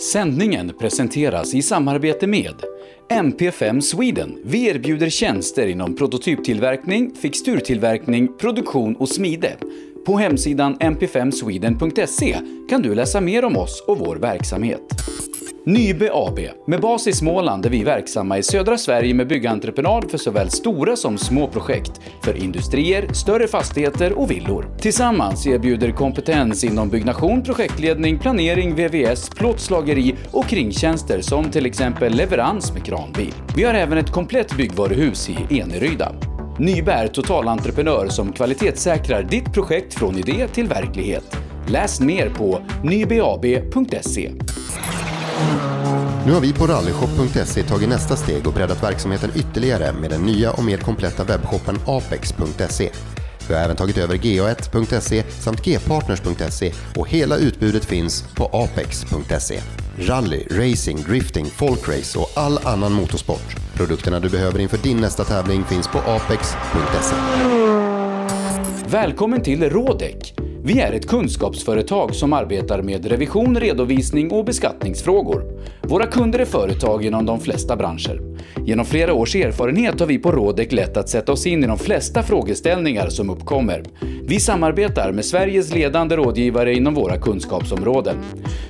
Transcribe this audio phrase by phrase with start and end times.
[0.00, 2.54] Sändningen presenteras i samarbete med
[3.10, 4.38] MP5 Sweden.
[4.44, 9.56] Vi erbjuder tjänster inom prototyptillverkning, fixturtillverkning, produktion och smide.
[10.06, 12.36] På hemsidan mp5sweden.se
[12.70, 14.82] kan du läsa mer om oss och vår verksamhet.
[15.68, 20.18] Nybe AB, med bas i Småland är vi verksamma i södra Sverige med byggentreprenad för
[20.18, 24.76] såväl stora som små projekt, för industrier, större fastigheter och villor.
[24.78, 32.72] Tillsammans erbjuder kompetens inom byggnation, projektledning, planering, VVS, plåtslageri och kringtjänster som till exempel leverans
[32.72, 33.34] med kranbil.
[33.56, 36.12] Vi har även ett komplett byggvaruhus i Eneryda.
[36.58, 41.36] Nybe är totalentreprenör som kvalitetssäkrar ditt projekt från idé till verklighet.
[41.68, 44.30] Läs mer på nybeab.se.
[46.26, 50.52] Nu har vi på rallyshop.se tagit nästa steg och breddat verksamheten ytterligare med den nya
[50.52, 52.90] och mer kompletta webbshoppen apex.se.
[53.48, 59.60] Vi har även tagit över ga1.se samt gpartners.se och hela utbudet finns på apex.se.
[59.98, 63.56] Rally, racing, drifting, folkrace och all annan motorsport.
[63.74, 67.65] Produkterna du behöver inför din nästa tävling finns på apex.se.
[68.90, 70.34] Välkommen till Rådek!
[70.62, 75.44] Vi är ett kunskapsföretag som arbetar med revision, redovisning och beskattningsfrågor.
[75.82, 78.20] Våra kunder är företag inom de flesta branscher.
[78.66, 81.78] Genom flera års erfarenhet har vi på Rådek lätt att sätta oss in i de
[81.78, 83.84] flesta frågeställningar som uppkommer.
[84.22, 88.16] Vi samarbetar med Sveriges ledande rådgivare inom våra kunskapsområden.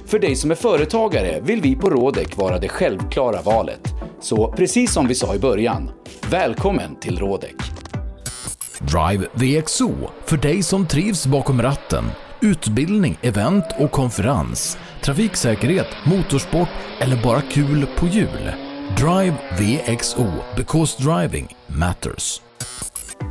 [0.06, 3.95] För dig som är företagare vill vi på Rådek vara det självklara valet.
[4.20, 5.91] Så precis som vi sa i början,
[6.30, 7.56] välkommen till Rådek!
[8.80, 12.05] Drive VXO för dig som trivs bakom ratten.
[12.41, 14.78] Utbildning, event och konferens.
[15.05, 16.68] Trafiksäkerhet, motorsport
[17.00, 18.52] eller bara kul på hjul.
[18.96, 22.41] Drive VXO because driving matters.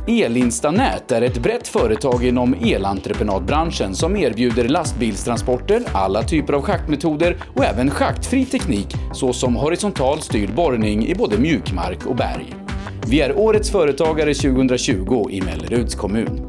[0.06, 7.64] Elinstanät är ett brett företag inom elentreprenadbranschen som erbjuder lastbilstransporter, alla typer av schaktmetoder och
[7.64, 12.65] även schaktfri teknik såsom horisontal styrd borrning i både mjukmark och berg.
[13.08, 16.40] Vi är Årets Företagare 2020 i Melleruds kommun.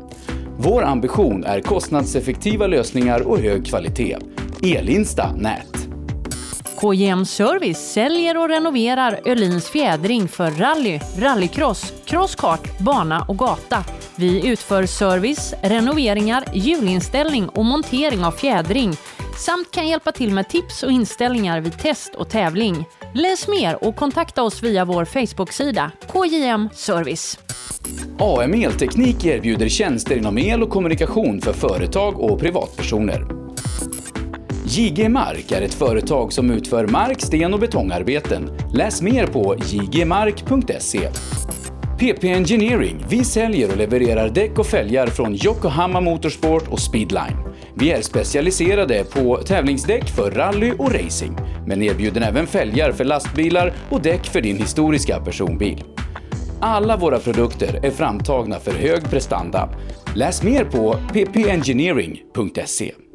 [0.58, 4.18] Vår ambition är kostnadseffektiva lösningar och hög kvalitet.
[4.64, 5.87] Elinsta Nät.
[6.82, 13.84] KJM Service säljer och renoverar Öhlins fjädring för rally, rallycross, crosskart, bana och gata.
[14.16, 18.94] Vi utför service, renoveringar, hjulinställning och montering av fjädring
[19.38, 22.86] samt kan hjälpa till med tips och inställningar vid test och tävling.
[23.14, 27.40] Läs mer och kontakta oss via vår Facebook-sida KJM Service.
[28.20, 33.37] AM Elteknik erbjuder tjänster inom el och kommunikation för företag och privatpersoner.
[34.78, 38.50] JG Mark är ett företag som utför mark-, sten och betongarbeten.
[38.74, 41.10] Läs mer på jgmark.se.
[42.00, 43.06] PP Engineering.
[43.10, 47.38] Vi säljer och levererar däck och fälgar från Yokohama Motorsport och Speedline.
[47.74, 51.38] Vi är specialiserade på tävlingsdäck för rally och racing,
[51.68, 55.84] men erbjuder även fälgar för lastbilar och däck för din historiska personbil.
[56.60, 59.70] Alla våra produkter är framtagna för hög prestanda.
[60.16, 63.07] Läs mer på ppengineering.se.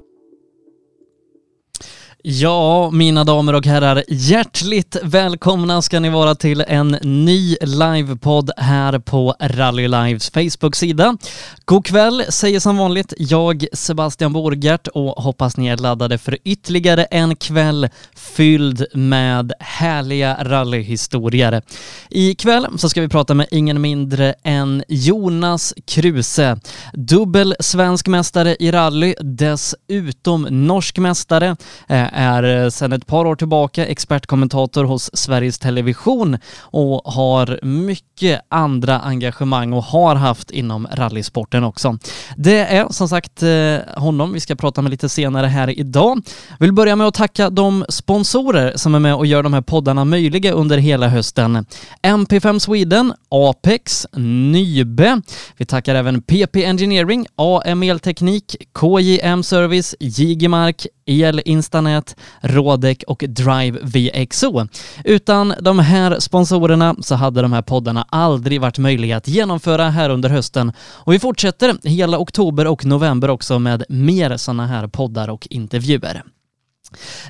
[2.25, 8.99] Ja, mina damer och herrar, hjärtligt välkomna ska ni vara till en ny livepodd här
[8.99, 11.17] på Rally Lives Facebook-sida.
[11.65, 17.05] God kväll säger som vanligt jag Sebastian Borgert och hoppas ni är laddade för ytterligare
[17.05, 21.63] en kväll fylld med härliga rallyhistorier.
[22.11, 26.61] Ikväll så ska vi prata med ingen mindre än Jonas Kruse,
[26.93, 31.57] dubbel svensk mästare i rally, dessutom norsk mästare,
[31.89, 38.41] eh, är eh, sedan ett par år tillbaka expertkommentator hos Sveriges Television och har mycket
[38.49, 41.99] andra engagemang och har haft inom rallysporten också.
[42.37, 46.21] Det är som sagt eh, honom vi ska prata med lite senare här idag.
[46.59, 50.05] Vill börja med att tacka de sponsorer som är med och gör de här poddarna
[50.05, 51.67] möjliga under hela hösten.
[52.03, 55.21] MP5 Sweden, Apex, Nybe.
[55.57, 63.79] Vi tackar även PP Engineering, AM Elteknik, KJM Service, Gigimark, El Instanet, Rådek och Drive
[63.83, 64.67] VXO.
[65.05, 70.11] Utan de här sponsorerna så hade de här poddarna aldrig varit möjliga att genomföra här
[70.11, 75.31] under hösten och vi fortsätter hela oktober och november också med mer sådana här poddar
[75.31, 76.23] och intervjuer.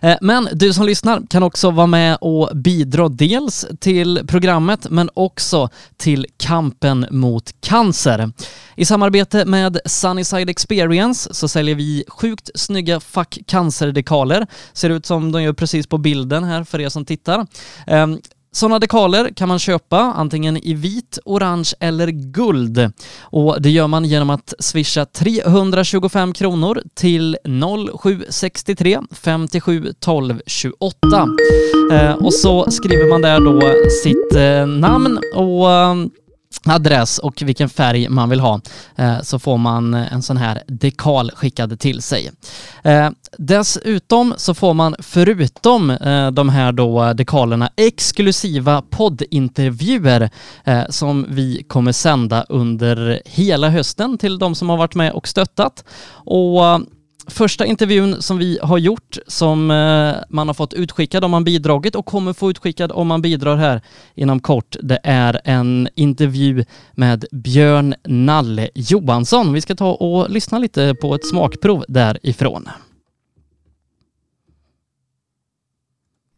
[0.02, 5.10] Eh, men du som lyssnar kan också vara med och bidra dels till programmet men
[5.14, 8.32] också till kampen mot cancer.
[8.76, 14.46] I samarbete med Sunnyside Experience så säljer vi sjukt snygga Fuck Cancer-dekaler.
[14.72, 17.46] Ser ut som de gör precis på bilden här för er som tittar.
[17.86, 18.18] Ehm,
[18.54, 22.93] sådana dekaler kan man köpa antingen i vit, orange eller guld.
[23.20, 31.28] Och det gör man genom att swisha 325 kronor till 0763 57 12 28.
[31.93, 33.60] Eh, och så skriver man där då
[33.90, 35.94] sitt eh, namn och eh,
[36.64, 38.60] adress och vilken färg man vill ha
[38.96, 42.31] eh, så får man eh, en sån här dekal skickad till sig.
[42.82, 50.31] Eh, dessutom så får man förutom eh, de här då dekalerna exklusiva poddintervjuer
[50.64, 55.28] eh, som vi kommer sända under hela hösten till de som har varit med och
[55.28, 55.84] stöttat.
[56.25, 56.81] Och
[57.26, 61.94] första intervjun som vi har gjort som eh, man har fått utskickad om man bidragit
[61.94, 63.80] och kommer få utskickad om man bidrar här
[64.14, 64.76] inom kort.
[64.82, 69.52] Det är en intervju med Björn Nalle Johansson.
[69.52, 72.69] Vi ska ta och lyssna lite på ett smakprov därifrån.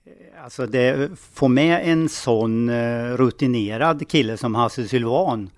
[0.06, 5.50] Eh, alltså det, få med en sån eh, rutinerad kille som Hasse Sylvan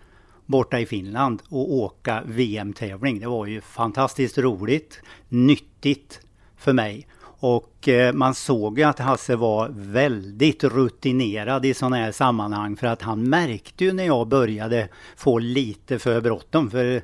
[0.47, 3.21] borta i Finland och åka VM-tävling.
[3.21, 6.21] Det var ju fantastiskt roligt, nyttigt
[6.57, 7.07] för mig.
[7.39, 12.87] Och eh, man såg ju att Hasse var väldigt rutinerad i sådana här sammanhang för
[12.87, 16.71] att han märkte ju när jag började få lite för bråttom.
[16.71, 17.03] För eh,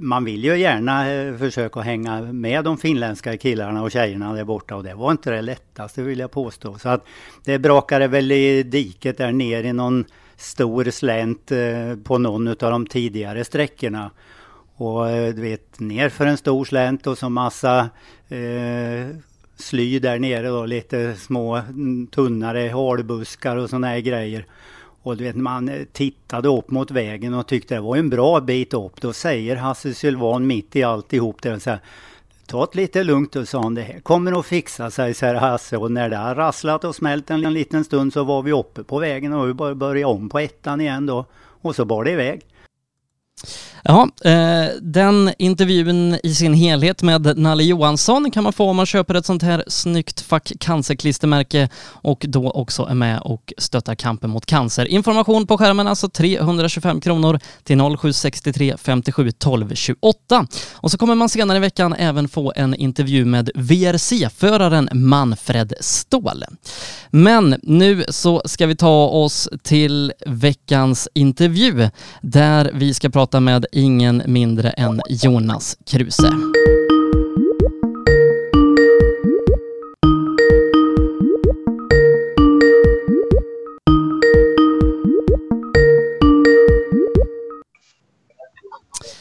[0.00, 4.76] man vill ju gärna eh, försöka hänga med de finländska killarna och tjejerna där borta
[4.76, 6.78] och det var inte det lättaste vill jag påstå.
[6.78, 7.06] Så att
[7.44, 10.04] det brakade väl i diket där ner i någon
[10.36, 14.10] stor slänt eh, på någon av de tidigare sträckorna.
[14.76, 17.90] Och eh, du vet, ner för en stor slänt och så massa
[18.28, 19.16] eh,
[19.56, 24.46] sly där nere då, lite små mm, tunnare halbuskar och såna här grejer.
[25.02, 28.40] Och du vet, man eh, tittade upp mot vägen och tyckte det var en bra
[28.40, 29.00] bit upp.
[29.00, 31.80] Då säger Hasse Sylvan mitt i alltihop det så här,
[32.46, 35.76] ta det lite lugnt och sa han, det här kommer att fixa sig, säger Hasse.
[35.76, 38.98] Och när det har rasslat och smält en liten stund så var vi uppe på
[38.98, 41.24] vägen och vi började om på ettan igen då.
[41.62, 42.40] Och så bar det iväg.
[43.88, 48.86] Ja, eh, den intervjun i sin helhet med Nalle Johansson kan man få om man
[48.86, 54.30] köper ett sånt här snyggt fack cancerklistermärke och då också är med och stöttar kampen
[54.30, 54.86] mot cancer.
[54.86, 60.46] Information på skärmen alltså 325 kronor till 0763 57 12 28.
[60.72, 66.44] Och så kommer man senare i veckan även få en intervju med VRC-föraren Manfred Ståhl.
[67.10, 71.90] Men nu så ska vi ta oss till veckans intervju
[72.20, 76.30] där vi ska prata med ingen mindre än Jonas Kruse.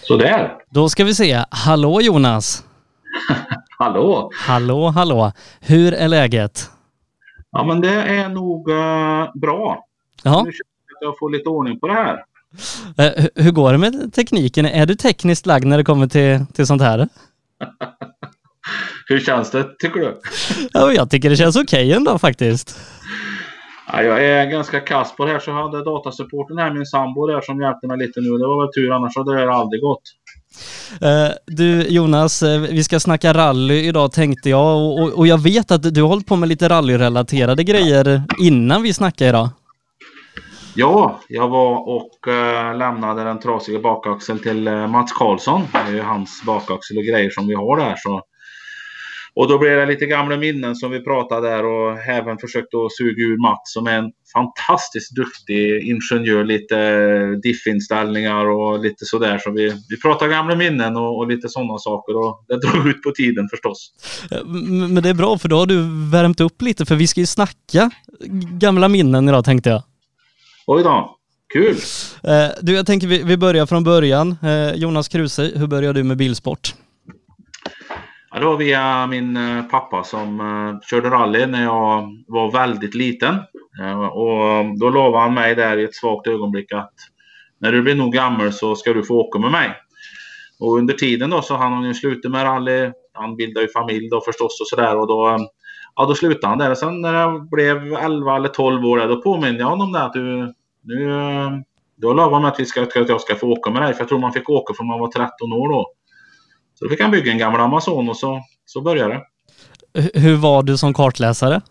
[0.07, 0.57] Sådär.
[0.69, 1.43] Då ska vi se.
[1.51, 2.63] Hallå Jonas!
[3.79, 4.29] hallå!
[4.33, 5.31] Hallå, hallå!
[5.61, 6.71] Hur är läget?
[7.51, 9.85] Ja men det är nog uh, bra.
[10.23, 10.43] Ja.
[10.45, 12.25] Nu känner jag att jag får lite ordning på det här.
[12.99, 14.65] Uh, hur går det med tekniken?
[14.65, 17.07] Är du tekniskt lagd när det kommer till, till sånt här?
[19.07, 20.19] hur känns det tycker du?
[20.73, 22.79] Ja, jag tycker det känns okej okay ändå faktiskt.
[23.87, 27.27] Ja, jag är ganska kass på det här så jag hade datasupporten här, min sambo
[27.27, 28.29] där som hjälpte mig lite nu.
[28.29, 30.01] Det var väl tur annars hade det aldrig gått.
[31.03, 35.71] Uh, du Jonas, uh, vi ska snacka rally idag tänkte jag och, och, jag vet
[35.71, 39.49] att du har hållit på med lite rallyrelaterade grejer innan vi snackar idag.
[40.77, 45.61] Ja, jag var och äh, lämnade den trasiga bakaxeln till eh, Mats Karlsson.
[45.71, 47.95] Det är ju hans bakaxel och grejer som vi har där.
[47.97, 48.21] Så
[49.35, 52.95] och då blev det lite gamla minnen som vi pratade där och även försökte att
[52.95, 56.43] suga ur Mats som är en fantastiskt duktig ingenjör.
[56.43, 59.37] Lite eh, diffinställningar och lite sådär.
[59.37, 63.03] Så vi, vi pratade gamla minnen och, och lite sådana saker och det drog ut
[63.03, 63.91] på tiden förstås.
[64.89, 67.25] Men det är bra för då har du värmt upp lite för vi ska ju
[67.25, 67.91] snacka
[68.59, 69.83] gamla minnen idag tänkte jag.
[70.67, 71.17] Oj då.
[71.53, 71.75] Kul!
[72.23, 74.35] Eh, du, jag tänker vi, vi börjar från början.
[74.43, 76.75] Eh, Jonas Kruse, hur började du med bilsport?
[78.31, 82.95] Ja, det var via min eh, pappa som uh, körde rally när jag var väldigt
[82.95, 83.35] liten.
[84.11, 86.93] Och då lovade han mig där i ett svagt ögonblick att
[87.59, 89.71] när du blir nog gammal så ska du få åka med mig.
[90.59, 92.91] Och under tiden då så hann han ju sluta med rally.
[93.13, 95.47] Han bildade ju familj då förstås och sådär och då,
[95.95, 96.71] ja, då slutade han där.
[96.71, 100.13] Och sen när jag blev 11 eller 12 år då påminde jag honom där att
[100.13, 101.07] du, nu,
[101.95, 103.93] du har lovat mig att, vi ska, att jag ska få åka med dig.
[103.93, 105.91] För jag tror man fick åka från man var 13 år då.
[106.79, 109.21] Så då fick han bygga en gammal Amazon och så, så började det.
[110.13, 111.61] Hur var du som kartläsare?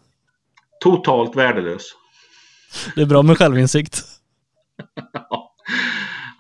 [0.81, 1.83] Totalt värdelös.
[2.95, 4.01] Det är bra med självinsikt.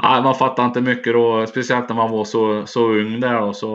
[0.02, 3.40] Nej, man fattar inte mycket då, speciellt när man var så, så ung där.
[3.40, 3.68] Och så,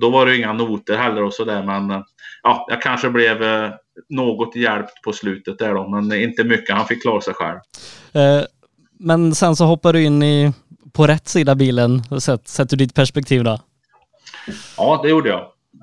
[0.00, 1.62] då var det inga noter heller och sådär.
[1.62, 2.04] Men
[2.44, 3.70] ja, jag kanske blev eh,
[4.08, 6.76] något hjälpt på slutet där då, men inte mycket.
[6.76, 7.58] Han fick klara sig själv.
[8.12, 8.44] Eh,
[8.98, 10.52] men sen så hoppar du in i,
[10.92, 13.58] på rätt sida bilen, ur ditt perspektiv då?
[14.76, 15.40] Ja, det gjorde jag.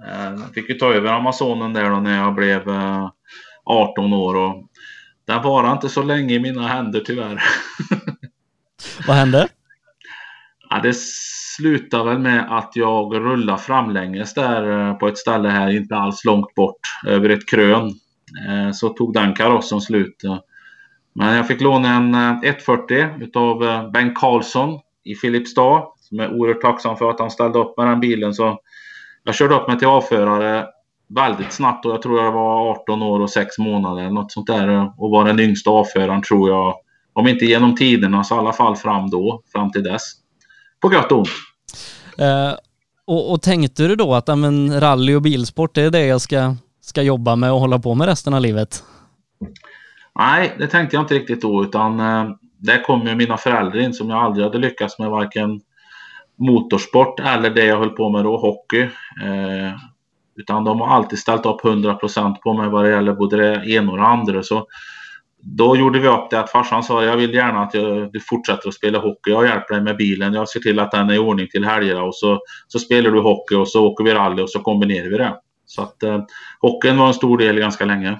[0.07, 2.61] Eh, jag fick ju ta över Amazonen där då när jag blev
[3.63, 4.67] 18 år och
[5.27, 7.43] den var inte så länge i mina händer tyvärr.
[9.07, 9.47] Vad hände?
[10.69, 10.93] Ja, det
[11.61, 16.25] slutade väl med att jag rullade framlänges där eh, på ett ställe här inte alls
[16.25, 17.87] långt bort över ett krön.
[18.47, 20.21] Eh, så tog den karossen slut.
[21.15, 23.59] Men jag fick låna en eh, 140 utav
[23.91, 25.83] Bengt Karlsson i Filipstad.
[25.99, 28.33] Som är oerhört tacksam för att han ställde upp med den bilen.
[28.33, 28.59] Så
[29.23, 30.65] jag körde upp mig till avförare
[31.15, 34.91] väldigt snabbt och jag tror jag var 18 år och 6 månader något sånt där
[34.97, 36.75] och var den yngsta avföraren tror jag.
[37.13, 40.03] Om inte genom tiderna så i alla fall fram då, fram till dess.
[40.81, 41.50] På gott och ont.
[42.17, 42.53] Eh,
[43.05, 46.55] och, och, tänkte du då att men, rally och bilsport det är det jag ska,
[46.81, 48.83] ska jobba med och hålla på med resten av livet?
[50.19, 53.93] Nej, det tänkte jag inte riktigt då utan eh, där kom ju mina föräldrar in
[53.93, 55.61] som jag aldrig hade lyckats med varken
[56.35, 58.81] motorsport eller det jag höll på med då, hockey.
[59.23, 59.73] Eh,
[60.35, 63.91] utan de har alltid ställt upp 100% på mig vad det gäller både det ena
[63.91, 64.43] och det andra.
[64.43, 64.67] Så
[65.43, 68.67] då gjorde vi upp det att farsan sa jag vill gärna att jag, du fortsätter
[68.67, 69.31] att spela hockey.
[69.31, 70.33] Jag hjälper dig med bilen.
[70.33, 73.21] Jag ser till att den är i ordning till helgerna och så, så spelar du
[73.21, 75.35] hockey och så åker vi rally och så kombinerar vi det.
[75.65, 76.19] Så att eh,
[76.59, 78.19] hockeyn var en stor del ganska länge.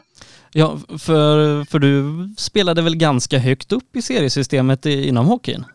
[0.53, 2.05] Ja, för, för du
[2.37, 5.65] spelade väl ganska högt upp i seriesystemet inom hockeyn?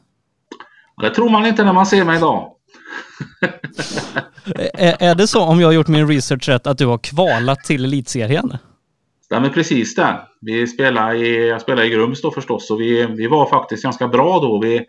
[1.02, 2.52] Det tror man inte när man ser mig idag.
[4.74, 7.64] är, är det så, om jag har gjort min research rätt, att du har kvalat
[7.64, 8.58] till elitserien?
[9.26, 10.20] Stämmer precis det.
[10.40, 14.08] Vi spelade i, jag spelade i Grums då förstås och vi, vi var faktiskt ganska
[14.08, 14.60] bra då.
[14.60, 14.86] Vi,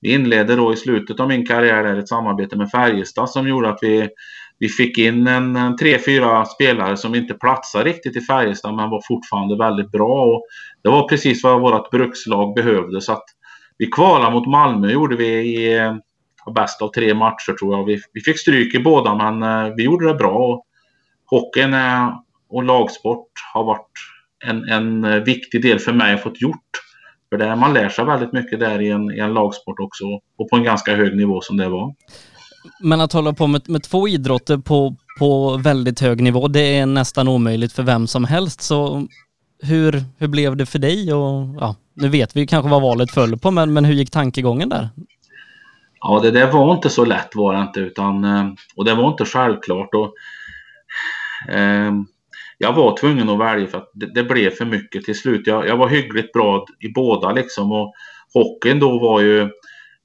[0.00, 3.78] vi inledde då i slutet av min karriär ett samarbete med Färjestad som gjorde att
[3.82, 4.08] vi
[4.58, 8.90] vi fick in en, en tre, fyra spelare som inte platsade riktigt i Färjestad men
[8.90, 10.24] var fortfarande väldigt bra.
[10.24, 10.46] Och
[10.82, 13.00] det var precis vad vårt brukslag behövde.
[13.00, 13.24] Så att
[13.78, 15.96] vi kvalade mot Malmö gjorde vi i eh,
[16.54, 17.84] bäst av tre matcher tror jag.
[17.84, 20.36] Vi, vi fick stryk i båda men eh, vi gjorde det bra.
[20.36, 20.64] Och
[21.26, 21.74] hockeyn
[22.48, 23.90] och lagsport har varit
[24.44, 26.68] en, en eh, viktig del för mig att fått gjort.
[27.30, 30.04] För det, man lär sig väldigt mycket där i en, i en lagsport också
[30.38, 31.94] och på en ganska hög nivå som det var.
[32.80, 36.86] Men att hålla på med, med två idrotter på, på väldigt hög nivå, det är
[36.86, 38.60] nästan omöjligt för vem som helst.
[38.60, 39.06] Så
[39.62, 41.12] hur, hur blev det för dig?
[41.12, 44.68] Och, ja, nu vet vi kanske vad valet föll på, men, men hur gick tankegången
[44.68, 44.88] där?
[46.00, 49.10] Ja, det där var inte så lätt var det inte, utan, eh, och det var
[49.10, 49.94] inte självklart.
[49.94, 50.14] Och,
[51.54, 51.92] eh,
[52.58, 55.46] jag var tvungen att välja för att det, det blev för mycket till slut.
[55.46, 57.94] Jag, jag, var hyggligt bra i båda liksom och
[58.34, 59.48] hockeyn då var ju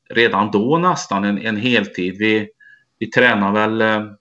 [0.10, 2.16] redan då nästan en, en heltid.
[2.20, 2.48] Vi,
[3.00, 4.12] vi tränade väl eh,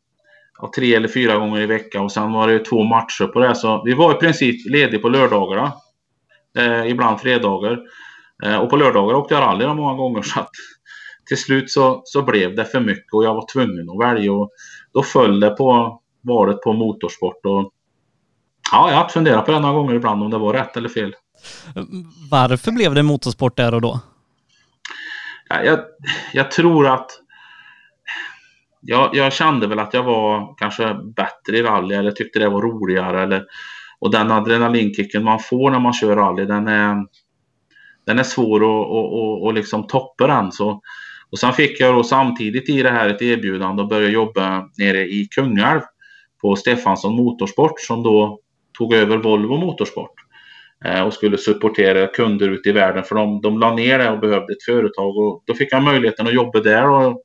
[0.60, 3.54] ja, tre eller fyra gånger i veckan och sen var det två matcher på det.
[3.54, 5.72] Så vi var i princip lediga på lördagarna.
[6.58, 7.78] Eh, ibland fredagar.
[8.44, 10.22] Eh, och på lördagar åkte jag rally många gånger.
[10.22, 10.50] Så att
[11.26, 14.32] till slut så, så blev det för mycket och jag var tvungen att välja.
[14.32, 14.50] Och
[14.92, 17.46] då föll det på valet på motorsport.
[17.46, 17.72] Och,
[18.72, 21.14] ja, jag har funderat på det några gånger ibland om det var rätt eller fel.
[22.30, 24.00] Varför blev det motorsport där och då?
[25.48, 25.78] jag,
[26.32, 27.10] jag tror att
[28.80, 32.62] jag, jag, kände väl att jag var kanske bättre i rally eller tyckte det var
[32.62, 33.22] roligare.
[33.22, 33.44] Eller,
[33.98, 36.96] och den adrenalinkicken man får när man kör rally den är,
[38.06, 40.52] den är svår att, att, att, att liksom toppa den.
[40.52, 40.80] Så,
[41.30, 45.00] och sen fick jag då samtidigt i det här ett erbjudande att börja jobba nere
[45.00, 45.80] i Kungälv
[46.40, 48.41] på Stefansson Motorsport som då
[48.82, 50.14] tog över Volvo Motorsport.
[50.84, 54.20] Eh, och skulle supportera kunder ute i världen för de, de la ner det och
[54.20, 57.22] behövde ett företag och då fick jag möjligheten att jobba där och,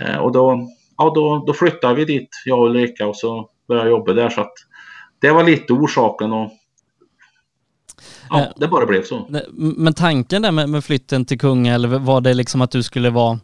[0.00, 3.88] eh, och då, ja, då, då flyttade vi dit, jag och Ulrika och så började
[3.88, 4.52] jag jobba där så att
[5.20, 6.50] det var lite orsaken och
[8.30, 9.42] ja, eh, det bara blev så.
[9.52, 13.38] Men tanken där med, med flytten till Kungälv, var det liksom att du skulle vara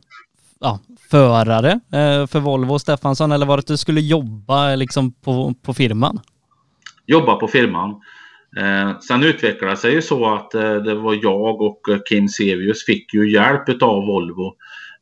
[0.61, 0.79] ja,
[1.11, 1.81] förare
[2.29, 6.21] för Volvo och Stefansson eller var det att du skulle jobba liksom på, på firman?
[7.07, 7.91] Jobba på firman.
[8.57, 12.29] Eh, sen utvecklade det sig ju så att eh, det var jag och eh, Kim
[12.29, 14.55] Sevius fick ju hjälp av Volvo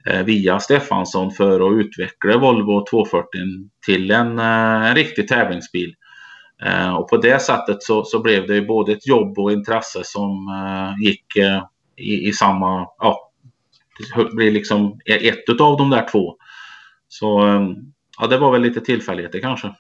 [0.07, 3.29] eh, via Stefansson för att utveckla Volvo 240
[3.87, 5.95] till en, eh, en riktig tävlingsbil.
[6.63, 10.01] Eh, och på det sättet så, så, blev det ju både ett jobb och intresse
[10.05, 11.63] som eh, gick eh,
[11.97, 13.31] i, i, samma, ja,
[14.17, 16.37] det blir liksom e-, ett av de där två.
[17.09, 17.41] Så
[18.19, 19.75] ja, det var väl lite tillfälligheter kanske.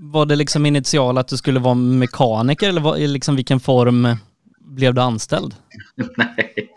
[0.00, 4.08] Var det liksom initial att du skulle vara mekaniker eller var, liksom vilken form
[4.60, 5.54] blev du anställd?
[6.16, 6.68] Nej,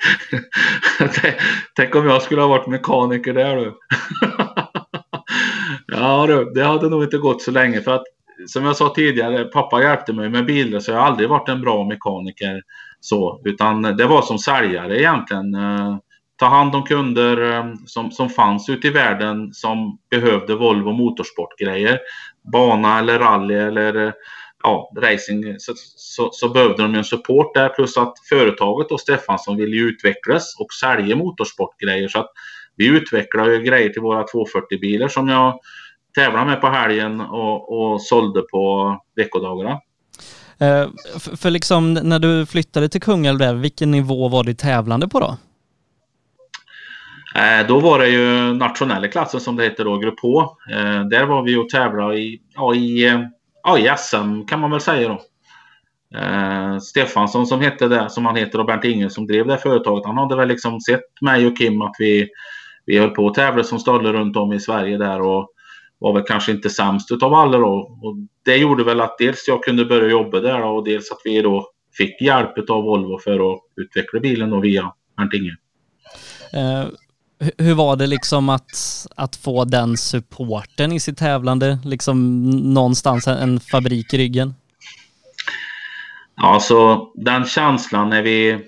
[1.75, 3.77] tänk om jag skulle ha varit mekaniker där du.
[5.87, 8.03] ja du, det hade nog inte gått så länge för att
[8.47, 11.61] som jag sa tidigare, pappa hjälpte mig med bilar så jag har aldrig varit en
[11.61, 12.61] bra mekaniker.
[12.99, 15.55] Så, utan det var som säljare egentligen.
[15.55, 15.97] Eh,
[16.35, 21.99] ta hand om kunder eh, som, som fanns ute i världen som behövde Volvo motorsportgrejer.
[22.53, 24.13] Bana eller rally eller eh,
[24.63, 29.57] ja, racing så, så, så behövde de en support där plus att företaget och Stefansson
[29.57, 32.31] ville utvecklas och sälja motorsportgrejer så att
[32.75, 35.59] vi utvecklar ju grejer till våra 240-bilar som jag
[36.15, 39.79] tävlade med på helgen och, och sålde på veckodagarna.
[40.59, 45.19] Eh, för, för liksom när du flyttade till Kungälv vilken nivå var du tävlande på
[45.19, 45.37] då?
[47.35, 50.41] Eh, då var det ju nationella klassen som det heter då, Grupp H.
[50.71, 53.21] Eh, där var vi och tävlade i, ja, i, eh,
[53.63, 55.21] ja, i SM kan man väl säga då.
[56.19, 60.05] Eh, Stefansson som hette det, som han heter och Bernt Inge som drev det företaget.
[60.05, 62.29] Han hade väl liksom sett mig och Kim att vi,
[62.85, 65.49] vi höll på att tävla som stölder runt om i Sverige där och
[65.99, 67.99] var väl kanske inte sämst utav alla då.
[68.01, 71.21] Och det gjorde väl att dels jag kunde börja jobba där då, och dels att
[71.23, 75.55] vi då fick hjälp av Volvo för att utveckla bilen då via Bernt Inge.
[76.53, 76.87] Eh,
[77.57, 81.79] hur var det liksom att, att få den supporten i sitt tävlande?
[81.85, 82.41] Liksom
[82.73, 84.53] någonstans en fabrik i ryggen?
[86.35, 88.59] Ja, så den känslan när vi,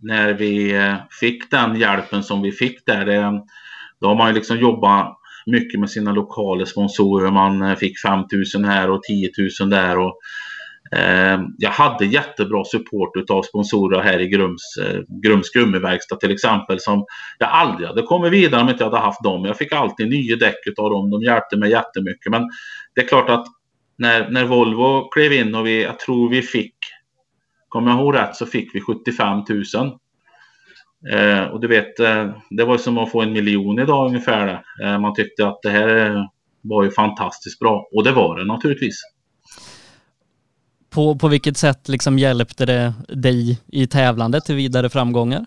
[0.00, 3.42] när vi eh, fick den hjälpen som vi fick där, det,
[4.00, 7.30] då har man ju liksom jobbat mycket med sina lokala sponsorer.
[7.30, 9.98] Man eh, fick 5 000 här och 10 000 där.
[9.98, 10.18] Och,
[10.96, 16.80] Eh, jag hade jättebra support av sponsorer här i Grums, eh, Grums gummiverkstad till exempel
[16.80, 17.04] som
[17.38, 19.44] jag aldrig hade kommit vidare om jag inte hade haft dem.
[19.44, 21.10] Jag fick alltid nya däck av dem.
[21.10, 22.30] De hjälpte mig jättemycket.
[22.30, 22.42] Men
[22.94, 23.46] det är klart att
[23.98, 26.74] när, när Volvo klev in och vi, jag tror vi fick
[27.74, 29.98] Kommer jag ihåg rätt så fick vi 75 000.
[31.12, 34.62] Eh, och du vet, eh, det var som att få en miljon idag ungefär.
[34.82, 36.24] Eh, man tyckte att det här eh,
[36.60, 37.88] var ju fantastiskt bra.
[37.92, 39.13] Och det var det naturligtvis.
[40.94, 45.46] På, på vilket sätt liksom hjälpte det dig i tävlandet till vidare framgångar?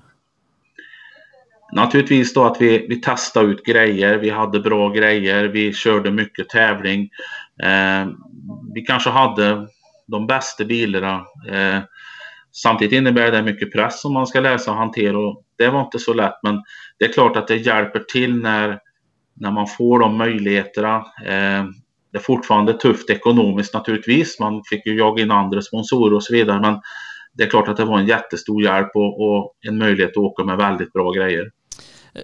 [1.74, 6.50] Naturligtvis då att vi, vi testade ut grejer, vi hade bra grejer, vi körde mycket
[6.50, 7.10] tävling.
[7.64, 8.08] Eh,
[8.74, 9.68] vi kanske hade
[10.08, 11.26] de bästa bilarna.
[11.52, 11.82] Eh,
[12.64, 16.00] Samtidigt innebär det mycket press som man ska läsa och hantera och det var inte
[16.00, 16.64] så lätt men
[17.00, 18.80] det är klart att det hjälper till när,
[19.34, 20.96] när man får de möjligheterna.
[21.26, 21.66] Eh,
[22.12, 24.40] det är fortfarande tufft ekonomiskt naturligtvis.
[24.40, 26.82] Man fick ju jaga in andra sponsorer och så vidare men
[27.34, 30.44] det är klart att det var en jättestor hjälp och, och en möjlighet att åka
[30.44, 31.52] med väldigt bra grejer.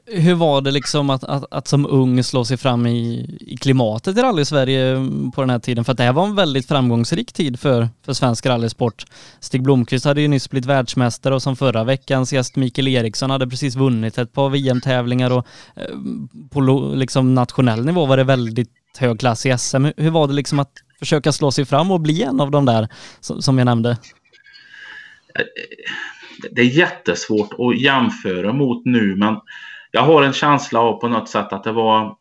[0.05, 4.17] Hur var det liksom att, att, att, som ung slå sig fram i, i klimatet
[4.17, 4.95] i rally-Sverige
[5.35, 5.85] på den här tiden?
[5.85, 9.05] För att det här var en väldigt framgångsrik tid för, för svensk rallysport.
[9.39, 13.47] Stig Blomqvist hade ju nyss blivit världsmästare och som förra veckans gäst Mikael Eriksson hade
[13.47, 15.83] precis vunnit ett par VM-tävlingar och eh,
[16.51, 16.61] på
[16.95, 19.86] liksom nationell nivå var det väldigt hög klass i SM.
[19.97, 22.88] Hur var det liksom att försöka slå sig fram och bli en av de där
[23.19, 23.89] som, jag nämnde?
[25.36, 25.45] Eh,
[26.51, 29.36] det är jättesvårt att jämföra mot nu men
[29.91, 32.15] jag har en känsla av på något sätt att det var,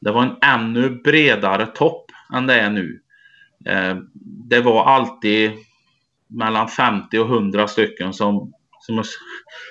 [0.00, 3.00] det var en ännu bredare topp än det är nu.
[3.66, 5.52] Eh, det var alltid
[6.28, 9.02] mellan 50 och 100 stycken som, som,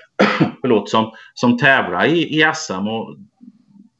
[0.61, 3.17] förlåt, som, som tävlade i, i SM och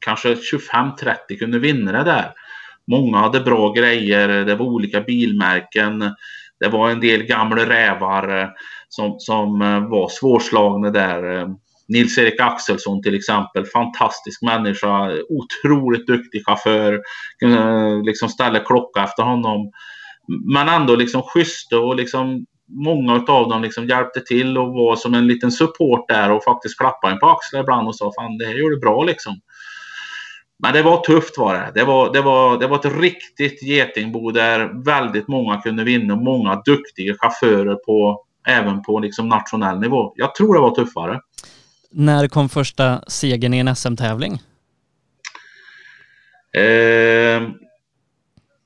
[0.04, 2.32] kanske 25-30 kunde vinna det där.
[2.90, 6.14] Många hade bra grejer, det var olika bilmärken,
[6.60, 8.48] det var en del gamla rävar eh,
[8.88, 11.38] som, som eh, var svårslagna där.
[11.38, 11.48] Eh,
[11.88, 17.00] Nils-Erik Axelsson till exempel, fantastisk människa, otroligt duktig chaufför,
[17.38, 19.70] kunde liksom ställa klocka efter honom.
[20.54, 25.14] Men ändå liksom schyssta och liksom många av dem liksom hjälpte till och var som
[25.14, 28.46] en liten support där och faktiskt klappade en på axeln ibland och sa fan det
[28.46, 29.40] här gör du bra liksom.
[30.62, 31.72] Men det var tufft var det.
[31.74, 36.16] Det var, det var, det var ett riktigt getingbo där väldigt många kunde vinna.
[36.16, 40.12] Många duktiga chaufförer på, även på liksom nationell nivå.
[40.16, 41.20] Jag tror det var tuffare.
[41.90, 44.32] När kom första segern i en SM-tävling?
[46.52, 47.48] Eh,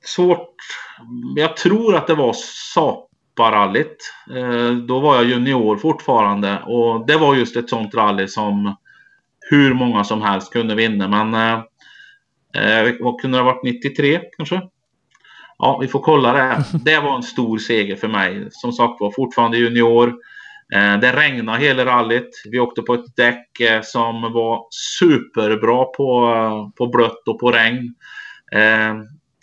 [0.05, 0.55] svårt.
[1.35, 2.33] Jag tror att det var
[2.73, 3.97] Saparallyt.
[4.35, 8.75] Eh, då var jag junior fortfarande och det var just ett sånt rally som
[9.49, 11.07] hur många som helst kunde vinna.
[11.07, 11.63] Men eh,
[12.99, 13.63] vad kunde det ha varit?
[13.63, 14.61] 93 kanske?
[15.57, 16.63] Ja, vi får kolla det.
[16.85, 18.47] Det var en stor seger för mig.
[18.51, 20.13] Som sagt var fortfarande junior.
[20.75, 22.29] Eh, det regnade hela rallyt.
[22.49, 24.65] Vi åkte på ett däck eh, som var
[24.99, 27.95] superbra på, på blött och på regn.
[28.51, 28.95] Eh,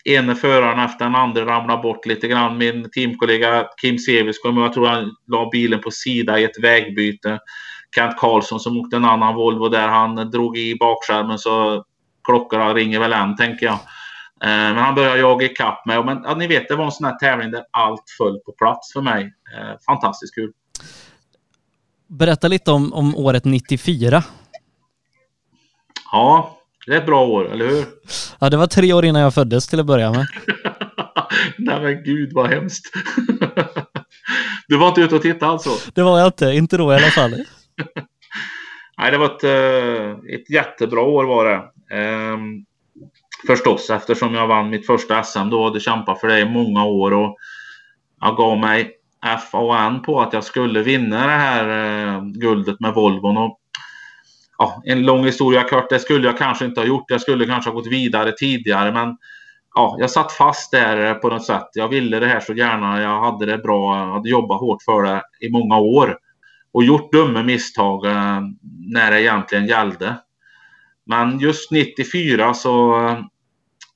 [0.04, 2.58] ene föraren efter den andra ramlade bort lite grann.
[2.58, 7.38] Min teamkollega Kim Seviskom, jag tror han la bilen på sida i ett vägbyte.
[7.94, 11.84] Kent Karlsson som åkte en annan Volvo där han drog i bakskärmen så
[12.24, 13.78] klockan ringer väl än tänker jag.
[14.40, 16.04] men han började jaga ikapp mig.
[16.04, 18.92] Men ja, ni vet, det var en sån här tävling där allt föll på plats
[18.92, 19.32] för mig.
[19.86, 20.52] fantastiskt kul.
[22.06, 24.22] Berätta lite om, om året 94.
[26.12, 27.84] Ja, det är ett bra år, eller hur?
[28.38, 30.26] Ja, det var tre år innan jag föddes till att börja med.
[31.58, 32.84] Nej men gud vad hemskt.
[34.68, 35.70] du var inte ute och tittade alltså?
[35.94, 37.30] Det var jag inte, inte då i alla fall.
[38.98, 41.62] Nej, det var ett, eh, ett jättebra år var det.
[41.90, 42.64] Ehm,
[43.46, 47.12] förstås, eftersom jag vann mitt första SM då hade kämpat för det i många år
[47.12, 47.36] och
[48.20, 48.92] jag gav mig
[49.50, 53.36] FAN på att jag skulle vinna det här eh, guldet med Volvon.
[53.36, 53.58] Och,
[54.58, 57.10] ja, en lång historia kort, det skulle jag kanske inte ha gjort.
[57.10, 59.16] Jag skulle kanske ha gått vidare tidigare, men
[59.74, 61.68] ja, jag satt fast där på något sätt.
[61.72, 63.02] Jag ville det här så gärna.
[63.02, 63.98] Jag hade det bra.
[63.98, 66.18] Jag hade jobbat hårt för det i många år
[66.72, 68.40] och gjort dumma misstag eh,
[68.94, 70.16] när det egentligen gällde.
[71.10, 73.00] Men just 94 så,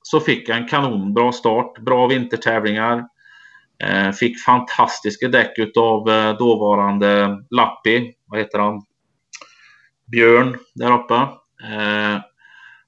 [0.03, 3.03] så fick jag en kanonbra start, bra vintertävlingar.
[3.83, 8.81] Eh, fick fantastiska däck av eh, dåvarande Lappi, vad heter han?
[10.11, 11.13] Björn där uppe.
[11.13, 12.19] Eh,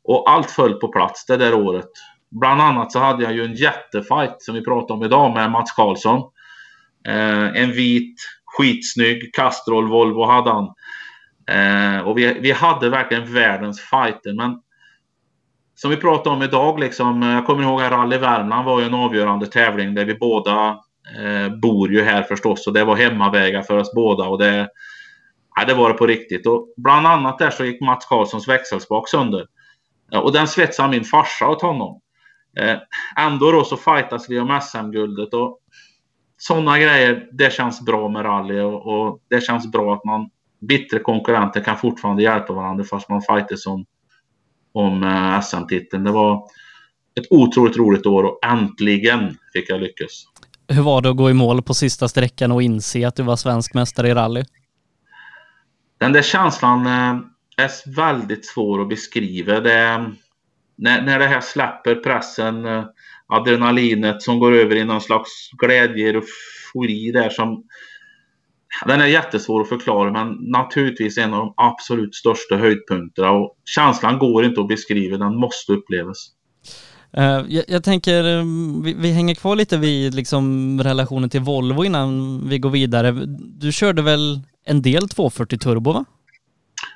[0.04, 1.90] och allt föll på plats det där året.
[2.32, 5.72] Bland annat så hade jag ju en jättefight som vi pratade om idag med Mats
[5.72, 6.32] Karlsson.
[7.08, 10.74] Eh, en vit, skitsnygg Castrol Volvo hade han.
[11.48, 14.34] Eh, och vi, vi hade verkligen världens fighter.
[14.34, 14.62] Men
[15.76, 18.86] som vi pratade om idag, liksom, eh, jag kommer ihåg att Rally Värmland var ju
[18.86, 20.80] en avgörande tävling där vi båda
[21.18, 24.70] eh, bor ju här förstås och det var hemmavägar för oss båda och det,
[25.56, 26.48] ja, det var det på riktigt.
[26.48, 29.46] Och bland annat där så gick Mats Karlssons växelspak sönder.
[30.12, 32.02] Och den svetsade min farsa åt honom.
[32.60, 32.78] Eh,
[33.18, 35.60] ändå då så fightas vi om SM-guldet och
[36.38, 41.00] sådana grejer, det känns bra med rally och, och, det känns bra att man bittra
[41.00, 43.86] konkurrenter kan fortfarande hjälpa varandra fast man fightas om,
[44.72, 46.04] om eh, SM-titeln.
[46.04, 46.43] Det var
[47.20, 50.24] ett otroligt roligt år och äntligen fick jag lyckas.
[50.67, 53.36] Hur var det att gå i mål på sista sträckan och inse att du var
[53.36, 54.43] svensk mästare i rally?
[55.98, 57.20] Den där känslan eh,
[57.58, 59.60] är väldigt svår att beskriva.
[59.60, 60.12] Det,
[60.76, 62.84] när, när det här släpper pressen, eh,
[63.28, 67.63] adrenalinet som går över i någon slags glädje, eufori där som
[68.86, 74.19] den är jättesvår att förklara men naturligtvis en av de absolut största höjdpunkterna och känslan
[74.19, 76.32] går inte att beskriva, den måste upplevas.
[77.17, 78.23] Uh, jag, jag, tänker,
[78.84, 83.12] vi, vi, hänger kvar lite vid liksom relationen till Volvo innan vi går vidare.
[83.60, 86.06] Du körde väl en del 240 turbo va?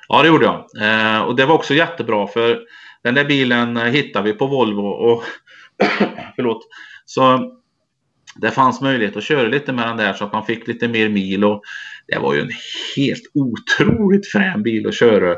[0.08, 2.58] Ja det gjorde jag uh, och det var också jättebra för
[3.02, 5.22] den där bilen hittade vi på Volvo och
[6.36, 6.62] förlåt.
[7.04, 7.52] Så
[8.36, 11.08] det fanns möjlighet att köra lite med den där så att man fick lite mer
[11.08, 11.62] mil och
[12.06, 12.50] det var ju en
[12.96, 15.36] helt otroligt frän bil att köra.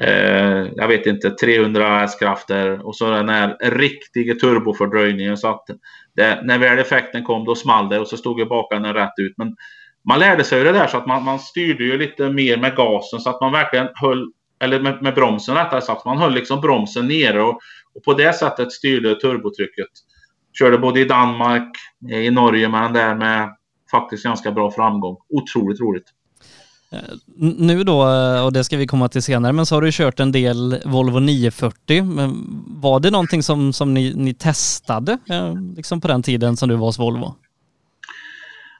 [0.00, 5.66] Eh, jag vet inte, 300 hästkrafter och så den här riktiga turbofördröjningen så att
[6.16, 9.34] det, när väl effekten kom då small det och så stod ju bakan rätt ut.
[9.36, 9.56] Men
[10.08, 12.76] man lärde sig ju det där så att man, man styrde ju lite mer med
[12.76, 16.04] gasen så att man verkligen höll eller med, med bromsen rättare sagt.
[16.04, 17.60] Man höll liksom bromsen nere och,
[17.94, 19.88] och på det sättet styrde turbotrycket.
[20.58, 21.76] Körde både i Danmark,
[22.12, 23.56] i Norge med den där med
[23.90, 25.16] faktiskt ganska bra framgång.
[25.28, 26.04] Otroligt roligt.
[26.92, 26.98] Eh,
[27.36, 28.04] nu då,
[28.44, 31.18] och det ska vi komma till senare, men så har du kört en del Volvo
[31.18, 32.04] 940.
[32.04, 36.68] Men var det någonting som, som ni, ni testade eh, liksom på den tiden som
[36.68, 37.34] du var hos Volvo?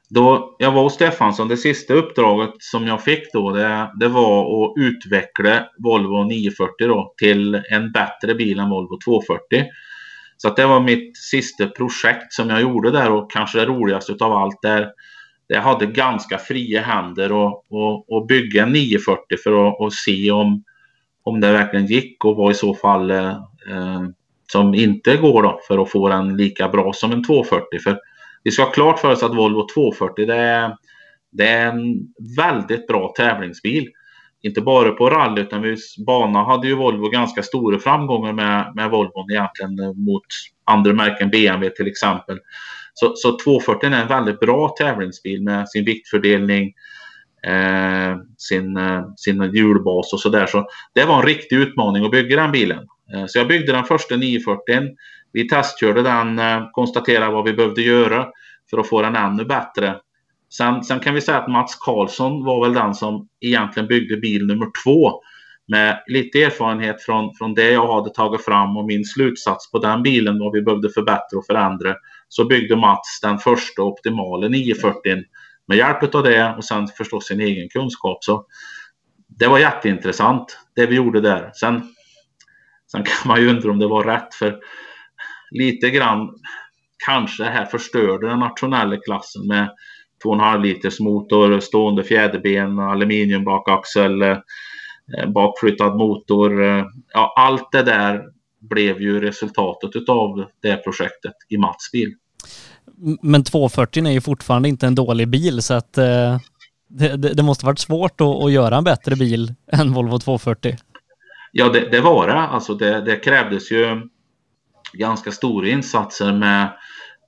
[0.09, 4.65] Då jag var hos Stefansson, det sista uppdraget som jag fick då, det, det var
[4.65, 9.65] att utveckla Volvo 940 då till en bättre bil än Volvo 240.
[10.45, 14.13] Så att det var mitt sista projekt som jag gjorde där och kanske det roligaste
[14.21, 14.91] av allt där.
[15.47, 20.31] Jag hade ganska fria händer och, och, och bygga en 940 för att och se
[20.31, 20.65] om,
[21.23, 23.29] om det verkligen gick och vad i så fall eh,
[23.71, 24.03] eh
[24.53, 27.79] som inte går då för att få den lika bra som en 240.
[27.85, 27.99] För
[28.43, 30.77] vi ska ha klart för oss att Volvo 240 det är,
[31.33, 33.89] det är en väldigt bra tävlingsbil.
[34.45, 35.77] Inte bara på rally utan vi
[36.07, 40.23] bana hade ju Volvo ganska stora framgångar med, med Volvo egentligen eh, mot
[40.65, 42.39] andra märken, BMW till exempel.
[42.95, 46.73] Så, så 240 är en väldigt bra tävlingsbil med sin viktfördelning,
[47.47, 50.47] eh, sin, eh, sin hjulbas och sådär.
[50.47, 52.89] Så det var en riktig utmaning att bygga den bilen.
[53.15, 54.89] Eh, så jag byggde den första 940
[55.33, 58.27] vi testkörde den, eh, konstaterade vad vi behövde göra
[58.71, 59.97] för att få den ännu bättre.
[60.57, 64.47] Sen, sen kan vi säga att Mats Karlsson var väl den som egentligen byggde bil
[64.47, 65.13] nummer två.
[65.67, 70.03] Med lite erfarenhet från, från det jag hade tagit fram och min slutsats på den
[70.03, 71.95] bilen, vad vi behövde förbättra och förändra,
[72.29, 75.23] så byggde Mats den första optimala 940
[75.67, 78.25] med hjälp av det och sen förstås sin egen kunskap.
[78.25, 78.47] Så
[79.39, 81.51] det var jätteintressant det vi gjorde där.
[81.55, 81.83] Sen,
[82.93, 84.59] sen kan man ju undra om det var rätt för
[85.51, 86.29] lite grann
[87.07, 89.71] kanske det här förstörde den nationella klassen med
[90.25, 94.39] 2,5 liters motor, stående fjäderben, aluminiumbakaxel, eh,
[95.35, 96.65] bakflyttad motor.
[97.13, 98.23] Ja, allt det där
[98.61, 102.15] blev ju resultatet av det projektet i Mats bil.
[103.23, 106.39] Men 240 är ju fortfarande inte en dålig bil så att eh,
[106.89, 110.77] det, det, måste varit svårt att, att, göra en bättre bil än Volvo 240.
[111.53, 112.35] Ja, det, det var det.
[112.35, 114.01] Alltså det, det krävdes ju
[114.93, 116.73] ganska stora insatser med,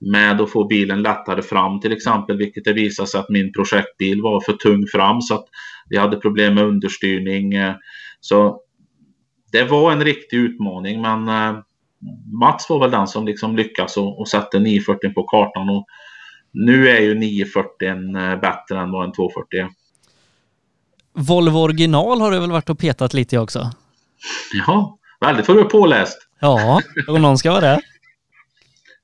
[0.00, 4.22] med att få bilen lättare fram till exempel, vilket det visade sig att min projektbil
[4.22, 5.44] var för tung fram så att
[5.88, 7.52] vi hade problem med understyrning.
[8.20, 8.60] Så
[9.52, 11.58] det var en riktig utmaning, men eh,
[12.40, 15.86] Mats var väl den som liksom lyckas och, och sätter 940 på kartan och
[16.52, 19.68] nu är ju 940 eh, bättre än vad en 240 är.
[21.12, 23.70] Volvo original har du väl varit och petat lite också?
[24.66, 26.18] Ja, väldigt är påläst.
[26.40, 27.80] Ja, och någon ska vara det.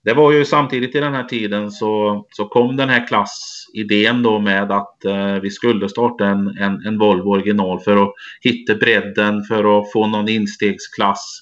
[0.04, 4.38] Det var ju samtidigt i den här tiden så, så kom den här klassidén då
[4.38, 9.42] med att eh, vi skulle starta en, en, en Volvo original för att hitta bredden,
[9.44, 11.40] för att få någon instegsklass.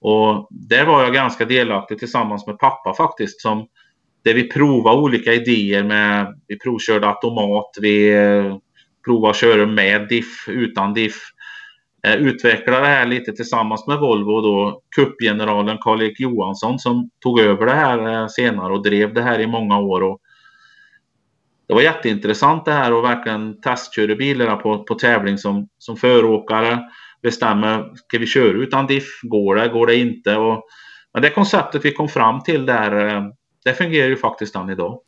[0.00, 3.66] Och där var jag ganska delaktig tillsammans med pappa faktiskt som
[4.24, 8.56] där vi provade olika idéer med, vi provkörde automat, vi eh,
[9.04, 11.32] provade att köra med diff, utan diff.
[12.08, 17.40] Eh, utvecklade det här lite tillsammans med Volvo och då kuppgeneralen Karl-Erik Johansson som tog
[17.40, 20.02] över det här eh, senare och drev det här i många år.
[20.02, 20.20] Och
[21.68, 26.80] det var jätteintressant det här och verkligen testköra bilarna på, på tävling som, som föråkare.
[27.22, 29.20] Bestämma, ska vi köra utan diff?
[29.22, 29.68] Går det?
[29.68, 30.36] Går det inte?
[30.36, 30.62] Och,
[31.12, 33.22] men det konceptet vi kom fram till där, eh,
[33.64, 34.98] det fungerar ju faktiskt än idag.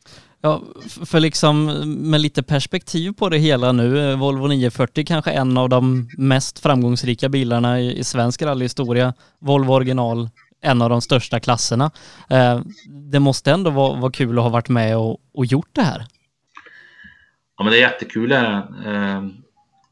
[0.43, 0.63] Ja,
[1.07, 1.65] för liksom
[2.11, 6.59] med lite perspektiv på det hela nu, eh, Volvo 940 kanske en av de mest
[6.59, 9.15] framgångsrika bilarna i, svensk rallyhistoria.
[9.39, 10.29] Volvo original,
[10.63, 11.91] en av de största klasserna.
[12.31, 12.61] Eh,
[13.13, 16.07] det måste ändå vara, vara kul att ha varit med och, och gjort det här.
[17.59, 18.33] Ja, men det är jättekul.
[18.33, 18.63] Eh,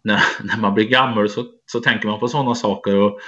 [0.05, 3.19] när, när man blir gammal så, så tänker man på sådana saker och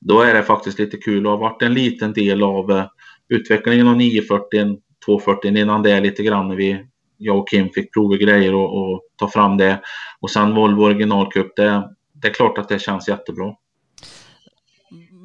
[0.00, 2.84] då är det faktiskt lite kul att ha varit en liten del av eh,
[3.28, 6.84] utvecklingen av 940 240 innan det lite grann när vi,
[7.16, 9.80] jag och Kim fick prova grejer och, och ta fram det.
[10.20, 13.54] Och sen Volvo originalcup, det, det är klart att det känns jättebra.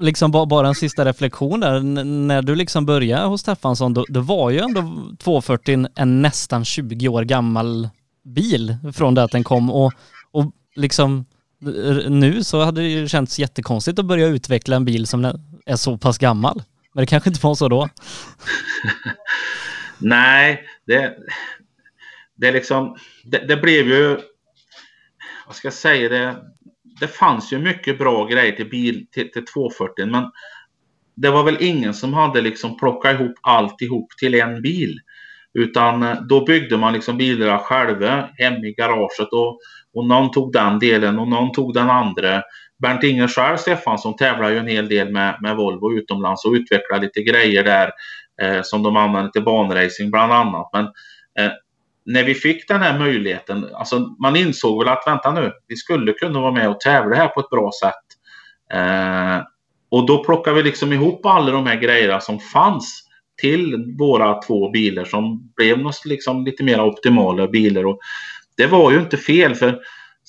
[0.02, 4.50] Liksom bara en sista reflektion där, när du liksom började hos Steffansson, då, då var
[4.50, 7.90] ju ändå 240 en nästan 20 år gammal
[8.24, 9.94] bil från det att den kom och,
[10.32, 11.26] och liksom
[12.08, 15.26] nu så hade det ju känts jättekonstigt att börja utveckla en bil som
[15.66, 16.64] är så pass gammal.
[16.94, 17.90] Men det kanske inte var så då?
[19.98, 21.18] Nej, det,
[22.36, 24.18] det liksom, det, det, blev ju,
[25.46, 26.36] vad ska jag säga, det,
[27.00, 30.32] det fanns ju mycket bra grejer till bil, till, till 240 men
[31.16, 35.00] det var väl ingen som hade liksom plockat ihop alltihop till en bil.
[35.54, 39.60] Utan eh, då byggde man liksom bilarna själva hemma i garaget och,
[39.94, 42.42] och någon tog den delen och någon tog den andra.
[42.82, 47.02] Bernt Inger själv, Stefansson, tävlar ju en hel del med, med Volvo utomlands och utvecklar
[47.02, 47.92] lite grejer där
[48.42, 50.70] Eh, som de använder till banracing bland annat.
[50.74, 50.86] Men
[51.40, 51.52] eh,
[52.06, 56.14] när vi fick den här möjligheten, alltså man insåg väl att vänta nu, vi skulle
[56.14, 58.06] kunna vara med och tävla här på ett bra sätt.
[58.74, 59.42] Eh,
[59.90, 63.04] och då plockade vi liksom ihop alla de här grejerna som fanns
[63.42, 67.86] till våra två bilar som blev något liksom lite mer optimala bilar.
[67.86, 68.00] Och
[68.58, 69.80] det var ju inte fel för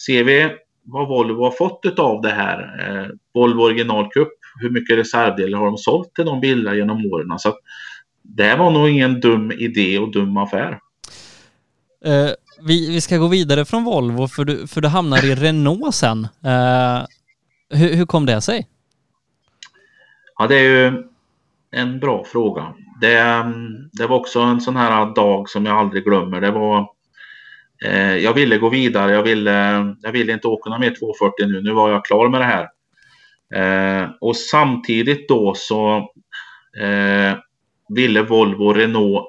[0.07, 0.51] ser vi
[0.85, 4.29] vad Volvo har fått av det här, eh, Volvo Original Cup,
[4.61, 7.39] hur mycket reservdelar har de sålt till de bilarna genom åren?
[7.39, 7.55] Så
[8.25, 10.81] det var nog ingen dum idé och dum affär.
[12.07, 12.31] Uh,
[12.63, 16.19] vi, vi ska gå vidare från Volvo för du, för du hamnar i Renault sen.
[16.25, 17.07] Uh,
[17.71, 18.69] hur, hur kom det sig?
[20.39, 21.03] Ja, det är ju
[21.71, 22.75] en bra fråga.
[23.01, 23.45] Det,
[23.93, 26.41] det var också en sån här dag som jag aldrig glömmer.
[26.41, 26.89] Det var
[27.85, 29.13] eh, jag ville gå vidare.
[29.13, 31.63] Jag ville, jag ville inte åka någon mer 240 nu.
[31.63, 32.69] Nu var jag klar med det här.
[33.55, 35.97] Eh, och samtidigt då så
[36.81, 37.35] eh,
[37.89, 39.29] ville Volvo och Renault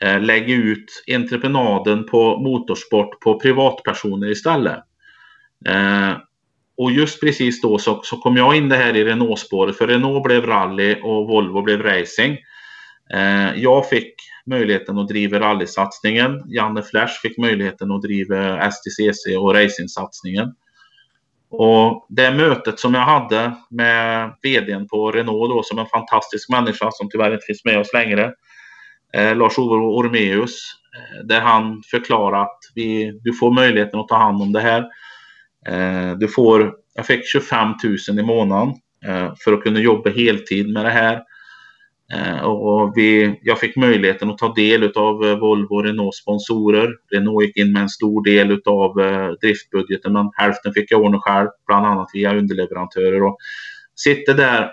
[0.00, 4.78] eh, lägga ut entreprenaden på motorsport på privatpersoner istället.
[5.68, 6.12] Eh,
[6.76, 10.24] och just precis då så, så kom jag in det här i Renault-spåret för Renault
[10.24, 12.38] blev rally och Volvo blev racing.
[13.14, 14.14] Eh, jag fick
[14.46, 16.42] möjligheten att driva rallysatsningen.
[16.46, 20.54] Janne Flash fick möjligheten att driva STCC och racingsatsningen.
[21.58, 26.90] Och det mötet som jag hade med vdn på Renault då, som en fantastisk människa
[26.92, 28.32] som tyvärr inte finns med oss längre,
[29.12, 30.58] eh, Lars-Ove Ormeus,
[30.96, 34.84] eh, där han förklarade att vi, du får möjligheten att ta hand om det här.
[35.66, 37.68] Eh, du får, jag fick 25
[38.08, 38.74] 000 i månaden
[39.06, 41.22] eh, för att kunna jobba heltid med det här.
[42.12, 46.88] Eh, och vi, jag fick möjligheten att ta del av eh, Volvo och Renaults sponsorer.
[47.10, 51.18] Renault gick in med en stor del av eh, driftbudgeten men hälften fick jag ordna
[51.20, 53.22] själv, bland annat via underleverantörer.
[53.22, 53.36] Och
[53.94, 54.70] sitter där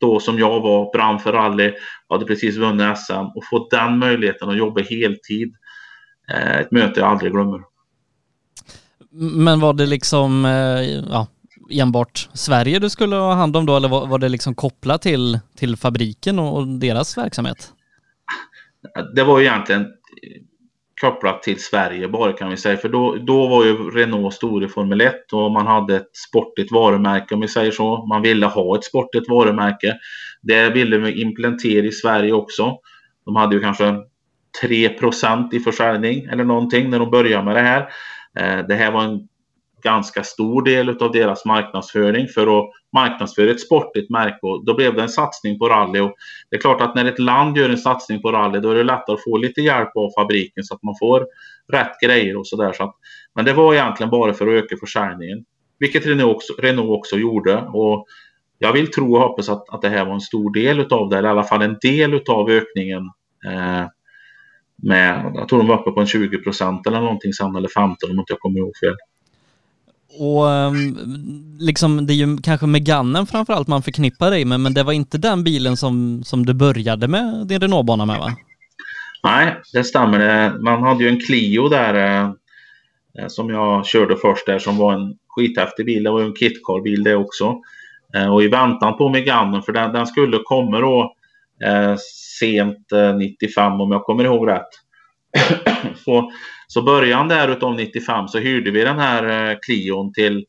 [0.00, 1.72] då som jag var, brann för rally,
[2.08, 5.54] hade precis vunnit SM och få den möjligheten att jobba heltid.
[6.60, 7.60] Ett möte jag aldrig glömmer.
[9.10, 10.44] Men var det liksom,
[11.10, 11.26] ja,
[11.70, 15.38] enbart Sverige du skulle ha hand om då eller var, var det liksom kopplat till,
[15.56, 17.72] till fabriken och, och deras verksamhet?
[19.14, 19.86] Det var ju egentligen
[21.00, 22.76] kopplat till Sverige bara kan vi säga.
[22.76, 26.72] För då, då var ju Renault stor i Formel 1 och man hade ett sportigt
[26.72, 28.06] varumärke om vi säger så.
[28.06, 29.98] Man ville ha ett sportigt varumärke.
[30.42, 32.78] Det ville vi implementera i Sverige också.
[33.24, 33.94] De hade ju kanske
[34.62, 37.80] 3% i försäljning eller någonting när de började med det här.
[38.38, 39.28] Eh, det här var en
[39.84, 44.94] ganska stor del av deras marknadsföring för att marknadsföra ett sportigt märke och då blev
[44.94, 46.14] det en satsning på rally och
[46.50, 48.84] det är klart att när ett land gör en satsning på rally då är det
[48.84, 51.26] lättare att få lite hjälp av fabriken så att man får
[51.72, 52.72] rätt grejer och sådär.
[52.72, 52.94] Så
[53.34, 55.44] men det var egentligen bara för att öka försäljningen,
[55.78, 58.06] vilket Renault också, Renault också gjorde och
[58.58, 61.18] jag vill tro och hoppas att, att det här var en stor del av det,
[61.18, 63.02] eller i alla fall en del av ökningen.
[63.46, 63.86] Eh,
[64.76, 68.10] med, jag tror de var uppe på en 20 procent eller någonting sen, eller 15
[68.10, 68.94] om inte jag kommer ihåg fel.
[70.18, 70.96] Och ehm,
[71.58, 75.18] liksom, det är ju kanske Meganen framförallt man förknippar dig med, men det var inte
[75.18, 78.36] den bilen som, som du började med din Renault-bana med va?
[79.22, 80.50] Nej, det stämmer.
[80.58, 82.30] Man hade ju en Clio där eh,
[83.18, 86.02] eh, som jag körde först där som var en skithäftig bil.
[86.02, 87.60] Det var ju en kitcar-bil det också.
[88.14, 91.14] Eh, och i väntan på Meganen, för den, den skulle komma då
[91.64, 91.96] eh,
[92.38, 94.68] sent eh, 95 om jag kommer ihåg rätt.
[96.04, 96.30] så
[96.74, 100.44] så början där utav 95 så hyrde vi den här eh, Clion till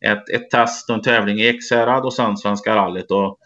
[0.00, 3.10] ett, ett test och en tävling i Ekshärad och sen Svenska rallyt.
[3.10, 3.38] Och,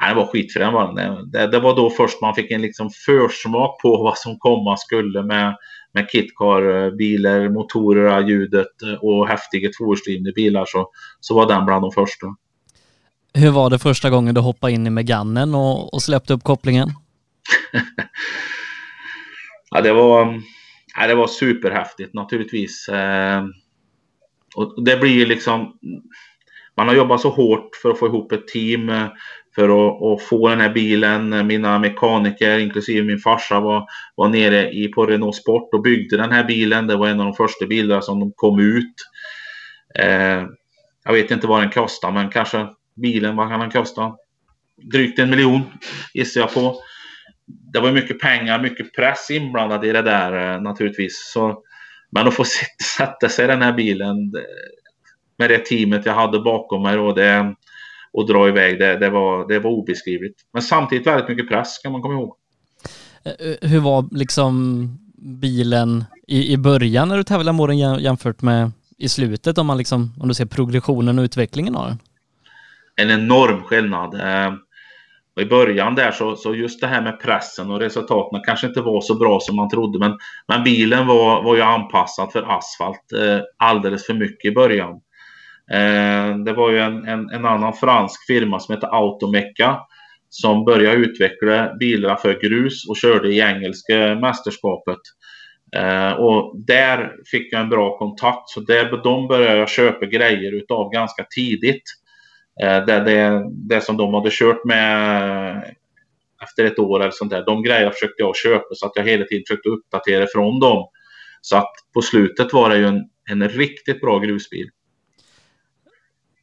[0.00, 1.30] nej, det var skitfrän var den.
[1.30, 5.22] Det, det, var då först man fick en liksom försmak på vad som komma skulle
[5.22, 5.56] med,
[5.92, 10.64] med kitcar-bilar, motorer, ljudet och häftiga tvåhjulsdrivna bilar.
[10.66, 10.88] Så,
[11.20, 12.26] så var den bland de första.
[13.34, 16.88] Hur var det första gången du hoppade in i Meganen och, och släppte upp kopplingen?
[19.70, 20.42] ja, det var
[20.96, 22.88] ja, det var superhäftigt naturligtvis.
[22.88, 23.42] Eh,
[24.56, 25.78] och det blir liksom...
[26.76, 28.92] Man har jobbat så hårt för att få ihop ett team
[29.54, 31.46] för att, att, få den här bilen.
[31.46, 36.32] Mina mekaniker, inklusive min farsa, var, var nere i, på Renault Sport och byggde den
[36.32, 36.86] här bilen.
[36.86, 38.94] Det var en av de första bilarna som de kom ut.
[39.98, 40.42] Eh,
[41.04, 44.12] jag vet inte vad den kostar, men kanske bilen, vad kan den kosta?
[44.92, 45.62] Drygt en miljon
[46.14, 46.76] gissar jag på
[47.46, 51.30] det var mycket pengar, mycket press inblandad i det där eh, naturligtvis.
[51.32, 51.62] Så,
[52.10, 52.44] men att få
[52.98, 54.16] sätta sig i den här bilen
[55.38, 57.54] med det teamet jag hade bakom mig och, det,
[58.12, 60.40] och dra iväg, det, det, var, det var obeskrivligt.
[60.52, 62.36] Men samtidigt väldigt mycket press kan man komma ihåg.
[63.24, 64.88] Eh, eh, hur var liksom
[65.40, 69.78] bilen i, i början när du tävlade med den jämfört med i slutet om man
[69.78, 71.98] liksom, om du ser progressionen och utvecklingen av den?
[72.96, 74.14] En enorm skillnad.
[75.36, 78.80] Och I början där så, så just det här med pressen och resultaten kanske inte
[78.80, 79.98] var så bra som man trodde.
[79.98, 80.18] Men,
[80.48, 84.90] men bilen var, var ju anpassad för asfalt eh, alldeles för mycket i början.
[85.72, 89.80] Eh, det var ju en, en, en, annan fransk firma som heter Automeca
[90.28, 94.98] som började utveckla bilar för grus och körde i engelska mästerskapet.
[95.76, 100.56] Eh, och där fick jag en bra kontakt så där, de började jag köpa grejer
[100.56, 101.82] utav ganska tidigt.
[102.60, 105.76] Eh, det, det, det som de hade kört med
[106.42, 107.44] efter ett år eller sånt där.
[107.46, 110.88] De grejerna försökte jag köpa så att jag hela tiden försökte uppdatera från dem.
[111.40, 114.68] Så att på slutet var det ju en, en riktigt bra grusbil.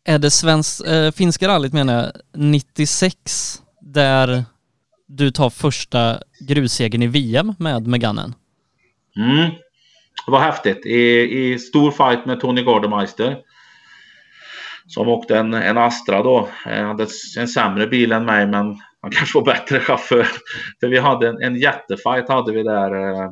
[0.04, 4.43] Är det svensk, äh, finska rallyt menar jag, 96 där
[5.08, 8.34] du tar första grussegern i VM med Meganen?
[9.15, 9.52] Mm.
[10.26, 10.86] Det var häftigt.
[10.86, 11.22] I,
[11.54, 13.38] i stor fight med Tony Gardemeister
[14.89, 16.49] som åkte en, en Astra då.
[16.63, 18.65] Han hade en sämre bil än mig men
[19.02, 20.28] han kanske var bättre chaufför.
[20.80, 22.95] För vi hade en, en jättefight hade vi där.
[22.95, 23.32] Eh,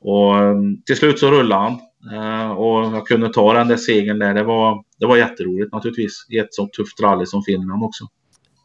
[0.00, 1.80] och mm, till slut så rullade han.
[2.12, 4.34] Eh, och jag kunde ta den där segern där.
[4.34, 6.26] Det var, det var jätteroligt naturligtvis.
[6.30, 8.04] I ett så tufft rally som Finland också.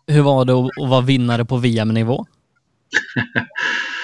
[0.08, 2.26] Hur var det att vara vinnare på VM-nivå?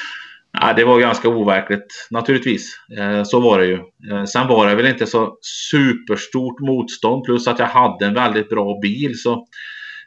[0.61, 2.75] Ja, det var ganska overkligt naturligtvis.
[2.97, 3.79] Eh, så var det ju.
[4.11, 5.37] Eh, sen var det väl inte så
[5.71, 9.21] superstort motstånd plus att jag hade en väldigt bra bil.
[9.21, 9.47] Så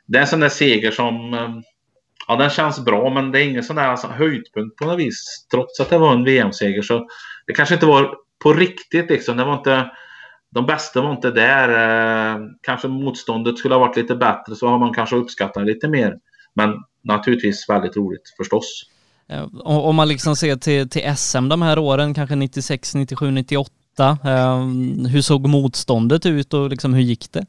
[0.07, 1.51] det är en sån där seger som eh,
[2.29, 5.47] ja, den känns bra men det är ingen sån där alltså, höjdpunkt på något vis.
[5.51, 7.09] Trots att det var en VM-seger så
[7.47, 9.37] det kanske inte var på riktigt liksom.
[9.37, 9.91] Det var inte,
[10.55, 12.39] de bästa var inte där.
[12.63, 16.15] Kanske motståndet skulle ha varit lite bättre så har man kanske uppskattat lite mer.
[16.55, 16.75] Men
[17.05, 18.93] naturligtvis väldigt roligt förstås.
[19.29, 23.71] Eh, om man liksom ser till, till SM de här åren, kanske 96, 97, 98.
[25.09, 27.47] hur såg motståndet ut och liksom hur gick det?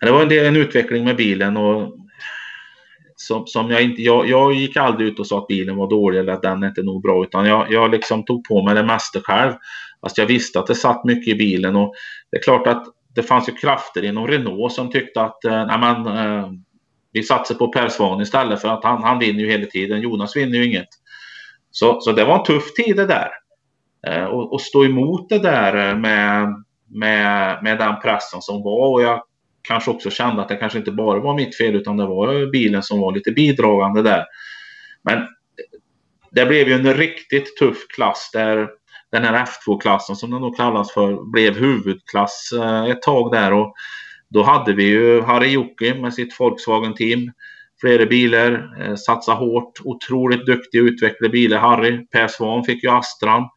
[0.00, 1.98] Det var en, del, en utveckling med bilen och
[3.16, 6.18] som, som jag inte, jag, jag gick aldrig ut och sa att bilen var dålig
[6.18, 9.20] eller att den inte nog bra utan jag, jag liksom tog på mig det mesta
[9.20, 9.52] själv.
[10.00, 11.94] Fast jag visste att det satt mycket i bilen och
[12.30, 12.84] det är klart att
[13.14, 16.48] det fanns ju krafter inom Renault som tyckte att eh, nej men, eh,
[17.12, 20.00] vi satsar på Per Svan istället för att han, han vinner ju hela tiden.
[20.00, 20.88] Jonas vinner ju inget.
[21.70, 23.30] Så, så det var en tuff tid det där.
[24.06, 26.48] Eh, och, och stå emot det där eh, med,
[26.88, 29.22] med, med den pressen som var och jag
[29.62, 32.82] kanske också kände att det kanske inte bara var mitt fel utan det var bilen
[32.82, 34.24] som var lite bidragande där.
[35.02, 35.26] Men
[36.30, 38.68] det blev ju en riktigt tuff klass där
[39.12, 43.74] den här F2-klassen som den då kallas för blev huvudklass eh, ett tag där och
[44.30, 47.32] då hade vi ju Harry Jocke med sitt Volkswagen-team.
[47.80, 51.58] Flera bilar, eh, satsa hårt, otroligt duktig och utvecklade bilar.
[51.58, 53.48] Harry, Per Svan fick ju Astran.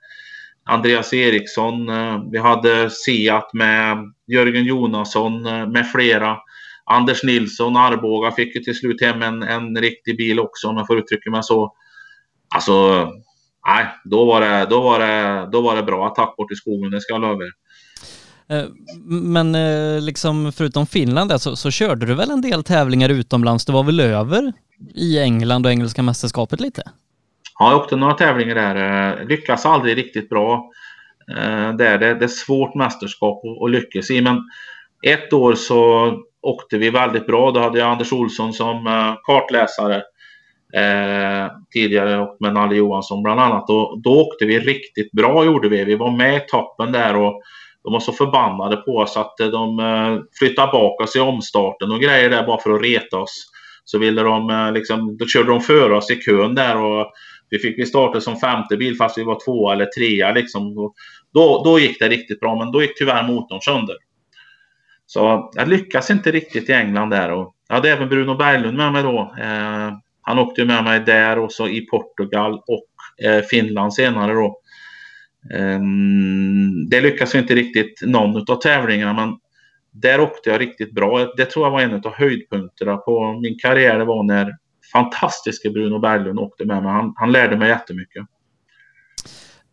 [0.64, 3.98] Andreas Eriksson, eh, vi hade Seat med
[4.28, 6.38] Jörgen Jonasson eh, med flera.
[6.86, 10.88] Anders Nilsson, Arboga, fick ju till slut hem en, en riktig bil också om jag
[10.88, 11.74] får uttrycka mig så.
[12.56, 13.10] Alltså,
[13.68, 16.92] nej, då var det, då var det, då var det bra attack bort i skogen,
[16.92, 17.52] det ska jag lova er.
[18.52, 18.66] Eh,
[19.06, 23.66] men eh, liksom förutom Finland där, så, så, körde du väl en del tävlingar utomlands?
[23.66, 24.54] Du var väl över
[24.96, 26.84] i England och engelska mästerskapet lite?
[27.60, 29.20] Ja, jag åkte några tävlingar där.
[29.20, 30.70] Eh, lyckas aldrig riktigt bra.
[31.28, 31.74] där.
[31.74, 34.22] det är, det, är svårt mästerskap att, lyckas i.
[34.22, 34.44] Men
[35.08, 37.52] ett år så åkte vi väldigt bra.
[37.52, 38.88] Då hade jag Anders Olsson som
[39.24, 40.04] kartläsare.
[40.74, 43.70] Eh, tidigare och med Nalle Johansson bland annat.
[43.70, 45.84] Och då åkte vi riktigt bra gjorde vi.
[45.84, 47.42] Vi var med i toppen där och
[47.84, 51.92] de var så förbannade på oss att eh, de eh, flyttade bak oss i omstarten
[51.92, 53.52] och grejer där bara för att reta oss.
[53.84, 57.12] Så ville de eh, liksom, då körde de före oss i kön där och
[57.50, 60.76] vi fick vi starta som femte bil fast vi var tvåa eller trea liksom.
[61.34, 63.96] Då, då gick det riktigt bra, men då gick tyvärr motorn sönder.
[65.06, 67.32] Så jag lyckas inte riktigt i England där.
[67.32, 69.36] Och jag hade även Bruno Berglund med mig då.
[69.42, 74.61] Eh, han åkte med mig där och så i Portugal och eh, Finland senare då.
[75.54, 75.80] Eh,
[76.90, 79.38] det lyckas inte riktigt någon av tävlingarna, men
[79.92, 81.34] där åkte jag riktigt bra.
[81.38, 84.00] Det tror jag var en av höjdpunkterna på min karriär.
[84.00, 84.58] Det var när
[84.94, 86.92] fantastiske Bruno Berglund åkte med mig.
[86.92, 88.26] Han, han lärde mig jättemycket.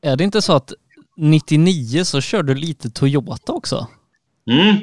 [0.00, 0.72] Är det inte så att
[1.16, 3.86] 99 så körde du lite Toyota också?
[4.50, 4.76] Mm,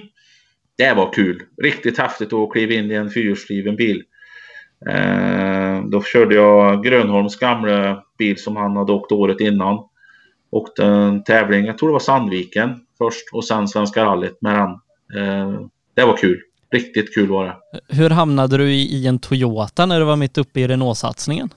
[0.77, 1.41] det var kul.
[1.63, 4.03] Riktigt häftigt att kliva in i en fyrhjulsdriven bil.
[4.89, 9.79] Eh, då körde jag Grönholms gamla bil som han hade åkt året innan.
[10.56, 14.70] Åkte en tävling, jag tror det var Sandviken först och sen Svenska rallyt med den.
[15.22, 15.60] Eh,
[15.95, 16.41] det var kul.
[16.72, 17.56] Riktigt kul var det.
[17.95, 21.49] Hur hamnade du i, en Toyota när du var mitt uppe i Renault-satsningen?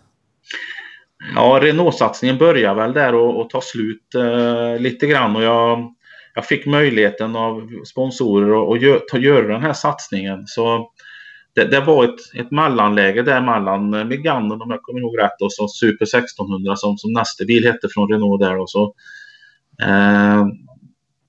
[1.35, 5.95] Ja, Renault-satsningen började väl där och, och ta slut eh, lite grann och jag,
[6.35, 10.47] jag fick möjligheten av sponsorer att göra den här satsningen.
[10.47, 10.91] Så
[11.59, 15.43] det, det, var ett, ett mellanläge där mellan eh, Meganen om jag kommer ihåg rätt
[15.43, 18.95] och så Super 1600 som, som nästa bil hette från Renault där och så.
[19.83, 20.47] Eh,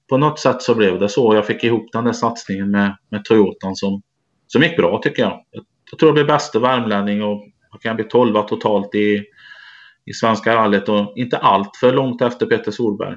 [0.10, 1.36] på något sätt så blev det så.
[1.36, 4.02] Jag fick ihop den där satsningen med, med Toyotan som,
[4.48, 5.46] som gick bra tycker jag.
[5.52, 5.64] jag.
[5.92, 9.24] Jag tror jag blev bästa värmlänning och jag kan bli tolva totalt i,
[10.06, 13.16] i Svenska rallyt och inte allt för långt efter Peter Solberg.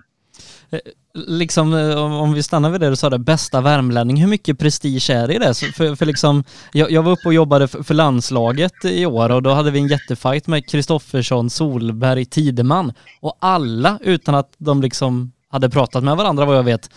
[0.70, 0.78] Eh,
[1.14, 5.10] Liksom eh, om vi stannar vid det du sa, det, bästa värmlänning, hur mycket prestige
[5.10, 5.54] är det i det?
[5.54, 9.42] För, för liksom, jag, jag, var uppe och jobbade för, för, landslaget i år och
[9.42, 15.32] då hade vi en jättefight med Kristoffersson, Solberg, Tideman och alla utan att de liksom
[15.48, 16.90] hade pratat med varandra vad jag vet,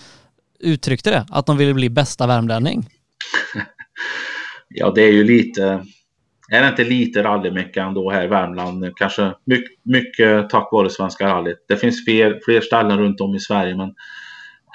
[0.60, 2.90] uttryckte det, att de ville bli bästa värmlänning.
[4.70, 5.86] ja, det är ju lite,
[6.52, 8.92] är det inte lite rallymecka ändå här i Värmland?
[8.96, 11.66] Kanske mycket, mycket tack vare Svenska rallyt.
[11.68, 13.88] Det finns fler, fler ställen runt om i Sverige, men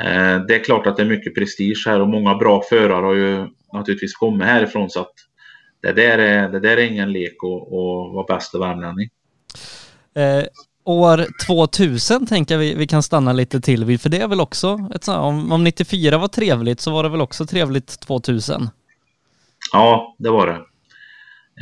[0.05, 3.15] eh, det är klart att det är mycket prestige här och många bra förare har
[3.15, 5.15] ju naturligtvis kommit härifrån så att
[5.83, 7.73] det där är, det där är ingen lek att
[8.13, 9.09] vara bästa värmlänning.
[10.15, 10.45] Eh,
[10.85, 14.41] år 2000 tänker jag vi, vi kan stanna lite till vid, för det är väl
[14.41, 18.69] också ett sånt, om, om 94 var trevligt så var det väl också trevligt 2000?
[19.73, 20.59] Ja, det var det.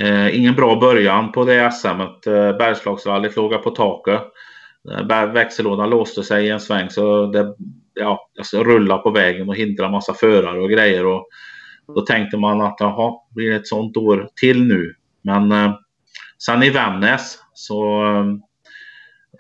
[0.01, 1.89] Eh, ingen bra början på det SM.
[1.89, 4.23] Eh, Bergslagsrallyt låg på taket.
[4.93, 7.55] Eh, växellådan låste sig i en sväng så det
[7.95, 11.07] ja, alltså rullade på vägen och hindrade massa förare och grejer.
[11.07, 11.29] Och
[11.95, 14.95] då tänkte man att jaha, blir det ett sånt år till nu?
[15.23, 15.75] Men eh,
[16.39, 18.05] sen i Vännäs så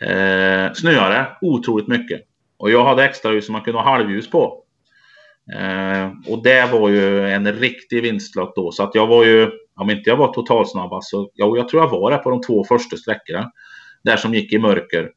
[0.00, 2.20] eh, snöade det otroligt mycket.
[2.58, 4.64] Och jag hade extra ljus som man kunde ha halvljus på.
[5.52, 8.72] Eh, och det var ju en riktig vinstlott då.
[8.72, 11.90] Så att jag var ju, om inte jag var totalsnabbast så, jo, jag tror jag
[11.90, 13.50] var det på de två första sträckorna.
[14.04, 15.10] Där som gick i mörker.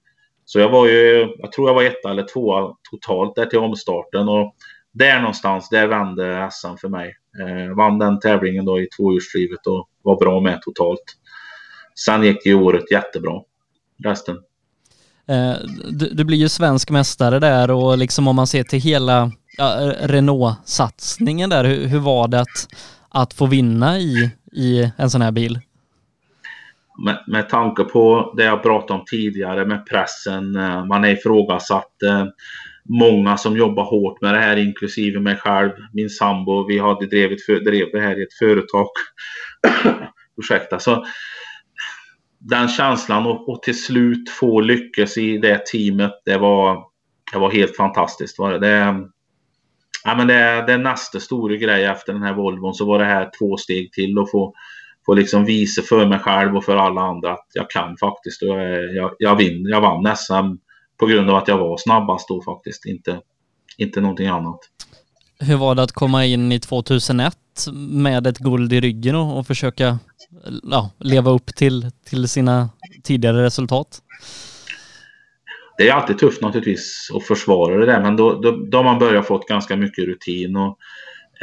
[0.45, 4.29] Så jag var ju, jag tror jag var etta eller tvåa totalt där till omstarten
[4.29, 4.55] och
[4.93, 7.15] där någonstans, där vände SM för mig.
[7.41, 11.03] Eh, vann den tävlingen då i tvåhjulsdrivet och var bra med totalt.
[12.05, 13.41] Sen gick ju året jättebra,
[14.03, 14.35] resten.
[15.27, 15.53] Eh,
[15.91, 19.93] du, du, blir ju svensk mästare där och liksom om man ser till hela ja,
[20.01, 22.67] Renault-satsningen där, hur, hur, var det att,
[23.09, 25.59] att få vinna i, i en sån här bil?
[27.05, 32.03] Med, med tanke på det jag pratade om tidigare med pressen, eh, man är ifrågasatt.
[32.03, 32.25] Eh,
[32.89, 36.67] många som jobbar hårt med det här, inklusive mig själv, min sambo.
[36.67, 38.87] Vi hade drivit för, drev det här i ett företag.
[40.41, 40.79] Ursäkta.
[40.79, 41.05] Så
[42.39, 46.83] den känslan och, och, till slut få lyckas i det teamet, det var,
[47.33, 48.39] det var helt fantastiskt.
[48.39, 48.59] Var det.
[48.59, 49.07] Det,
[50.03, 53.05] ja, men det, det är nästa stora grej efter den här Volvon så var det
[53.05, 54.53] här två steg till och få,
[55.05, 58.41] få liksom visa för mig själv och för alla andra att jag kan faktiskt.
[58.41, 60.57] Och jag, jag, jag, vin, jag vann SM
[60.99, 63.19] på grund av att jag var snabbast då faktiskt, inte,
[63.77, 64.59] inte någonting annat.
[65.39, 67.37] Hur var det att komma in i 2001
[67.89, 69.99] med ett guld i ryggen och, och försöka
[70.63, 72.69] ja, leva upp till, till sina
[73.03, 74.01] tidigare resultat?
[75.81, 78.99] Det är alltid tufft naturligtvis att försvara det där, men då, då, då har man
[78.99, 80.77] börjat fått ganska mycket rutin och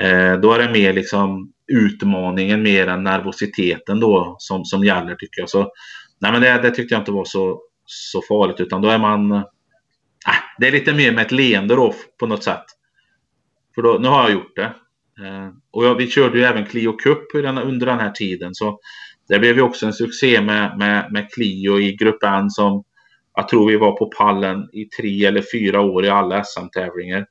[0.04, 5.40] eh, då är det mer liksom utmaningen mer än nervositeten då som, som gäller tycker
[5.40, 5.50] jag.
[5.50, 5.72] Så
[6.18, 9.32] nej, men det, det tyckte jag inte var så, så farligt utan då är man...
[9.32, 9.42] Äh,
[10.58, 12.64] det är lite mer med ett leende då på något sätt.
[13.74, 14.74] För då, nu har jag gjort det.
[15.24, 18.78] Eh, och jag, vi körde ju även Clio Cup under den här tiden så
[19.28, 22.84] det blev ju också en succé med, med, med Clio i Grupp N som
[23.38, 27.26] jag tror vi var på pallen i tre eller fyra år i alla SM-tävlingar.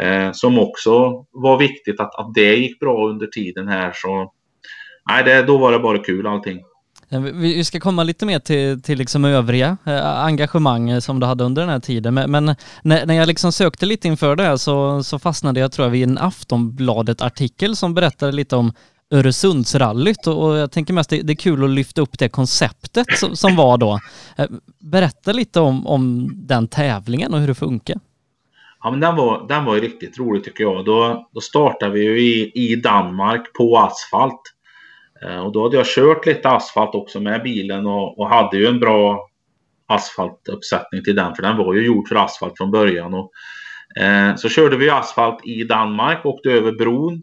[0.00, 4.32] Eh, som också var viktigt att, att det gick bra under tiden här så
[5.08, 6.60] nej, det, då var det bara kul allting.
[7.34, 11.44] Vi ska komma lite mer till, till liksom övriga eh, engagemang eh, som du hade
[11.44, 12.14] under den här tiden.
[12.14, 12.44] Men, men
[12.82, 15.92] när, när jag liksom sökte lite inför det här så, så fastnade jag tror jag
[15.92, 18.72] vid en Aftonbladet-artikel som berättade lite om
[19.10, 23.36] Öresundsrallyt och, jag tänker mest det, det, är kul att lyfta upp det konceptet som,
[23.36, 24.00] som var då.
[24.38, 24.46] Eh,
[24.78, 27.96] berätta lite om, om den tävlingen och hur det funkar.
[28.82, 30.84] Ja, men den var, den var ju riktigt rolig tycker jag.
[30.84, 34.40] Då, då startade vi ju i, i Danmark på asfalt.
[35.22, 38.66] Eh, och då hade jag kört lite asfalt också med bilen och, och hade ju
[38.66, 39.28] en bra
[39.86, 43.14] asfaltuppsättning till den för den var ju gjord för asfalt från början.
[43.14, 43.30] Och,
[44.02, 47.22] eh, så körde vi asfalt i Danmark, åkte över bron.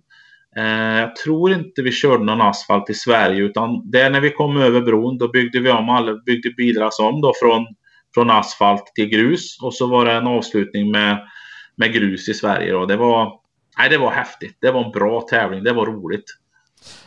[0.58, 4.58] Eh, jag tror inte vi körde någon asfalt i Sverige utan det när vi kom
[4.58, 7.66] över bron då byggde vi om alla, byggde bilras om då från,
[8.14, 11.28] från asfalt till grus och så var det en avslutning med,
[11.76, 12.72] med grus i Sverige.
[12.72, 12.86] Då.
[12.86, 13.32] Det, var,
[13.78, 14.58] nej, det var häftigt.
[14.62, 15.64] Det var en bra tävling.
[15.64, 16.26] Det var roligt.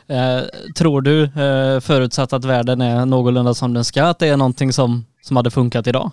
[0.08, 0.40] Eh,
[0.78, 4.72] tror du, eh, förutsatt att världen är någorlunda som den ska, att det är någonting
[4.72, 6.10] som, som hade funkat idag?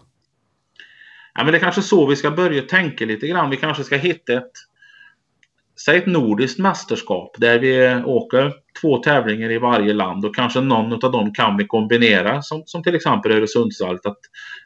[1.35, 3.49] Ja, men det är kanske så vi ska börja tänka lite grann.
[3.49, 4.51] Vi kanske ska hitta ett,
[5.85, 10.93] säg ett nordiskt mästerskap där vi åker två tävlingar i varje land och kanske någon
[10.93, 14.05] av dem kan vi kombinera som, som till exempel Öresundsrallyt.
[14.05, 14.19] Att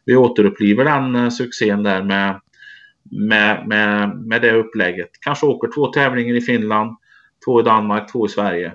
[0.05, 2.39] vi återupplever den eh, succén där med,
[3.11, 5.09] med, med, med det upplägget.
[5.21, 6.97] Kanske åker två tävlingar i Finland,
[7.45, 8.73] två i Danmark, två i Sverige.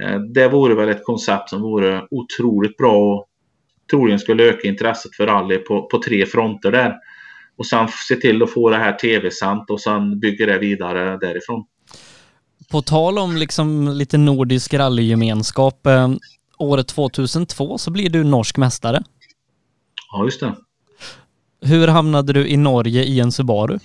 [0.00, 3.28] Eh, det vore väl ett koncept som vore otroligt bra och
[3.90, 6.94] troligen skulle öka intresset för rally på, på tre fronter där.
[7.56, 11.64] Och sen se till att få det här tv-sänt och sen bygga det vidare därifrån.
[12.70, 15.86] På tal om liksom lite nordisk rallygemenskap.
[15.86, 16.08] Eh,
[16.58, 19.02] året 2002 så blir du norsk mästare.
[20.12, 20.54] Ja, just det.
[21.60, 23.78] Hur hamnade du i Norge i en Subaru?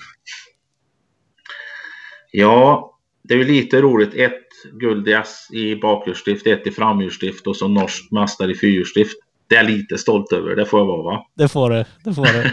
[2.32, 2.94] Ja,
[3.24, 4.14] det är lite roligt.
[4.16, 5.08] Ett guld
[5.54, 9.18] i bakhjulsdrift, ett i framhjulsdrift och så norsk mästare i fyrhjulsdrift.
[9.48, 11.26] Det är jag lite stolt över, det får jag vara va?
[11.36, 12.44] Det får du, det får du.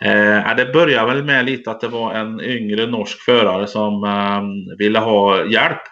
[0.00, 4.76] eh, det började väl med lite att det var en yngre norsk förare som eh,
[4.78, 5.82] ville ha hjälp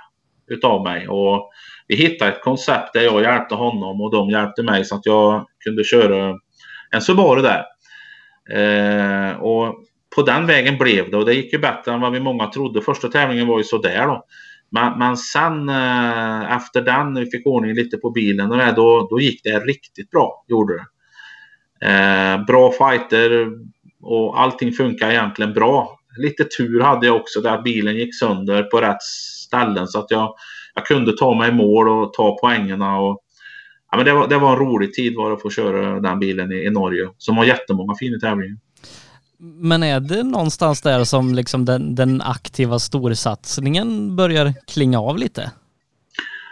[0.48, 1.50] utav mig och
[1.88, 5.46] vi hittade ett koncept där jag hjälpte honom och de hjälpte mig så att jag
[5.64, 6.38] kunde köra
[6.90, 7.64] en Subaru där.
[8.50, 9.74] Eh, och
[10.16, 12.82] på den vägen blev det och det gick ju bättre än vad vi många trodde.
[12.82, 14.24] Första tävlingen var ju sådär då.
[14.70, 18.72] Men, men sen eh, efter den, när vi fick ordning lite på bilen och det,
[18.76, 20.44] då, då gick det riktigt bra.
[20.48, 20.86] Gjorde det.
[21.86, 23.46] Eh, bra fighter
[24.06, 25.98] och allting funkar egentligen bra.
[26.18, 29.02] Lite tur hade jag också där att bilen gick sönder på rätt
[29.46, 30.34] ställen så att jag,
[30.74, 32.98] jag kunde ta mig i mål och ta poängerna.
[32.98, 33.20] Och,
[33.90, 36.52] ja, men det, var, det var en rolig tid var att få köra den bilen
[36.52, 38.56] i, i Norge som har jättemånga fina tävlingar.
[39.38, 45.50] Men är det någonstans där som liksom den, den aktiva storsatsningen börjar klinga av lite?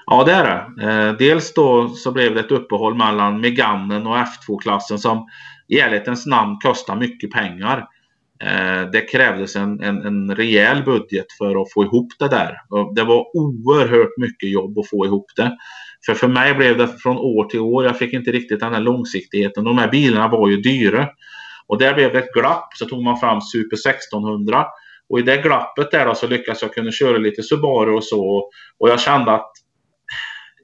[0.06, 0.88] Ja, det är det.
[0.88, 5.26] Eh, dels då så blev det ett uppehåll mellan Meganen och F2-klassen som
[5.68, 7.86] i ärlighetens namn kostar mycket pengar.
[8.42, 12.56] Eh, det krävdes en, en, en rejäl budget för att få ihop det där.
[12.94, 15.56] Det var oerhört mycket jobb att få ihop det.
[16.06, 17.84] För för mig blev det från år till år.
[17.84, 19.64] Jag fick inte riktigt den här långsiktigheten.
[19.64, 21.08] De här bilarna var ju dyra.
[21.66, 22.68] Och där blev det ett glapp.
[22.74, 24.66] Så tog man fram Super 1600.
[25.08, 28.50] Och i det glappet där då så lyckades jag kunna köra lite Subaru och så.
[28.78, 29.50] Och jag kände att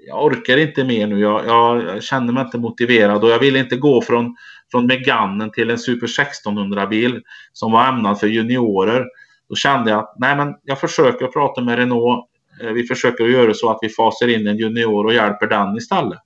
[0.07, 1.21] jag orkar inte mer nu.
[1.21, 4.37] Jag, jag känner mig inte motiverad och jag ville inte gå från,
[4.71, 7.21] från Meganen till en Super 1600-bil
[7.53, 9.05] som var ämnad för juniorer.
[9.49, 12.27] Då kände jag att nej, men jag försöker prata med Renault.
[12.63, 16.19] Eh, vi försöker göra så att vi fasar in en junior och hjälper den istället.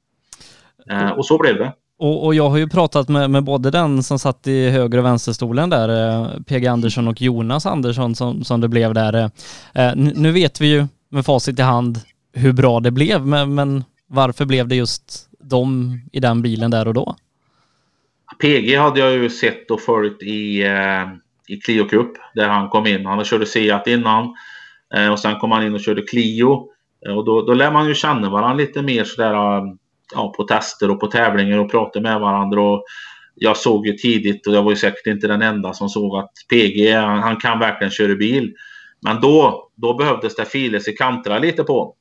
[0.91, 1.73] Eh, och så blev det.
[1.99, 5.05] Och, och, jag har ju pratat med, med både den som satt i höger och
[5.05, 9.15] vänsterstolen där, eh, PG Andersson och Jonas Andersson som, som det blev där.
[9.15, 9.29] Eh,
[9.87, 12.01] eh nu vet vi ju med facit i hand
[12.33, 16.89] hur bra det blev, men, men varför blev det just de i den bilen där
[16.89, 17.17] och då?
[18.39, 21.05] PG hade jag ju sett och följt i, eh,
[21.49, 23.07] i Clio Cup där han kom in.
[23.07, 24.35] Han körde Seat innan
[24.97, 26.68] eh, och sen kom han in och körde Clio.
[27.07, 29.64] Eh, och då, då lär man ju känna varandra lite mer sådär eh,
[30.14, 32.62] ja, på tester och på tävlingar och prata med varandra.
[32.62, 32.85] Och
[33.35, 36.32] jag såg ju tidigt och jag var ju säkert inte den enda som såg att
[36.51, 38.55] PG, han, han kan verkligen köra bil.
[39.01, 41.95] Men då, då behövdes det filer i kanterna lite på.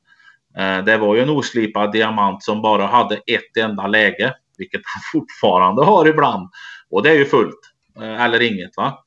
[0.58, 4.34] Eh, det var ju en oslipad diamant som bara hade ett enda läge,
[4.64, 6.50] vilket han fortfarande har ibland.
[6.90, 7.60] Och det är ju fullt,
[8.02, 8.78] eh, eller inget.
[8.78, 9.04] va.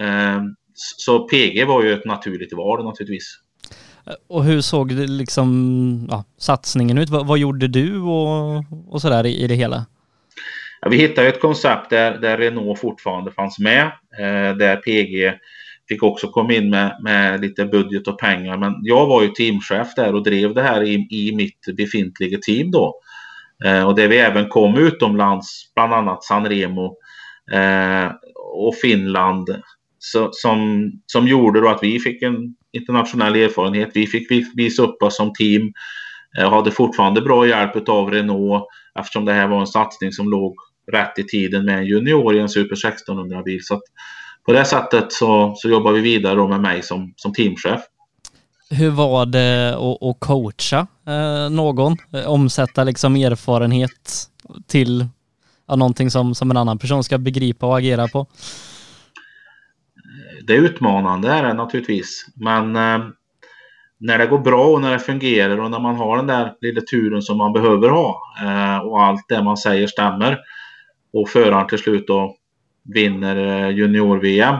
[0.00, 0.40] Eh,
[0.74, 3.38] så PG var ju ett naturligt val naturligtvis.
[4.28, 7.10] Och hur såg liksom, ja, satsningen ut?
[7.10, 9.86] Vad, vad, gjorde du och, och sådär i, i det hela?
[10.80, 13.84] Ja, vi hittade ett koncept där, där Renault fortfarande fanns med,
[14.18, 15.38] eh, där PG
[15.88, 18.56] fick också komma in med, med lite budget och pengar.
[18.56, 22.70] Men jag var ju teamchef där och drev det här i, i mitt befintliga team
[22.70, 22.94] då.
[23.64, 26.96] Eh, och där vi även kom utomlands, bland annat Sanremo
[27.52, 28.12] eh,
[28.54, 29.48] och Finland.
[29.98, 33.90] Så, som, som gjorde då att vi fick en internationell erfarenhet.
[33.94, 35.72] Vi fick visa upp oss som team
[36.38, 38.64] eh, och hade fortfarande bra hjälp av Renault
[38.98, 40.54] eftersom det här var en satsning som låg
[40.92, 43.60] rätt i tiden med en junior i en Super 1600-bil.
[43.62, 43.80] Så
[44.46, 47.80] på det sättet så, så jobbar vi vidare med mig som, som teamchef.
[48.70, 51.96] Hur var det att, coacha eh, någon?
[52.12, 54.28] Eh, omsätta liksom erfarenhet
[54.66, 55.08] till
[55.68, 58.26] ja, någonting som, som en annan person ska begripa och agera på?
[60.46, 62.26] Det är utmanande är det naturligtvis.
[62.34, 63.08] Men eh,
[63.98, 66.80] när det går bra och när det fungerar och när man har den där lilla
[66.80, 70.38] turen som man behöver ha eh, och allt det man säger stämmer
[71.12, 72.36] och föraren till slut då
[72.94, 74.56] vinner eh, junior-VM.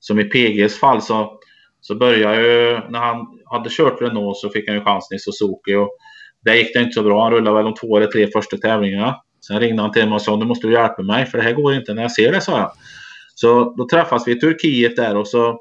[0.00, 1.38] Som i PGs fall så,
[1.80, 5.74] så började ju, när han hade kört Renault så fick han ju chansen i Suzuki
[5.74, 5.90] och
[6.44, 7.22] där gick det inte så bra.
[7.22, 9.16] Han rullade väl de två eller tre första tävlingarna.
[9.46, 11.52] Sen ringde han till mig och sa nu måste du hjälpa mig för det här
[11.52, 12.72] går inte när jag ser det, sa jag.
[13.34, 15.60] Så då träffas vi i Turkiet där och så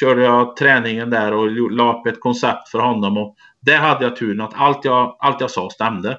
[0.00, 3.18] körde jag träningen där och la upp ett koncept för honom.
[3.18, 6.18] Och där hade jag turen att allt jag, allt jag sa stämde.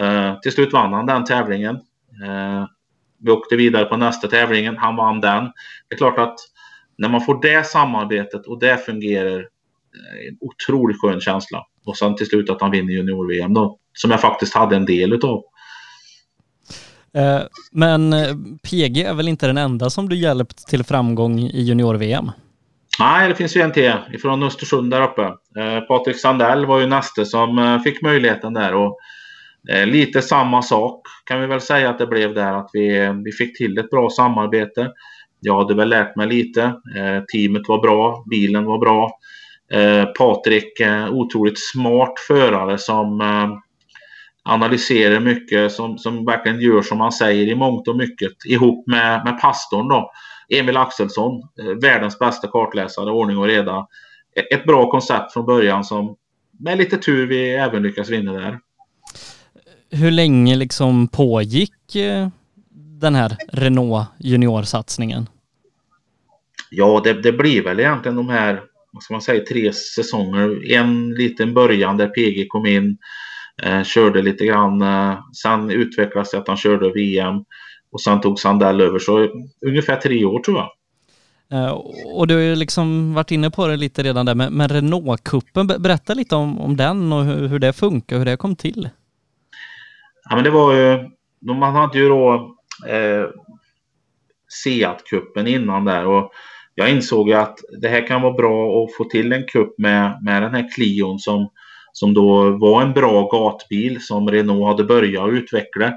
[0.00, 1.74] Uh, till slut vann han den tävlingen.
[2.24, 2.66] Uh,
[3.18, 4.76] vi åkte vidare på nästa tävlingen.
[4.76, 5.44] Han vann den.
[5.88, 6.36] Det är klart att
[6.98, 9.48] när man får det samarbetet och det fungerar,
[10.28, 11.64] en otroligt skön känsla.
[11.86, 15.12] Och sen till slut att han vinner junior-VM då, som jag faktiskt hade en del
[15.12, 15.42] utav.
[17.14, 17.40] Eh,
[17.72, 22.30] men eh, PG är väl inte den enda som du hjälpt till framgång i junior-VM?
[23.00, 23.92] Nej, det finns ju en till
[24.22, 25.32] från Östersund där uppe.
[25.88, 28.98] Patrik Sandell var ju nästa som fick möjligheten där och
[29.68, 33.32] Eh, lite samma sak kan vi väl säga att det blev där att vi, vi
[33.32, 34.92] fick till ett bra samarbete.
[35.40, 36.62] Jag hade väl lärt mig lite.
[36.96, 39.10] Eh, teamet var bra, bilen var bra.
[39.70, 40.72] Eh, Patrik,
[41.10, 43.20] otroligt smart förare som
[44.42, 49.24] analyserar mycket, som, som verkligen gör som han säger i mångt och mycket ihop med,
[49.24, 50.10] med pastorn då.
[50.48, 51.42] Emil Axelsson,
[51.82, 53.86] världens bästa kartläsare, ordning och reda.
[54.50, 56.16] Ett bra koncept från början som
[56.58, 58.58] med lite tur vi även lyckas vinna där
[59.90, 62.28] hur länge liksom pågick eh,
[63.00, 65.28] den här Renault juniorsatsningen?
[66.70, 68.62] Ja, det, det blir väl egentligen de här,
[68.92, 70.72] vad ska man säga, tre säsonger.
[70.72, 72.98] En liten början där PG kom in,
[73.62, 74.82] eh, körde lite grann.
[74.82, 77.44] Eh, sen utvecklades det att han körde VM
[77.92, 78.98] och sen tog Sandell över.
[78.98, 79.28] Så
[79.66, 80.70] ungefär tre år tror jag.
[81.52, 81.70] Eh,
[82.14, 85.66] och du har ju liksom varit inne på det lite redan där, men, men Renault-kuppen,
[85.66, 88.88] berätta lite om, om den och hur, hur det funkar, hur det kom till.
[90.30, 91.10] Ja, men det var ju,
[91.54, 92.34] man hade ju då
[92.88, 93.26] eh,
[94.64, 96.32] Seat-cupen innan där och
[96.78, 100.42] jag insåg att det här kan vara bra att få till en kupp med, med
[100.42, 101.50] den här Clion som,
[101.92, 105.92] som då var en bra gatbil som Renault hade börjat utveckla.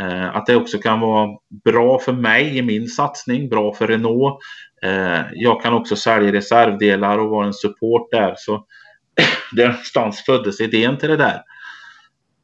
[0.00, 1.28] Eh, att det också kan vara
[1.64, 4.38] bra för mig i min satsning, bra för Renault.
[4.82, 8.34] Eh, jag kan också sälja reservdelar och vara en support där.
[8.36, 8.64] Så
[9.52, 11.42] där någonstans föddes idén till det där.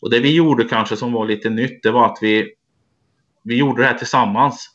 [0.02, 2.52] Och det vi gjorde kanske som var lite nytt, det var att vi,
[3.44, 4.68] vi gjorde det här tillsammans.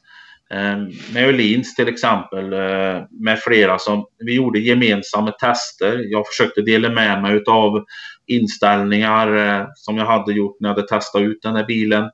[0.49, 6.11] Ehm, med Öhlins till exempel, eh, med flera som vi gjorde gemensamma tester.
[6.11, 7.85] Jag försökte dela med mig av
[8.27, 12.09] inställningar eh, som jag hade gjort när jag hade testat ut den här bilen.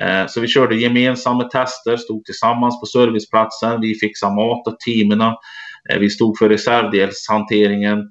[0.00, 3.80] Ehm, så vi körde gemensamma tester, stod tillsammans på serviceplatsen.
[3.80, 5.20] Vi fixade mat åt teamen.
[5.20, 8.10] Ehm, vi stod för reservdelshanteringen.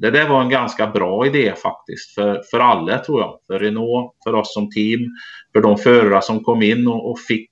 [0.00, 3.38] Det där var en ganska bra idé faktiskt för, för alla tror jag.
[3.46, 5.00] För Renault, för oss som team,
[5.52, 7.50] för de förare som kom in och, och fick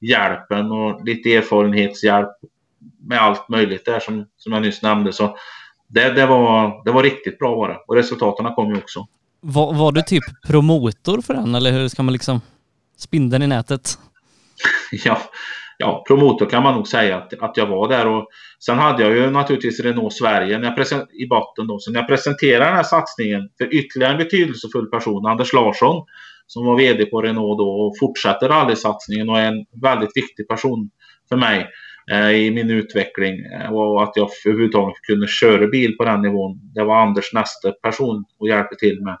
[0.00, 2.28] hjälpen och lite erfarenhetshjälp
[3.00, 5.12] med allt möjligt där som, som jag nyss nämnde.
[5.12, 5.36] Så
[5.88, 7.78] det, det, var, det var riktigt bra var det.
[7.86, 9.06] Och resultaten kom ju också.
[9.40, 12.40] Var, var du typ promotor för den eller hur ska man liksom
[12.96, 13.98] spindeln i nätet?
[15.04, 15.18] ja,
[15.78, 18.06] ja, promotor kan man nog säga att, att jag var där.
[18.06, 18.28] Och
[18.64, 21.78] sen hade jag ju naturligtvis Renault Sverige när jag i botten då.
[21.78, 26.04] Så när jag presenterade den här satsningen för ytterligare en betydelsefull person, Anders Larsson,
[26.48, 30.90] som var VD på Renault då och fortsätter rallysatsningen och är en väldigt viktig person
[31.28, 31.66] för mig
[32.10, 36.60] eh, i min utveckling eh, och att jag överhuvudtaget kunde köra bil på den nivån.
[36.74, 39.18] Det var Anders nästa person att hjälpa till med.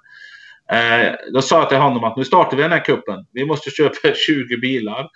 [0.72, 3.26] Eh, då sa jag till honom att nu startar vi den här kuppen.
[3.32, 5.08] Vi måste köpa 20 bilar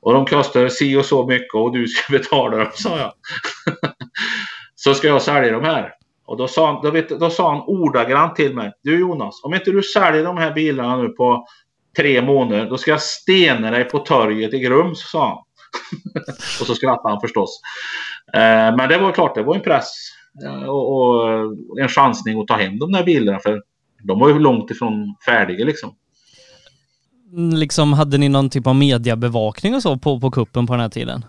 [0.00, 3.12] och de kostar si och så mycket och du ska betala dem, sa jag.
[4.74, 5.92] så ska jag sälja de här.
[6.26, 8.72] Och då sa, han, då, vet, då sa han ordagrant till mig.
[8.82, 11.46] Du Jonas, om inte du säljer de här bilarna nu på
[11.96, 15.38] tre månader, då ska jag stena dig på torget i Grums, sa han.
[16.60, 17.60] och så skrattade han förstås.
[18.32, 19.90] Eh, men det var klart, det var en press
[20.44, 21.28] eh, och, och,
[21.80, 23.38] en chansning att ta hem de där bilarna.
[23.38, 23.62] För
[24.02, 25.94] de var ju långt ifrån färdiga liksom.
[27.54, 30.88] Liksom, hade ni någon typ av mediebevakning och så på, på kuppen på den här
[30.88, 31.24] tiden?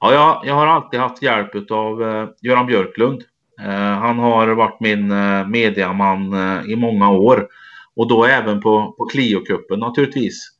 [0.00, 3.22] Ja, jag, jag har alltid haft hjälp av eh, Göran Björklund.
[3.60, 7.48] Eh, han har varit min eh, mediaman eh, i många år
[7.96, 10.50] och då även på, på Clio-cupen naturligtvis.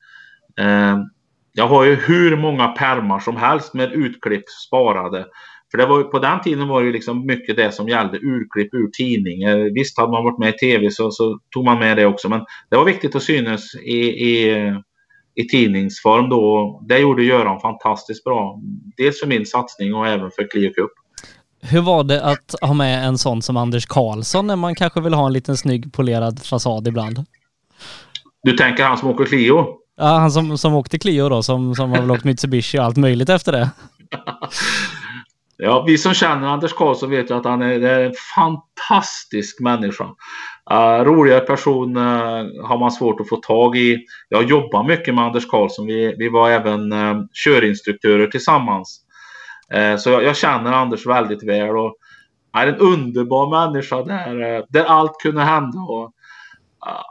[1.57, 5.27] Jag har ju hur många permar som helst med utklipp sparade.
[5.71, 8.75] För det var, på den tiden var det ju liksom mycket det som gällde urklipp
[8.75, 9.75] ur tidningar.
[9.75, 12.29] Visst hade man varit med i tv så, så, tog man med det också.
[12.29, 12.41] Men
[12.71, 14.55] det var viktigt att synas i, i,
[15.35, 16.81] i tidningsform då.
[16.89, 18.61] Det gjorde Göran fantastiskt bra.
[18.97, 20.91] Dels för min satsning och även för Clio Cup.
[21.71, 25.15] Hur var det att ha med en sån som Anders Karlsson när man kanske vill
[25.15, 27.25] ha en liten snygg polerad fasad ibland?
[28.43, 29.67] Du tänker han som åker Clio?
[29.97, 32.97] Ja, han som, som åkte Clio då, som, som har väl åkt Mitsubishi och allt
[32.97, 33.71] möjligt efter det.
[35.57, 40.05] ja, vi som känner Anders Karlsson vet ju att han är, är en fantastisk människa.
[40.73, 43.99] Uh, roligare person uh, har man svårt att få tag i.
[44.29, 45.87] Jag jobbar mycket med Anders Karlsson.
[45.87, 49.04] Vi, vi var även uh, körinstruktörer tillsammans.
[49.73, 51.97] Eh, så jag, jag, känner Anders väldigt väl och
[52.53, 55.79] är en underbar människa där, eh, där allt kunde hända.
[55.79, 56.13] Och,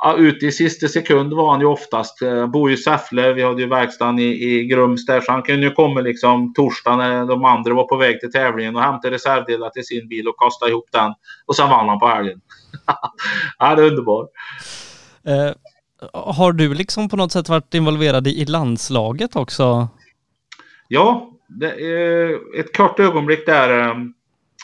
[0.05, 2.21] uh, ute i sista sekund var han ju oftast.
[2.21, 5.65] Uh, bor i Säffle, vi hade ju verkstaden i, i Grums där, så han kunde
[5.65, 9.69] ju komma liksom torsdag när de andra var på väg till tävlingen och hämta reservdelar
[9.69, 11.13] till sin bil och kasta ihop den.
[11.45, 12.41] Och sen vann han på helgen.
[13.59, 14.29] ja, det är underbart.
[15.27, 15.53] Uh,
[16.13, 19.87] har du liksom på något sätt varit involverad i, i landslaget också?
[20.87, 21.73] Ja, det,
[22.59, 23.79] ett kort ögonblick där.
[23.79, 24.13] Ehm,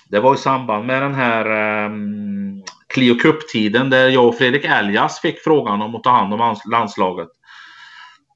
[0.09, 5.19] det var i samband med den här um, Clio Cup-tiden där jag och Fredrik Eljas
[5.19, 7.27] fick frågan om att ta hand om landslaget.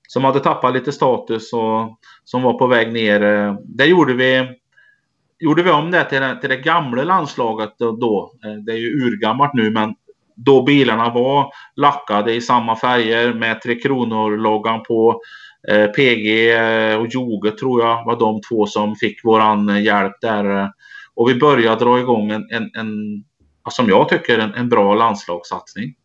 [0.08, 3.24] Som hade tappat lite status och som var på väg ner.
[3.24, 4.47] Eh, det gjorde vi,
[5.39, 8.34] gjorde vi om det till, det till det gamla landslaget då.
[8.45, 9.95] Eh, det är ju urgammalt nu men
[10.36, 15.22] då bilarna var lackade i samma färger med Tre Kronor-loggan på.
[15.68, 20.72] Eh, PG eh, och Joge tror jag var de två som fick våran hjälp där.
[21.16, 23.24] Och vi började dra igång en, en, en
[23.72, 25.95] som jag tycker, en, en bra landslagssatsning.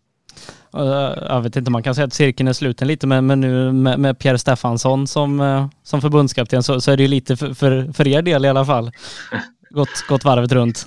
[0.72, 3.98] Jag vet inte man kan säga att cirkeln är sluten lite, men, men nu med,
[3.98, 7.92] med Pierre Stefansson som, eh, som förbundskapten så, så är det ju lite för, för,
[7.92, 8.90] för er del i alla fall.
[9.70, 10.86] Gått, gått varvet runt.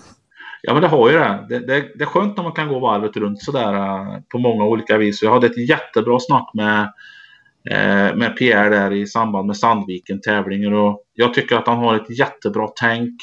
[0.62, 1.46] Ja, men det har ju det.
[1.50, 1.86] Det, det.
[1.96, 5.22] det är skönt när man kan gå varvet runt sådär på många olika vis.
[5.22, 6.90] Jag hade ett jättebra snack med Eh,
[8.16, 12.18] med Pierre där i samband med Sandviken tävlingar och jag tycker att han har ett
[12.20, 13.14] jättebra tänk.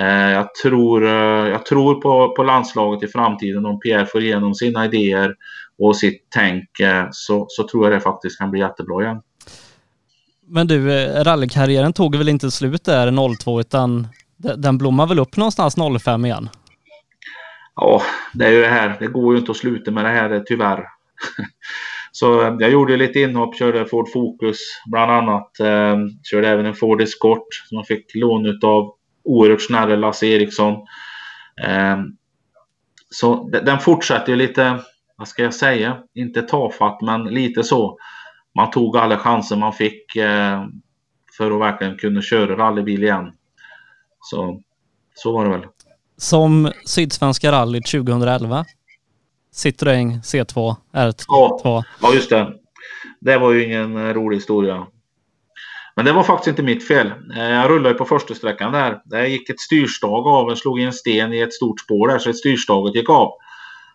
[0.00, 4.54] Eh, jag tror, eh, jag tror på, på landslaget i framtiden om Pierre får igenom
[4.54, 5.34] sina idéer
[5.78, 6.68] och sitt tänk
[7.10, 9.20] så, så tror jag det faktiskt kan bli jättebra igen.
[10.46, 15.76] Men du, rallykarriären tog väl inte slut där 02 utan den blommar väl upp någonstans
[16.00, 16.48] 05 igen?
[17.76, 18.02] ja,
[18.32, 18.96] det är ju det här.
[19.00, 20.78] Det går ju inte att sluta med det här tyvärr.
[22.16, 25.60] Så eh, jag gjorde lite inhopp, körde Ford Focus bland annat.
[25.60, 28.94] Eh, körde även en Ford Escort som jag fick lån av
[29.24, 30.72] oerhört snälla Lasse Eriksson.
[31.64, 31.98] Eh,
[33.10, 34.80] så den fortsatte ju lite,
[35.16, 37.98] vad ska jag säga, inte tafatt men lite så.
[38.54, 40.64] Man tog alla chanser man fick eh,
[41.36, 43.32] för att verkligen kunna köra rallybil igen.
[44.20, 44.60] Så,
[45.14, 45.66] så var det väl.
[46.16, 48.64] Som Sydsvenska rallyt 2011?
[49.54, 51.24] Citroën C2 R2.
[51.28, 52.52] Ja, ja, just det.
[53.20, 54.86] Det var ju ingen eh, rolig historia.
[55.96, 57.12] Men det var faktiskt inte mitt fel.
[57.36, 59.00] Eh, jag rullade på första sträckan där.
[59.04, 60.48] Där gick ett styrstag av.
[60.48, 63.32] Jag slog i en sten i ett stort spår där så ett styrstaget gick av.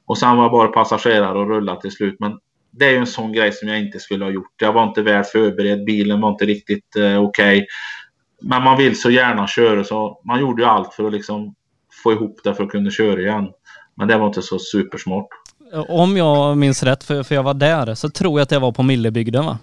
[0.05, 2.15] Och sen var jag bara passagerare och rullade till slut.
[2.19, 2.39] Men
[2.71, 4.61] det är ju en sån grej som jag inte skulle ha gjort.
[4.61, 5.85] Jag var inte väl förberedd.
[5.85, 7.57] Bilen var inte riktigt eh, okej.
[7.57, 7.65] Okay.
[8.41, 11.55] Men man vill så gärna köra så man gjorde ju allt för att liksom
[12.03, 13.47] få ihop det för att kunna köra igen.
[13.95, 15.27] Men det var inte så supersmart.
[15.73, 18.71] Om jag minns rätt, för, för jag var där, så tror jag att det var
[18.71, 19.57] på Millebygden va?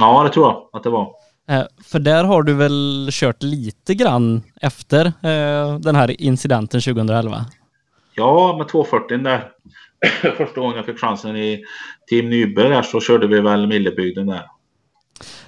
[0.00, 1.12] Ja, det tror jag att det var.
[1.48, 7.46] Eh, för där har du väl kört lite grann efter eh, den här incidenten 2011?
[8.14, 9.48] Ja, med 240 där.
[10.36, 11.64] Första gången jag fick chansen i
[12.10, 14.46] Team Nyberg där så körde vi väl Millebygden där.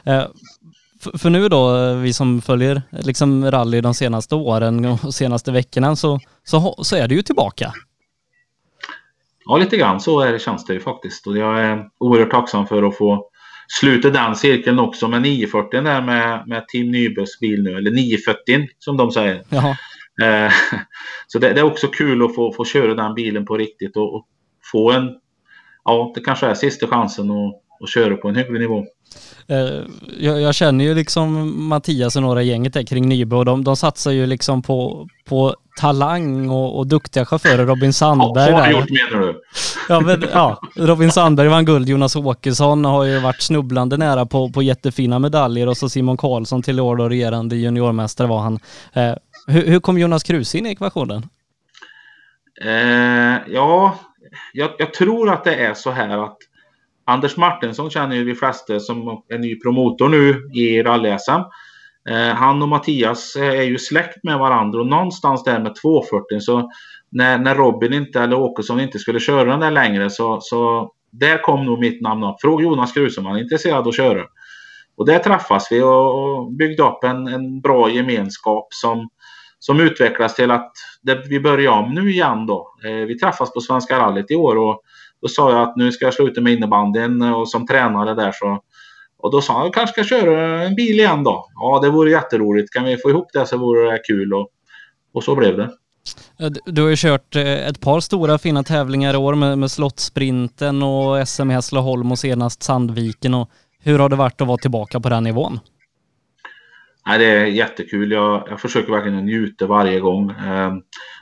[0.05, 0.25] Eh,
[1.01, 5.97] för, för, nu då, vi som följer liksom rally de senaste åren och senaste veckorna
[5.97, 7.73] så, så, så är du ju tillbaka.
[9.51, 11.27] Ja, lite grann så är det, känns det ju faktiskt.
[11.27, 13.31] Och jag är oerhört tacksam för att få
[13.81, 17.77] sluta den cirkeln också med 940 där med, med Team Nybys bil nu.
[17.77, 19.35] Eller 940 som de säger.
[20.23, 20.53] Eh,
[21.27, 24.15] så det, det, är också kul att få, få köra den bilen på riktigt och,
[24.15, 24.27] och,
[24.73, 25.11] få en...
[25.85, 28.85] Ja, det kanske är sista chansen att, att köra på en hygglig nivå.
[29.51, 29.83] Eh,
[30.19, 33.77] jag, jag, känner ju liksom Mattias och några gänget där kring Nybro och de, de
[33.77, 37.67] satsar ju liksom på, på talang och, och duktiga chaufförer.
[37.67, 38.51] Robin Sandberg.
[38.51, 39.43] Ja, har gjort menar du?
[39.89, 41.89] Ja, men, ja, Robin Sandberg vann guld.
[41.89, 46.63] Jonas Åkesson har ju varit snubblande nära på, på jättefina medaljer och så Simon Karlsson
[46.63, 48.59] till år och regerande juniormästare var han.
[48.93, 49.15] Eh,
[49.47, 51.29] hur, hur, kom Jonas Kruse in i ekvationen?
[52.65, 53.99] Eh, ja,
[54.53, 56.39] jag, jag, tror att det är så här att
[57.09, 61.43] Anders Martinsson känner ju de flesta som är ny promotor nu i rally-SM.
[62.11, 66.41] Eh, han och Mattias eh, är ju släkt med varandra och någonstans där med 240
[66.41, 66.71] så
[67.11, 71.43] när, när Robin inte eller Åkesson inte skulle köra den där längre så, så där
[71.43, 72.41] kom nog mitt namn upp.
[72.41, 74.25] Fråga Jonas Kruse om han är intresserad av att köra.
[74.97, 79.09] Och där träffas vi och, byggde upp en, en bra gemenskap som,
[79.59, 82.75] som utvecklas till att det, vi börjar om nu igen då.
[82.85, 84.83] Eh, vi träffas på Svenska rallyt i år och
[85.23, 88.63] då sa jag att nu ska jag sluta med innebandyn och som tränare där så
[89.19, 91.47] och då sa han, jag kanske ska köra en bil igen då.
[91.55, 92.73] Ja, det vore jätteroligt.
[92.73, 94.49] Kan vi få ihop det så vore det kul och,
[95.13, 95.71] och så blev det.
[96.65, 100.83] Du har ju kört eh, ett par stora fina tävlingar i år med, med Slottsprinten
[100.83, 103.35] och SM i Hässleholm och senast Sandviken.
[103.35, 103.51] Och
[103.83, 105.61] hur har det varit att vara tillbaka på den nivån?
[107.07, 108.13] Nej, det är jättekul.
[108.13, 110.31] Jag, jag försöker verkligen njuta varje gång.
[110.31, 110.73] Eh,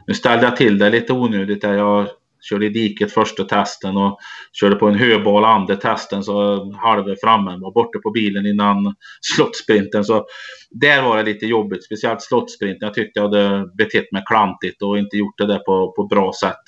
[0.07, 1.75] nu ställde jag till det lite onödigt där.
[1.75, 2.07] Jag
[2.49, 4.19] körde i diket första testen och
[4.53, 10.05] körde på en höbal andra testen så halva framme var borta på bilen innan slottsprinten.
[10.05, 10.27] Så
[10.71, 12.87] där var det lite jobbigt, speciellt slottsprinten.
[12.87, 16.33] Jag tyckte jag hade betett mig klantigt och inte gjort det där på, på bra
[16.41, 16.63] sätt.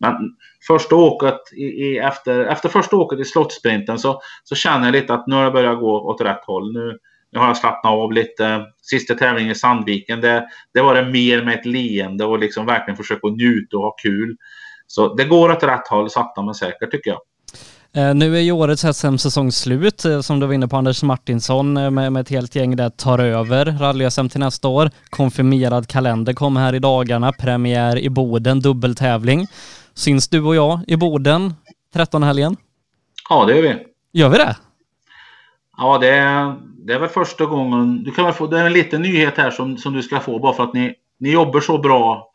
[0.00, 0.14] Men
[0.66, 5.14] första åket i, i, efter, efter första åket i slottsprinten så, så känner jag lite
[5.14, 6.72] att nu har det börjat gå åt rätt håll.
[6.72, 6.98] Nu,
[7.32, 8.66] nu har jag slappnat av lite.
[8.82, 12.96] Sista tävlingen i Sandviken, det, det var det mer med ett leende och liksom verkligen
[12.96, 14.36] försöka njuta och ha kul.
[14.88, 17.20] Så det går åt rätt håll sakta men säkert tycker jag.
[17.96, 21.76] Eh, nu är ju årets SM-säsong slut, eh, som du var inne på Anders Martinsson
[21.76, 24.90] eh, med, med ett helt gäng där tar över rally-SM till nästa år.
[25.10, 29.46] Konfirmerad kalender kom här i dagarna, premiär i Boden, dubbeltävling.
[29.94, 31.54] Syns du och jag i Boden
[31.94, 32.56] 13 helgen?
[33.30, 33.76] Ja, det gör vi.
[34.12, 34.56] Gör vi det?
[35.76, 36.54] Ja, det är,
[36.86, 38.04] det är väl första gången.
[38.04, 40.38] Du kan väl få, det är en liten nyhet här som, som du ska få
[40.38, 42.27] bara för att ni, ni jobbar så bra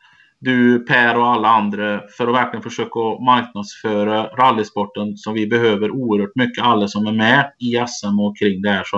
[0.44, 6.34] du, Per och alla andra för att verkligen försöka marknadsföra rallysporten som vi behöver oerhört
[6.34, 8.84] mycket, alla som är med i SM och kring det här.
[8.84, 8.96] Så,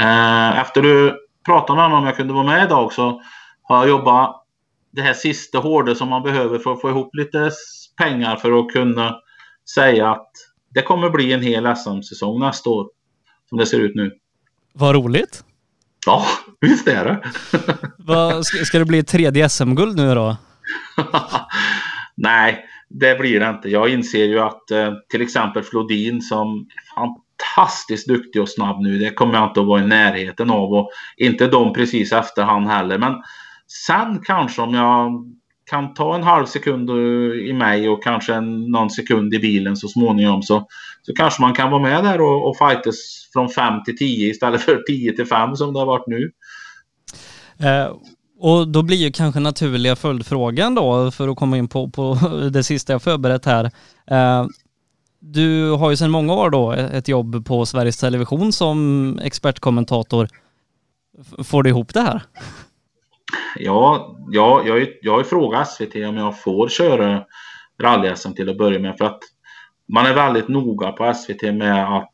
[0.00, 3.22] eh, efter du pratade med mig om jag kunde vara med idag så
[3.62, 4.42] har jag jobbat
[4.90, 7.50] det här sista hårda som man behöver för att få ihop lite
[7.96, 9.16] pengar för att kunna
[9.74, 10.30] säga att
[10.74, 12.86] det kommer bli en hel SM-säsong nästa år.
[13.48, 14.12] Som det ser ut nu.
[14.72, 15.44] Vad roligt!
[16.06, 16.26] Ja,
[16.60, 17.22] visst är det.
[17.98, 20.36] Vad, ska, ska det bli tredje SM-guld nu då?
[22.16, 23.68] Nej, det blir det inte.
[23.68, 28.98] Jag inser ju att eh, till exempel Flodin som är fantastiskt duktig och snabb nu,
[28.98, 32.66] det kommer jag inte att vara i närheten av och inte de precis efter han
[32.66, 32.98] heller.
[32.98, 33.14] Men
[33.86, 35.12] sen kanske om jag
[35.70, 36.90] kan ta en halv sekund
[37.48, 40.66] i mig och kanske en, någon sekund i bilen så småningom så,
[41.02, 44.62] så kanske man kan vara med där och, och fightas från 5 till 10 istället
[44.62, 46.30] för 10 till 5 som det har varit nu.
[47.64, 47.96] Uh,
[48.38, 52.18] och då blir ju kanske naturliga följdfrågan då, för att komma in på, på
[52.52, 53.70] det sista jag förberett här.
[54.06, 54.46] Eh,
[55.18, 60.28] du har ju sedan många år då ett jobb på Sveriges Television som expertkommentator.
[61.44, 62.22] Får du ihop det här?
[63.56, 67.24] Ja, ja jag, jag har ju frågat SVT om jag får köra
[67.82, 69.20] rally till att börja med för att
[69.92, 72.10] man är väldigt noga på SVT med att,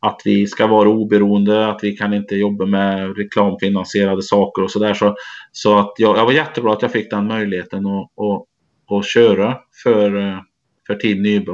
[0.00, 4.94] att vi ska vara oberoende, att vi kan inte jobba med reklamfinansierade saker och sådär.
[4.94, 5.14] Så,
[5.52, 8.46] så att jag, jag var jättebra att jag fick den möjligheten att, att,
[8.98, 10.38] att köra för, eh,
[10.86, 11.52] för Team Nybe.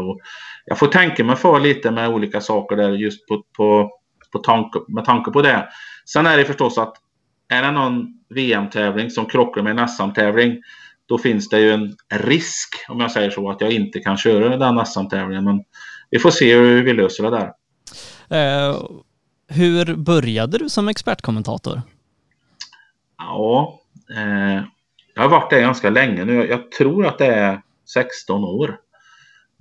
[0.65, 3.91] Jag får tänka mig för lite med olika saker där just på, på,
[4.33, 5.69] på tanke, med tanke på det.
[6.13, 6.95] Sen är det förstås att
[7.49, 10.63] är det någon VM-tävling som krockar med en SM-tävling
[11.07, 14.57] då finns det ju en risk, om jag säger så, att jag inte kan köra
[14.57, 15.45] den SM-tävlingen.
[15.45, 15.63] Men
[16.11, 17.53] vi får se hur vi löser det där.
[18.31, 18.83] Eh,
[19.49, 21.83] hur började du som expertkommentator?
[23.19, 23.81] Ja,
[24.17, 24.63] eh,
[25.15, 26.47] jag har varit det ganska länge nu.
[26.47, 27.61] Jag, tror att det är
[27.95, 28.79] 16 år.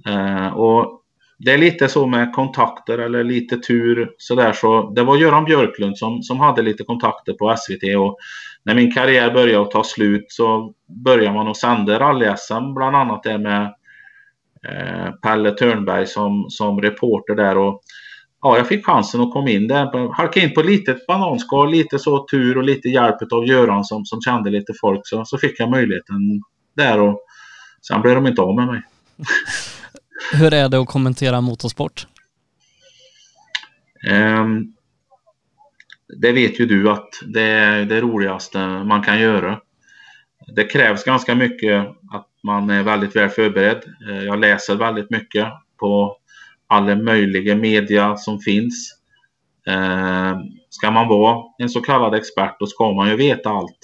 [0.07, 1.01] Eh, och
[1.37, 5.97] det är lite så med kontakter eller lite tur sådär så det var Göran Björklund
[5.97, 8.17] som, som hade lite kontakter på SVT och
[8.63, 10.73] när min karriär började ta slut så
[11.05, 13.73] började man att sända rally-SM bland annat det med
[14.67, 17.81] eh, Pelle Törnberg som, som reporter där och
[18.45, 20.13] ja, jag fick chansen att komma in där.
[20.13, 24.21] Halkade in på litet bananskal, lite så tur och lite hjälp av Göran som, som
[24.21, 26.43] kände lite folk så, så fick jag möjligheten
[26.75, 27.21] där och
[27.87, 28.81] sen blev de inte av med mig.
[30.33, 32.07] Hur är det att kommentera motorsport?
[34.09, 34.73] Um,
[36.21, 39.59] det vet ju du att det är det roligaste man kan göra.
[40.55, 43.83] Det krävs ganska mycket att man är väldigt väl förberedd.
[44.09, 45.47] Eh, jag läser väldigt mycket
[45.79, 46.17] på
[46.75, 48.91] alla möjliga media som finns.
[49.67, 50.37] Ehm,
[50.69, 53.79] ska man vara en så kallad expert då ska man ju veta allt.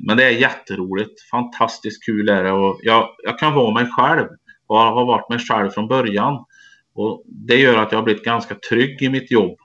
[0.00, 1.22] Men det är jätteroligt.
[1.30, 4.28] Fantastiskt kul är det och jag, jag kan vara mig själv
[4.66, 6.44] och har varit mig själv från början.
[6.94, 9.58] Och det gör att jag har blivit ganska trygg i mitt jobb.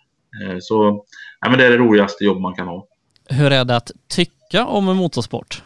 [0.44, 1.06] Eh, så
[1.42, 2.88] ja, men det är det roligaste jobb man kan ha.
[3.30, 5.64] Hur är det att tycka om en motorsport?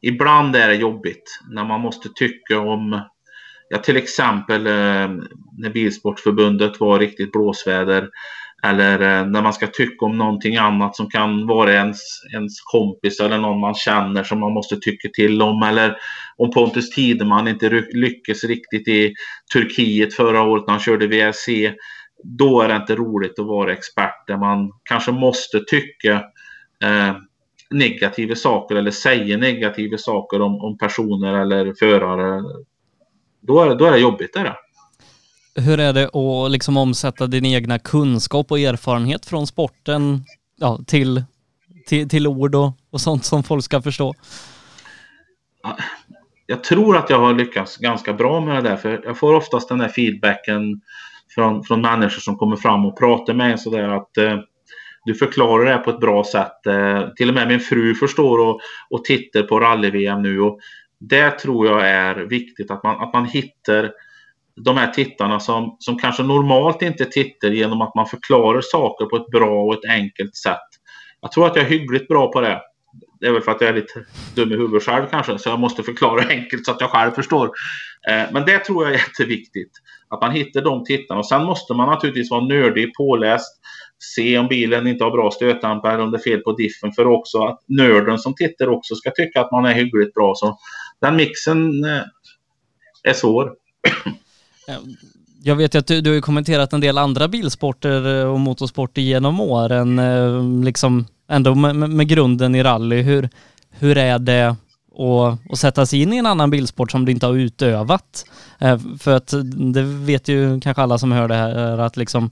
[0.00, 3.00] Ibland är det jobbigt när man måste tycka om
[3.74, 5.08] Ja, till exempel eh,
[5.58, 8.08] när Bilsportförbundet var riktigt blåsväder
[8.62, 11.98] eller eh, när man ska tycka om någonting annat som kan vara ens,
[12.34, 15.62] ens kompis eller någon man känner som man måste tycka till om.
[15.62, 15.96] Eller
[16.36, 19.14] om Pontus Tideman inte lyckas riktigt i
[19.52, 21.74] Turkiet förra året när han körde VRC.
[22.24, 26.14] Då är det inte roligt att vara expert där man kanske måste tycka
[26.84, 27.16] eh,
[27.70, 32.42] negativa saker eller säga negativa saker om, om personer eller förare.
[33.42, 34.36] Då är, då är det jobbigt.
[34.36, 34.56] Är det.
[35.54, 40.24] Hur är det att liksom omsätta din egna kunskap och erfarenhet från sporten
[40.56, 41.24] ja, till,
[41.86, 44.14] till, till ord och, och sånt som folk ska förstå?
[46.46, 49.68] Jag tror att jag har lyckats ganska bra med det där, för jag får oftast
[49.68, 50.80] den där feedbacken
[51.34, 54.38] från, från människor som kommer fram och pratar med en sådär att eh,
[55.04, 56.66] du förklarar det på ett bra sätt.
[56.66, 60.58] Eh, till och med min fru förstår och, och tittar på rally-VM nu och
[61.08, 63.92] det tror jag är viktigt att man, att man hittar
[64.56, 69.16] de här tittarna som, som kanske normalt inte tittar genom att man förklarar saker på
[69.16, 70.58] ett bra och ett enkelt sätt.
[71.20, 72.60] Jag tror att jag är hyggligt bra på det.
[73.20, 75.60] Det är väl för att jag är lite dum i huvudet själv kanske, så jag
[75.60, 77.50] måste förklara enkelt så att jag själv förstår.
[78.08, 79.70] Eh, men det tror jag är jätteviktigt.
[80.08, 81.20] Att man hittar de tittarna.
[81.20, 83.60] Och sen måste man naturligtvis vara nördig, påläst,
[84.16, 86.92] se om bilen inte har bra stötdämpare om det är fel på diffen.
[86.92, 90.32] För också att nörden som tittar också ska tycka att man är hyggligt bra.
[90.34, 90.58] Så
[91.02, 92.02] den mixen eh,
[93.02, 93.52] är svår.
[95.44, 99.02] Jag vet ju att du, du har kommenterat en del andra bilsporter eh, och motorsporter
[99.02, 103.02] genom åren, eh, liksom ändå med, med, grunden i rally.
[103.02, 103.28] Hur,
[103.70, 107.26] hur är det att, att sätta sig in i en annan bilsport som du inte
[107.26, 108.24] har utövat?
[108.58, 109.34] Eh, för att
[109.72, 112.30] det vet ju kanske alla som hör det här att liksom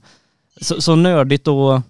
[0.61, 1.81] så, så nördigt och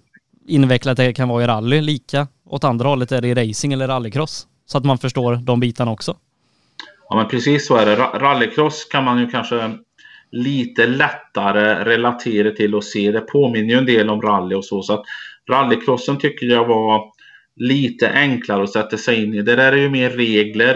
[0.48, 3.88] invecklat det kan vara i rally, lika åt andra hållet är det i racing eller
[3.88, 4.48] rallycross.
[4.66, 6.16] Så att man förstår de bitarna också.
[7.12, 7.96] Ja men precis så är det.
[7.96, 9.72] Rallycross kan man ju kanske
[10.32, 13.12] lite lättare relatera till och se.
[13.12, 14.82] Det påminner ju en del om rally och så.
[14.82, 15.04] Så att
[15.50, 17.04] rallycrossen tycker jag var
[17.56, 19.42] lite enklare att sätta sig in i.
[19.42, 20.76] Det där är ju mer regler.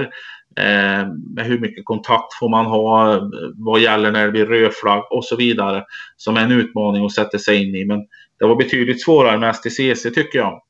[0.60, 3.20] Eh, med hur mycket kontakt får man ha?
[3.56, 5.84] Vad gäller när det blir rödflagg och så vidare.
[6.18, 7.86] Som är en utmaning att sätta sig in i.
[7.86, 8.00] Men
[8.40, 10.62] det var betydligt svårare med STCC tycker jag.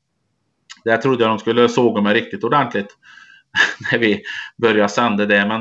[0.84, 2.88] Där trodde jag de skulle såga mig riktigt ordentligt.
[3.92, 4.22] när vi
[4.62, 5.46] började sända det.
[5.46, 5.60] Men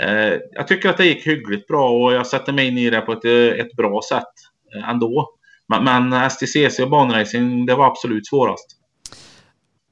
[0.00, 3.00] eh, jag tycker att det gick hyggligt bra och jag sätter mig in i det
[3.00, 3.24] på ett,
[3.60, 4.32] ett bra sätt
[4.76, 5.30] eh, ändå.
[5.68, 8.66] Men, men STCC och banracing, det var absolut svårast.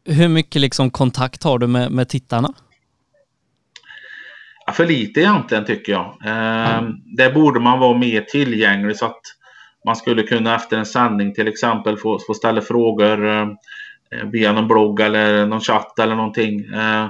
[0.04, 2.54] Hur mycket liksom kontakt har du med, med tittarna?
[4.66, 6.16] Ja, för lite egentligen tycker jag.
[6.24, 6.92] Eh, mm.
[7.16, 9.20] Där borde man vara mer tillgänglig så att
[9.86, 13.46] man skulle kunna efter en sändning till exempel få, få ställa frågor eh,
[14.32, 16.64] via någon blogg eller någon chatt eller någonting.
[16.74, 17.06] Eh,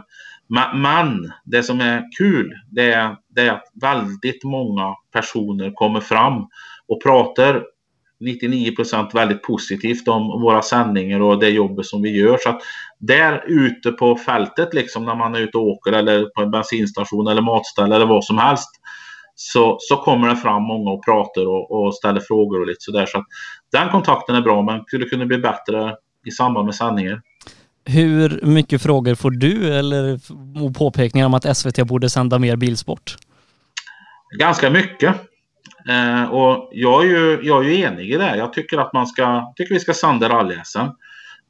[0.74, 6.46] men det som är kul det är, det är att väldigt många personer kommer fram
[6.88, 7.62] och pratar
[8.22, 12.36] 99% väldigt positivt om våra sändningar och det jobbet som vi gör.
[12.40, 12.62] Så att
[12.98, 17.28] där ute på fältet liksom när man är ute och åker eller på en bensinstation
[17.28, 18.70] eller matställe eller vad som helst
[19.34, 23.06] så, så kommer det fram många och pratar och, och ställer frågor och lite sådär.
[23.06, 23.24] Så att
[23.72, 27.20] den kontakten är bra men skulle kunna bli bättre i samband med sändningar.
[27.84, 30.18] Hur mycket frågor får du eller
[30.72, 33.16] påpekningar om att SVT borde sända mer bilsport?
[34.38, 35.16] Ganska mycket.
[35.88, 38.36] Eh, och jag är, ju, jag är ju enig i det.
[38.36, 40.54] Jag tycker att man ska, tycker vi ska sända rally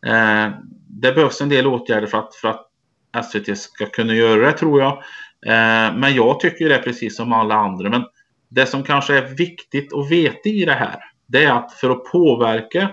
[0.07, 0.51] Eh,
[0.89, 2.67] det behövs en del åtgärder för att, för att
[3.25, 4.93] SVT ska kunna göra det tror jag.
[5.47, 7.91] Eh, men jag tycker det är precis som alla andra.
[7.91, 8.05] Men
[8.49, 12.05] det som kanske är viktigt att veta i det här, det är att för att
[12.05, 12.91] påverka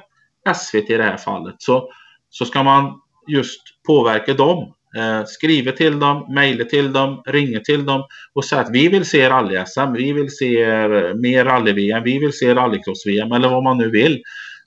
[0.56, 1.92] SVT i det här fallet så,
[2.30, 4.74] så ska man just påverka dem.
[4.98, 8.04] Eh, skriver till dem, mejlar till dem, ringer till dem
[8.34, 12.34] och säger att vi vill se rally-SM, vi vill se eh, mer rally-VM, vi vill
[12.34, 14.22] se rallycross-VM eller vad man nu vill.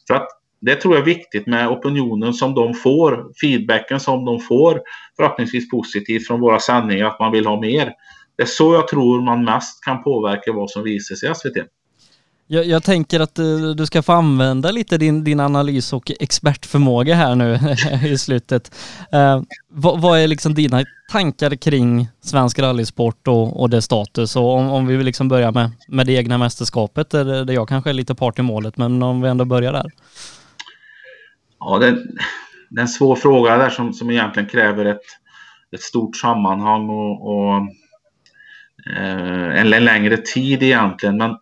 [0.07, 0.29] För att
[0.61, 4.81] det tror jag är viktigt med opinionen som de får, feedbacken som de får
[5.17, 7.93] förhoppningsvis positivt från våra sändningar, att man vill ha mer.
[8.37, 11.67] Det är så jag tror man mest kan påverka vad som visas i SVT.
[12.53, 17.15] Jag, jag, tänker att eh, du, ska få använda lite din, din analys och expertförmåga
[17.15, 17.59] här nu
[18.09, 18.75] i slutet.
[19.13, 24.37] Eh, vad, vad, är liksom dina tankar kring svensk rallysport och, och dess status?
[24.37, 27.91] Och om, om vi liksom börjar med, med det egna mästerskapet, där, där jag kanske
[27.91, 29.91] är lite part i målet, men om vi ändå börjar där.
[31.59, 31.91] Ja, det,
[32.71, 35.07] det är en svår fråga där som, som egentligen kräver ett,
[35.73, 37.57] ett stort sammanhang och, och
[38.97, 41.17] eh, en längre tid egentligen.
[41.17, 41.37] Men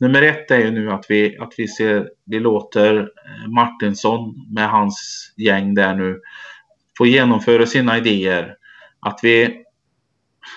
[0.00, 4.70] nummer ett är ju nu att vi, att vi, ser, vi låter eh, Martinsson med
[4.70, 6.20] hans gäng där nu
[6.98, 8.56] få genomföra sina idéer.
[9.00, 9.64] Att vi,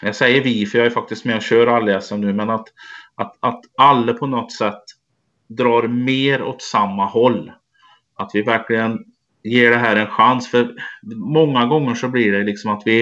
[0.01, 2.67] jag säger vi för jag är faktiskt med och kör rally nu, men att,
[3.15, 4.83] att, att alla på något sätt
[5.47, 7.51] drar mer åt samma håll.
[8.15, 8.99] Att vi verkligen
[9.43, 10.51] ger det här en chans.
[10.51, 10.73] För
[11.15, 13.01] många gånger så blir det liksom att vi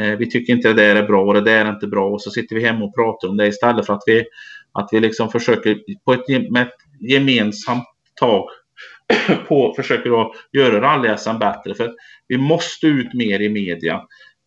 [0.00, 2.22] eh, vi tycker inte det där är bra och det där är inte bra och
[2.22, 4.24] så sitter vi hemma och pratar om det istället för att vi
[4.72, 7.84] att vi liksom försöker på ett, med ett gemensamt
[8.20, 8.48] tag
[9.48, 11.74] på, försöker att göra rallyhästen bättre.
[11.74, 11.92] För
[12.28, 14.02] vi måste ut mer i media.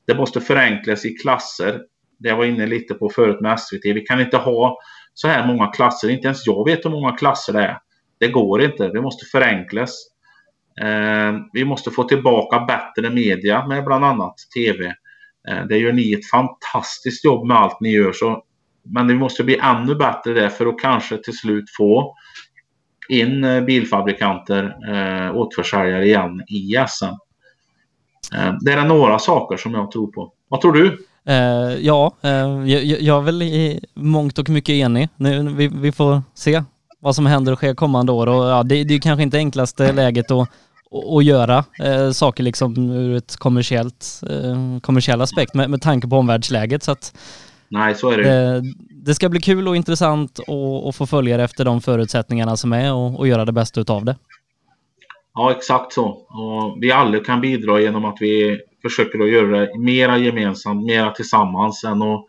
[0.08, 1.82] Det måste förenklas i klasser.
[2.20, 3.86] Det jag var inne lite på förut med SVT.
[3.86, 4.78] Vi kan inte ha
[5.14, 6.10] så här många klasser.
[6.10, 7.78] Inte ens jag vet hur många klasser det är.
[8.20, 8.88] Det går inte.
[8.88, 9.92] Det måste förenklas.
[10.82, 14.86] Eh, vi måste få tillbaka bättre media med bland annat tv.
[15.48, 18.12] Eh, det gör ni ett fantastiskt jobb med allt ni gör.
[18.12, 18.44] Så
[18.86, 22.16] men det måste bli ännu bättre där för att kanske till slut få
[23.10, 27.06] in eh, bilfabrikanter, eh, återförsäljare igen i SM.
[28.36, 30.34] Eh, det är några saker som jag tror på.
[30.48, 31.06] Vad tror du?
[31.28, 32.30] Eh, ja, eh,
[32.66, 35.10] jag, jag är väl i mångt och mycket enig.
[35.16, 36.64] Nu, vi, vi får se
[37.00, 39.94] vad som händer och sker kommande år och ja, det, det är kanske inte enklaste
[39.94, 40.50] läget att
[41.18, 46.18] att göra eh, saker liksom ur ett kommersiellt, eh, kommersiell aspekt med, med tanke på
[46.18, 46.84] omvärldsläget.
[46.84, 47.14] Så att
[47.70, 50.40] Nej, så är det eh, Det ska bli kul och intressant
[50.88, 54.06] att få följa det efter de förutsättningarna som är och, och göra det bästa utav
[54.06, 54.16] det.
[55.34, 56.06] Ja, exakt så.
[56.08, 61.12] Och vi alla kan bidra genom att vi försöker att göra det mera gemensamt, mera
[61.12, 62.26] tillsammans än att,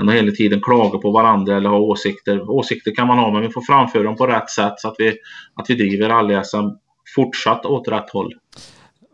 [0.00, 2.50] än att hela tiden klaga på varandra eller ha åsikter.
[2.50, 5.16] Åsikter kan man ha, men vi får framföra dem på rätt sätt så att vi,
[5.54, 6.76] att vi driver rally-SM
[7.14, 8.34] fortsatt åt rätt håll.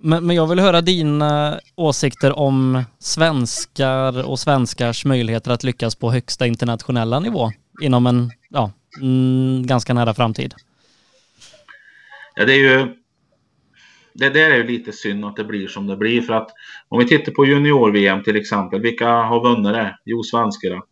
[0.07, 6.11] Men, men jag vill höra dina åsikter om svenskar och svenskars möjligheter att lyckas på
[6.13, 7.53] högsta internationella nivå
[7.83, 10.55] inom en ja, mm, ganska nära framtid.
[12.35, 12.95] Ja, det är ju
[14.15, 16.49] det där är ju lite synd att det blir som det blir för att
[16.89, 19.99] om vi tittar på junior-VM till exempel, vilka har vunnit det?
[20.05, 20.83] Jo, svenskarna.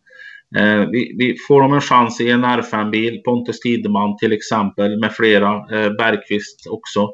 [0.55, 5.13] Eh, vi, vi, får de en chans i en R5-bil, Pontus Tideman till exempel med
[5.13, 7.09] flera, eh, Bergqvist också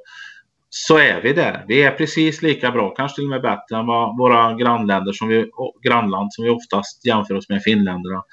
[0.69, 1.65] så är vi där.
[1.67, 3.85] Vi är precis lika bra, kanske till och med bättre än
[4.17, 5.45] våra grannländer som vi,
[5.83, 8.23] grannland som vi oftast jämför oss med, Finländerna.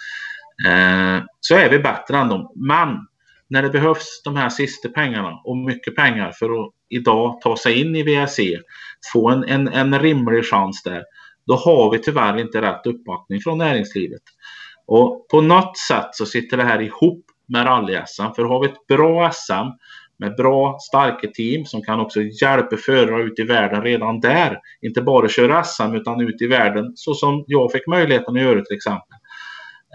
[0.67, 2.53] Eh, så är vi bättre än dem.
[2.55, 3.07] Men
[3.49, 7.81] när det behövs de här sista pengarna och mycket pengar för att idag ta sig
[7.81, 8.61] in i VSE,
[9.13, 11.03] få en, en, en rimlig chans där,
[11.47, 14.23] då har vi tyvärr inte rätt uppbackning från näringslivet.
[14.87, 18.35] Och på något sätt så sitter det här ihop med rally-SM.
[18.37, 19.71] För har vi ett bra SM
[20.19, 24.59] med bra, starka team som kan också hjälpa förare ut i världen redan där.
[24.83, 28.65] Inte bara köra SM utan ut i världen så som jag fick möjligheten att göra
[28.65, 29.17] till exempel.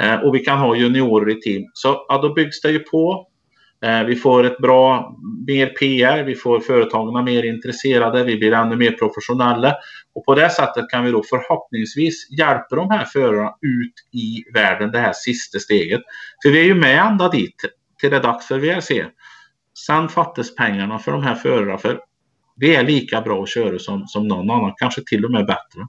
[0.01, 1.63] Eh, och vi kan ha juniorer i team.
[1.73, 3.27] Så ja, då byggs det ju på.
[3.85, 5.15] Eh, vi får ett bra,
[5.47, 9.75] mer PR, vi får företagen mer intresserade, vi blir ännu mer professionella.
[10.15, 14.91] Och på det sättet kan vi då förhoppningsvis hjälpa de här förarna ut i världen,
[14.91, 16.01] det här sista steget.
[16.43, 17.55] För vi är ju med ända dit,
[18.01, 19.05] till det dags för VRC.
[19.73, 21.99] Sen fattas pengarna för de här förarna, för
[22.55, 25.81] vi är lika bra att köra som, som någon annan, kanske till och med bättre.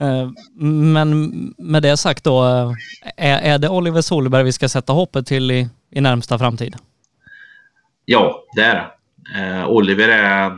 [0.00, 0.30] Eh,
[0.64, 2.72] men med det sagt då, eh,
[3.16, 6.76] är, är det Oliver Solberg vi ska sätta hoppet till i, i närmsta framtid?
[8.04, 8.90] Ja, det är det.
[9.40, 10.52] Eh, Oliver är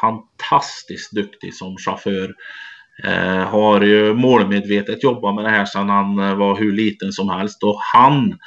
[0.00, 2.34] fantastiskt duktig som chaufför.
[3.04, 7.62] Eh, har ju målmedvetet jobbat med det här sedan han var hur liten som helst
[7.62, 8.38] och han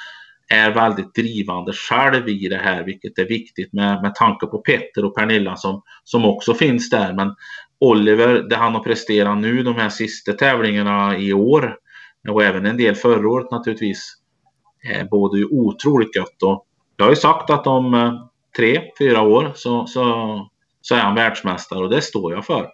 [0.49, 5.05] är väldigt drivande själv i det här, vilket är viktigt med, med tanke på Petter
[5.05, 7.13] och Pernilla som, som också finns där.
[7.13, 7.35] Men
[7.79, 11.75] Oliver, det han har presterat nu de här sista tävlingarna i år
[12.29, 14.15] och även en del förra året naturligtvis,
[14.83, 16.43] är både otroligt gött.
[16.43, 16.65] Och
[16.97, 18.13] jag har ju sagt att om eh,
[18.57, 20.49] tre, fyra år så, så,
[20.81, 22.69] så är han världsmästare och det står jag för.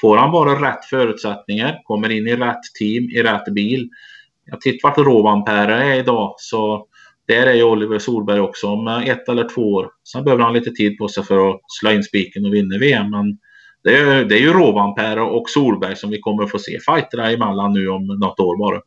[0.00, 3.88] Får han bara rätt förutsättningar, kommer in i rätt team, i rätt bil.
[4.44, 6.86] Jag tittar vart Rovanperä är idag så
[7.28, 9.88] där är ju Oliver Solberg också om ett eller två år.
[10.12, 13.10] Sen behöver han lite tid på sig för att slå in spiken och vinna VM.
[13.10, 13.38] Men
[13.84, 17.30] det är, det är ju Rovanper och Solberg som vi kommer att få se fighterna
[17.30, 18.80] emellan nu om något år bara.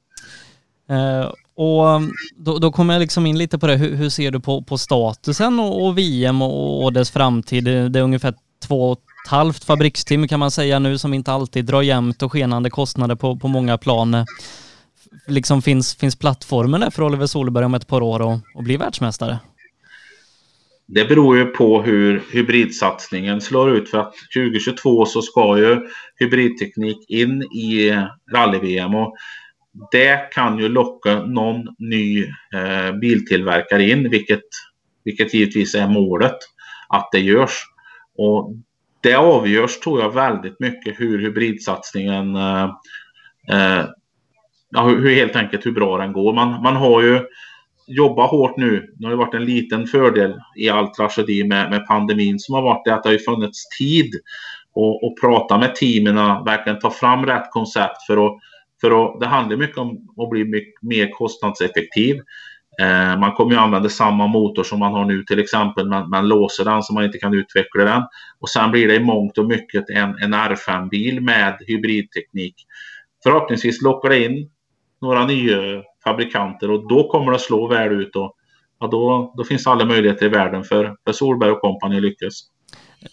[0.91, 4.31] Uh, och um, då, då kommer jag liksom in lite på det, hur, hur ser
[4.31, 7.63] du på, på statusen och, och VM och, och, dess framtid?
[7.63, 8.33] Det är ungefär
[8.67, 12.31] två och ett halvt fabrikstimme kan man säga nu som inte alltid drar jämnt och
[12.31, 14.25] skenande kostnader på, på många plan.
[15.27, 18.77] Liksom finns, finns plattformen där för Oliver Solberg om ett par år och, och bli
[18.77, 19.39] världsmästare?
[20.87, 25.79] Det beror ju på hur hybridsatsningen slår ut för att 2022 så ska ju
[26.15, 27.91] hybridteknik in i
[28.33, 29.15] rally-VM och
[29.91, 32.23] det kan ju locka någon ny
[32.53, 34.43] eh, biltillverkare in, vilket,
[35.03, 36.37] vilket givetvis är målet
[36.89, 37.63] att det görs.
[38.17, 38.53] Och
[39.01, 42.69] det avgörs tror jag väldigt mycket hur hybridsatsningen, eh,
[43.51, 43.85] eh,
[44.69, 46.33] ja, hur, helt enkelt hur bra den går.
[46.33, 47.21] Man, man har ju
[47.87, 48.93] jobbat hårt nu.
[48.95, 52.61] Det har ju varit en liten fördel i all tragedi med, med pandemin som har
[52.61, 54.11] varit det att det har ju funnits tid
[54.75, 56.15] att prata med teamen,
[56.45, 58.39] verkligen ta fram rätt koncept för att
[58.81, 62.15] för att, det handlar mycket om att bli mycket mer kostnadseffektiv.
[62.81, 66.27] Eh, man kommer ju använda samma motor som man har nu till exempel, men men
[66.27, 68.03] låser den så man inte kan utveckla den.
[68.39, 72.55] Och sen blir det i mångt och mycket en, en R5-bil med hybridteknik.
[73.23, 74.49] Förhoppningsvis lockar det in
[75.01, 78.33] några nya fabrikanter och då kommer det slå väl ut och
[78.79, 82.33] ja, då, då finns alla möjligheter i världen för, för Solberg och kompani lyckas.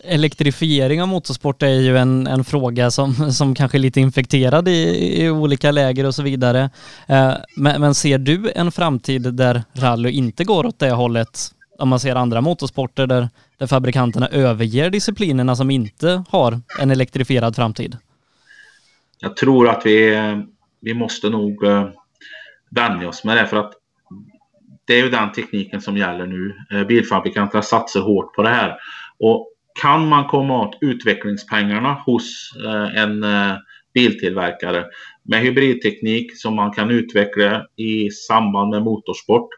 [0.05, 5.23] Elektrifiering av motorsport är ju en, en fråga som, som kanske är lite infekterad i,
[5.23, 6.71] i olika läger och så vidare.
[7.07, 11.41] Eh, men, men, ser du en framtid där rally inte går åt det hållet?
[11.79, 13.29] Om man ser andra motorsporter där,
[13.59, 17.97] där fabrikanterna överger disciplinerna som inte har en elektrifierad framtid?
[19.19, 20.17] Jag tror att vi,
[20.85, 21.89] vi måste nog uh,
[22.71, 23.73] vänja oss med det för att
[24.87, 26.55] det är ju den tekniken som gäller nu.
[26.73, 28.77] Uh, bilfabrikanterna satsar hårt på det här.
[29.19, 29.51] Och
[29.83, 33.25] kan man komma åt utvecklingspengarna hos eh, en
[33.95, 34.85] biltillverkare
[35.23, 39.49] med hybridteknik som man kan utveckla i samband med motorsport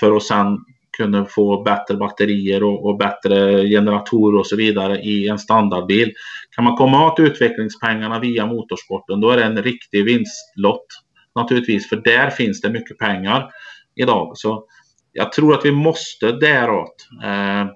[0.00, 0.58] för att sedan
[0.98, 6.12] kunna få bättre batterier och, och, bättre generatorer och så vidare i en standardbil.
[6.56, 10.86] Kan man komma åt utvecklingspengarna via motorsporten då är det en riktig vinstlott
[11.34, 13.50] naturligtvis för där finns det mycket pengar
[13.94, 14.32] idag.
[14.34, 14.64] Så
[15.12, 17.08] jag tror att vi måste däråt.
[17.24, 17.66] Eh,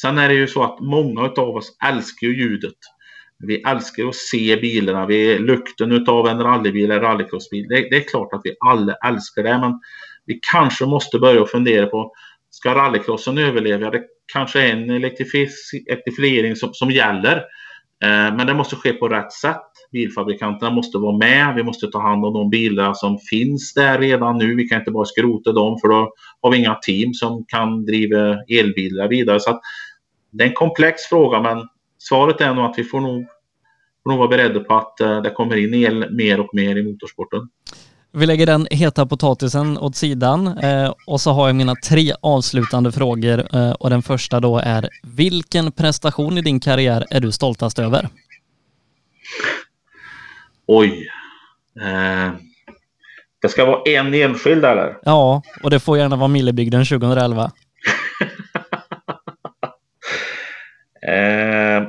[0.00, 2.76] Sen är det ju så att många av oss älskar ju ljudet.
[3.38, 7.66] Vi älskar att se bilarna, vi lukten av en rallybil eller rallycrossbil.
[7.68, 9.80] Det, det, är klart att vi alla älskar det, men
[10.28, 12.12] vi kanske måste börja fundera på,
[12.50, 13.90] ska rallycrossen överleva?
[13.90, 14.02] Det
[14.32, 17.36] kanske är en elektrifiering som, som gäller,
[18.04, 19.62] eh, men det måste ske på rätt sätt.
[19.92, 21.54] Bilfabrikanterna måste vara med.
[21.54, 24.54] Vi måste ta hand om de bilar som finns där redan nu.
[24.54, 28.36] Vi kan inte bara skrota dem för då har vi inga team som kan driva
[28.48, 29.40] elbilar vidare.
[29.40, 29.60] Så
[30.30, 31.68] det är en komplex fråga men
[31.98, 33.26] svaret är nog att vi får nog,
[34.02, 36.82] får nog vara beredda på att eh, det kommer in el mer och mer i
[36.82, 37.48] motorsporten.
[38.12, 42.92] Vi lägger den heta potatisen åt sidan eh, och så har jag mina tre avslutande
[42.92, 47.78] frågor eh, och den första då är vilken prestation i din karriär är du stoltast
[47.78, 48.08] över?
[50.66, 51.08] Oj.
[51.80, 52.32] Eh,
[53.42, 54.98] det ska vara en enskild eller?
[55.02, 57.42] Ja, och det får gärna vara Millebygden 2011.
[61.06, 61.88] eh,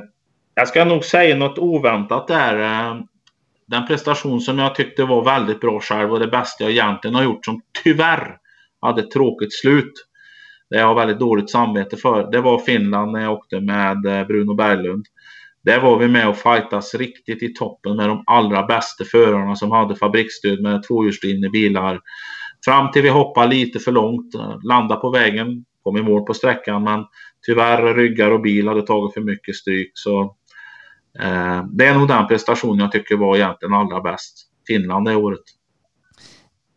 [0.54, 2.56] jag ska nog säga något oväntat där.
[3.70, 7.24] Den prestation som jag tyckte var väldigt bra själv och det bästa jag egentligen har
[7.24, 8.36] gjort som tyvärr
[8.80, 9.92] hade ett tråkigt slut.
[10.70, 12.30] Det jag har väldigt dåligt samvete för.
[12.30, 15.06] Det var Finland när jag åkte med eh, Bruno Berglund.
[15.64, 19.70] Där var vi med och fightas riktigt i toppen med de allra bästa förarna som
[19.70, 22.00] hade fabriksstöd med tvåhjulsdrivna bilar.
[22.64, 26.34] Fram till vi hoppade lite för långt, eh, landade på vägen, kom i mål på
[26.34, 27.04] sträckan men
[27.46, 29.90] tyvärr ryggar och bil hade tagit för mycket stryk.
[29.94, 30.36] Så
[31.18, 34.46] eh, det är nog den prestation jag tycker var egentligen allra bäst.
[34.66, 35.42] Finland det året.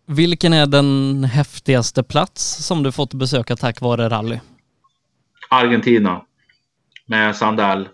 [0.06, 4.40] Vilken är den häftigaste plats som du fått besöka tack vare rally?
[5.50, 6.22] Argentina
[7.08, 7.90] med Sandell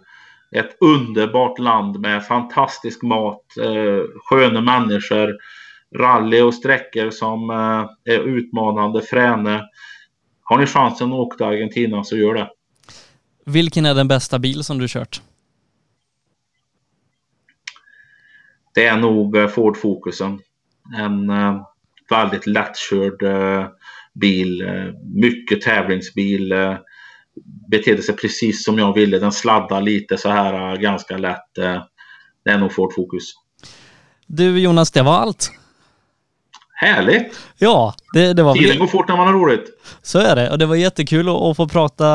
[0.52, 5.36] ett underbart land med fantastisk mat, eh, sköna människor,
[5.98, 9.62] rally och sträckor som eh, är utmanande, fräna.
[10.44, 12.50] Har ni chansen att åka till Argentina så gör det.
[13.46, 15.22] Vilken är den bästa bil som du kört?
[18.80, 20.40] Det är nog eh, Ford Focusen.
[20.98, 21.62] En eh,
[22.10, 23.68] väldigt lättkörd eh,
[24.14, 26.76] bil, eh, mycket tävlingsbil eh,
[27.70, 29.20] betedde sig precis som jag ville.
[29.20, 31.54] Den sladdar lite så här eh, ganska lätt.
[32.44, 33.34] Det är nog Ford Focus.
[34.28, 35.52] Du Jonas, det var allt.
[36.82, 37.40] Härligt!
[37.58, 38.54] Ja, det, det var...
[38.54, 39.66] Tiden går fort när man har roligt.
[40.02, 42.06] Så är det och det var jättekul att, att få prata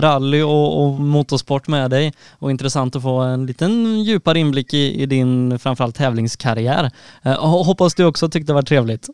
[0.00, 5.02] rally och, och, motorsport med dig och intressant att få en liten djupare inblick i,
[5.02, 6.90] i din framförallt tävlingskarriär.
[7.24, 7.32] Äh,
[7.64, 9.08] hoppas du också tyckte det var trevligt.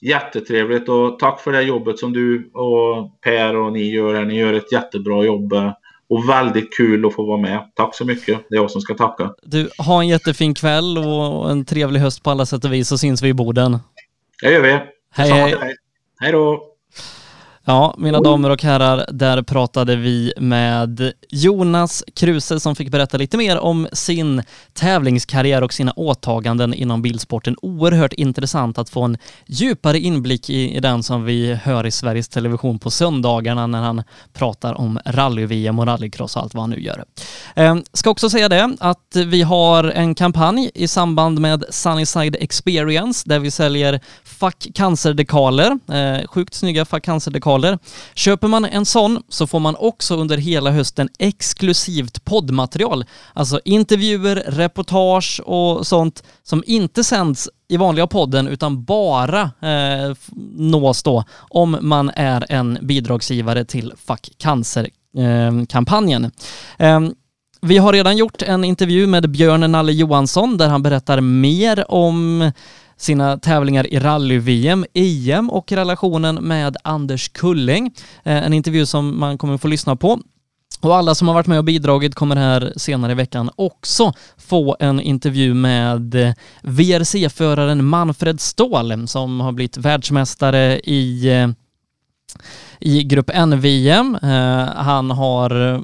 [0.00, 4.24] Jättetrevligt och tack för det jobbet som du och Per och ni gör.
[4.24, 5.52] Ni gör ett jättebra jobb
[6.08, 7.70] och väldigt kul att få vara med.
[7.74, 8.38] Tack så mycket.
[8.50, 9.30] Det är jag som ska tacka.
[9.42, 12.98] Du, ha en jättefin kväll och en trevlig höst på alla sätt och vis så
[12.98, 13.78] syns vi i Boden.
[14.42, 14.80] Det gör vi.
[15.10, 15.76] Hej, hej.
[16.20, 16.74] Hej då.
[17.70, 23.36] Ja, mina damer och herrar, där pratade vi med Jonas Kruse som fick berätta lite
[23.36, 24.42] mer om sin
[24.74, 27.56] tävlingskarriär och sina åtaganden inom bilsporten.
[27.62, 32.28] Oerhört intressant att få en djupare inblick i, i den som vi hör i Sveriges
[32.28, 36.80] Television på söndagarna när han pratar om rally-VM och rallycross och allt vad han nu
[36.80, 37.04] gör.
[37.54, 43.28] Eh, ska också säga det att vi har en kampanj i samband med Sunnyside Experience
[43.28, 47.78] där vi säljer Fuck Cancer-dekaler, eh, sjukt snygga Fuck Cancer-dekaler lokaler.
[48.14, 53.04] Köper man en sån så får man också under hela hösten exklusivt poddmaterial,
[53.34, 60.14] alltså intervjuer, reportage och sånt som inte sänds i vanliga podden utan bara eh,
[60.56, 66.24] nås då om man är en bidragsgivare till Fuck Cancer-kampanjen.
[66.24, 66.30] Eh,
[66.78, 67.14] ehm,
[67.60, 72.50] vi har redan gjort en intervju med Björn Nalle Johansson där han berättar mer om
[72.98, 77.94] sina tävlingar i rally-VM, EM och relationen med Anders Kulling.
[78.24, 80.20] Eh, en intervju som man kommer få lyssna på.
[80.80, 84.76] Och alla som har varit med och bidragit kommer här senare i veckan också få
[84.80, 91.48] en intervju med eh, VRC-föraren Manfred Ståhl som har blivit världsmästare i, eh,
[92.80, 94.18] i Grupp N-VM.
[94.76, 95.82] Han har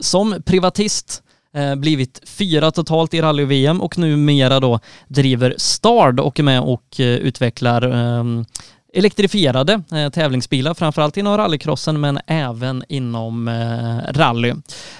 [0.00, 6.40] som privatist Eh, Eh, blivit fyra totalt i rally-VM och numera då driver Stard och
[6.40, 8.44] är med och eh, utvecklar ehm,
[8.94, 14.52] elektrifierade eh, tävlingsbilar, framförallt inom rallycrossen men även inom eh, rally.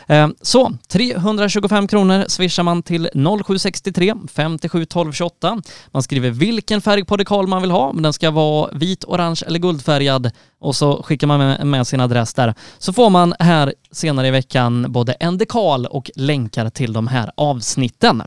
[0.06, 5.62] Eh, så 325 kronor swishar man till 0763 57 12 28.
[5.86, 9.42] Man skriver vilken färg på dekal man vill ha, men den ska vara vit, orange
[9.46, 12.54] eller guldfärgad och så skickar man med, med sin adress där.
[12.78, 17.30] Så får man här senare i veckan både en dekal och länkar till de här
[17.36, 18.22] avsnitten.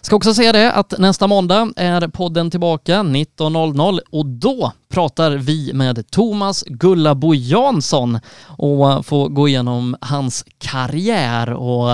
[0.00, 5.72] Ska också säga det att nästa måndag är podden tillbaka 19.00 och då pratar vi
[5.74, 11.90] med Thomas Gullabo Jansson och får gå igenom hans karriär och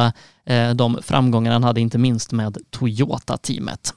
[0.53, 3.95] eh, de framgångar han hade inte minst med Toyota-teamet.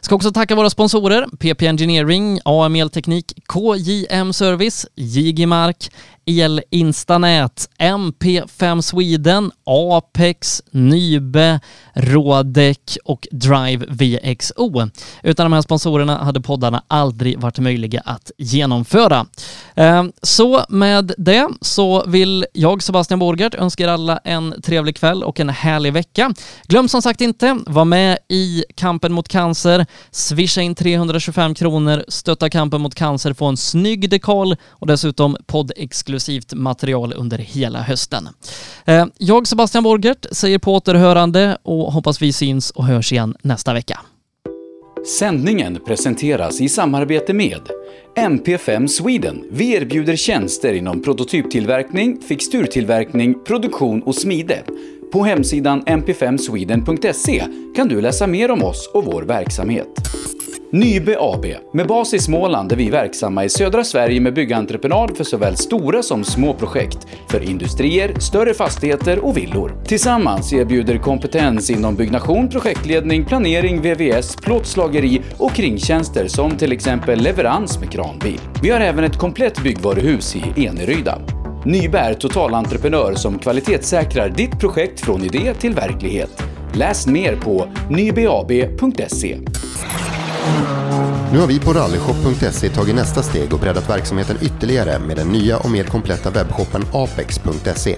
[0.00, 5.90] Ska också tacka våra sponsorer PP Engineering, AML Teknik, KJM Service, JG Mark,
[6.28, 11.60] El Instanät, MP5 Sweden, Apex, Nybe,
[11.94, 14.90] Rådek och Drive VXO.
[15.22, 19.26] Utan de här sponsorerna hade poddarna aldrig varit möjliga att genomföra.
[19.74, 25.22] Ehm, så med det så vill jag, Sebastian Borgert, önska er alla en trevlig kväll
[25.22, 26.34] och en härlig vecka.
[26.66, 32.50] Glöm som sagt inte, var med i kampen mot cancer, swisha in 325 kronor, stötta
[32.50, 38.28] kampen mot cancer, få en snygg dekal och dessutom poddexklusiv exklusivt material under hela hösten.
[38.84, 43.74] Eh, jag, Sebastian Borgert, säger på återhörande och hoppas vi syns och hörs igen nästa
[43.74, 44.00] vecka.
[45.18, 47.60] Sändningen presenteras i samarbete med
[48.16, 49.44] MP5 Sweden.
[49.50, 54.62] Vi erbjuder tjänster inom prototyptillverkning, fixturtillverkning, produktion och smide.
[55.12, 57.44] På hemsidan mp5sweden.se
[57.76, 59.88] kan du läsa mer om oss och vår verksamhet.
[60.72, 65.24] Nybe AB, med bas i Småland är vi verksamma i södra Sverige med byggentreprenad för
[65.24, 69.82] såväl stora som små projekt, för industrier, större fastigheter och villor.
[69.84, 77.78] Tillsammans erbjuder kompetens inom byggnation, projektledning, planering, VVS, plåtslageri och kringtjänster som till exempel leverans
[77.78, 78.40] med kranbil.
[78.62, 81.18] Vi har även ett komplett byggvaruhus i Eneryda.
[81.64, 86.42] Nybe är totalentreprenör som kvalitetssäkrar ditt projekt från idé till verklighet.
[86.74, 89.38] Läs mer på nybeab.se.
[91.32, 95.58] Nu har vi på rallyshop.se tagit nästa steg och breddat verksamheten ytterligare med den nya
[95.58, 97.96] och mer kompletta webbshoppen apex.se.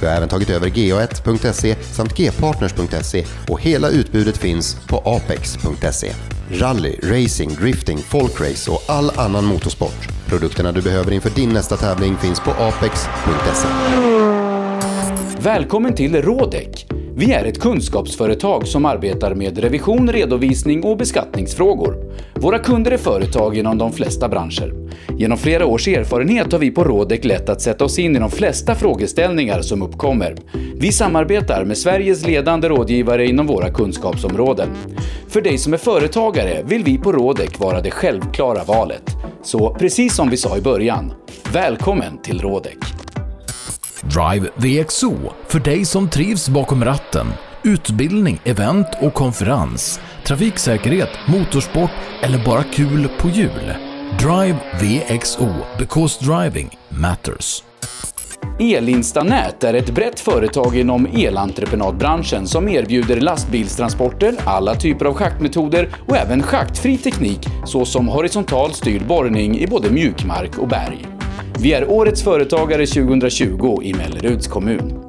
[0.00, 6.12] Vi har även tagit över ga1.se samt gpartners.se och hela utbudet finns på apex.se.
[6.50, 10.08] Rally, racing, drifting, folkrace och all annan motorsport.
[10.26, 13.68] Produkterna du behöver inför din nästa tävling finns på apex.se.
[15.38, 16.93] Välkommen till Rådek!
[17.16, 21.96] Vi är ett kunskapsföretag som arbetar med revision, redovisning och beskattningsfrågor.
[22.34, 24.74] Våra kunder är företag inom de flesta branscher.
[25.18, 28.30] Genom flera års erfarenhet har vi på Rådek lätt att sätta oss in i de
[28.30, 30.36] flesta frågeställningar som uppkommer.
[30.76, 34.68] Vi samarbetar med Sveriges ledande rådgivare inom våra kunskapsområden.
[35.28, 39.10] För dig som är företagare vill vi på Rådek vara det självklara valet.
[39.42, 41.12] Så precis som vi sa i början,
[41.52, 43.03] välkommen till Rådek!
[44.04, 47.26] Drive VXO för dig som trivs bakom ratten.
[47.62, 50.00] Utbildning, event och konferens.
[50.26, 51.90] Trafiksäkerhet, motorsport
[52.22, 53.74] eller bara kul på hjul.
[54.18, 55.48] Drive VXO
[55.78, 57.62] because driving matters.
[58.60, 66.16] Elinstanät är ett brett företag inom elentreprenadbranschen som erbjuder lastbilstransporter, alla typer av schaktmetoder och
[66.16, 71.13] även schaktfri teknik såsom horisontalt styrd borrning i både mjukmark och berg.
[71.58, 75.04] Vi är Årets Företagare 2020 i Melleruds kommun.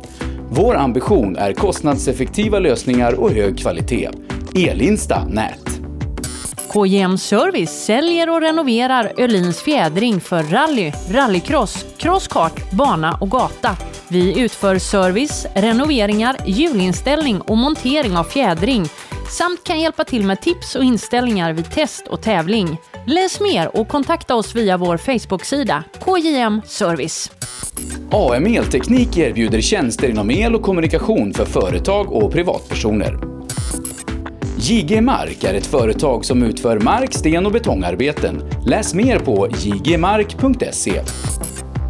[0.49, 4.09] Vår ambition är kostnadseffektiva lösningar och hög kvalitet.
[4.55, 5.75] Elinsta Nät.
[6.73, 13.77] KJM Service säljer och renoverar Öhlins fjädring för rally, rallycross, crosskart, bana och gata.
[14.07, 18.85] Vi utför service, renoveringar, hjulinställning och montering av fjädring
[19.29, 22.77] samt kan hjälpa till med tips och inställningar vid test och tävling.
[23.07, 27.31] Läs mer och kontakta oss via vår Facebook-sida KJM Service.
[28.11, 33.19] AM Elteknik erbjuder tjänster inom el och kommunikation för företag och privatpersoner.
[34.57, 38.41] JG Mark är ett företag som utför mark-, sten och betongarbeten.
[38.65, 41.01] Läs mer på jgmark.se.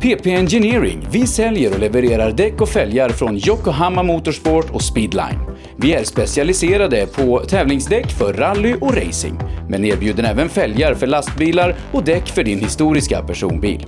[0.01, 1.07] PP Engineering.
[1.11, 5.39] Vi säljer och levererar däck och fälgar från Yokohama Motorsport och Speedline.
[5.77, 9.39] Vi är specialiserade på tävlingsdäck för rally och racing,
[9.69, 13.85] men erbjuder även fälgar för lastbilar och däck för din historiska personbil.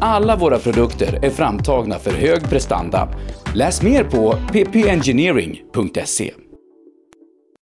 [0.00, 3.08] Alla våra produkter är framtagna för hög prestanda.
[3.54, 6.32] Läs mer på ppengineering.se.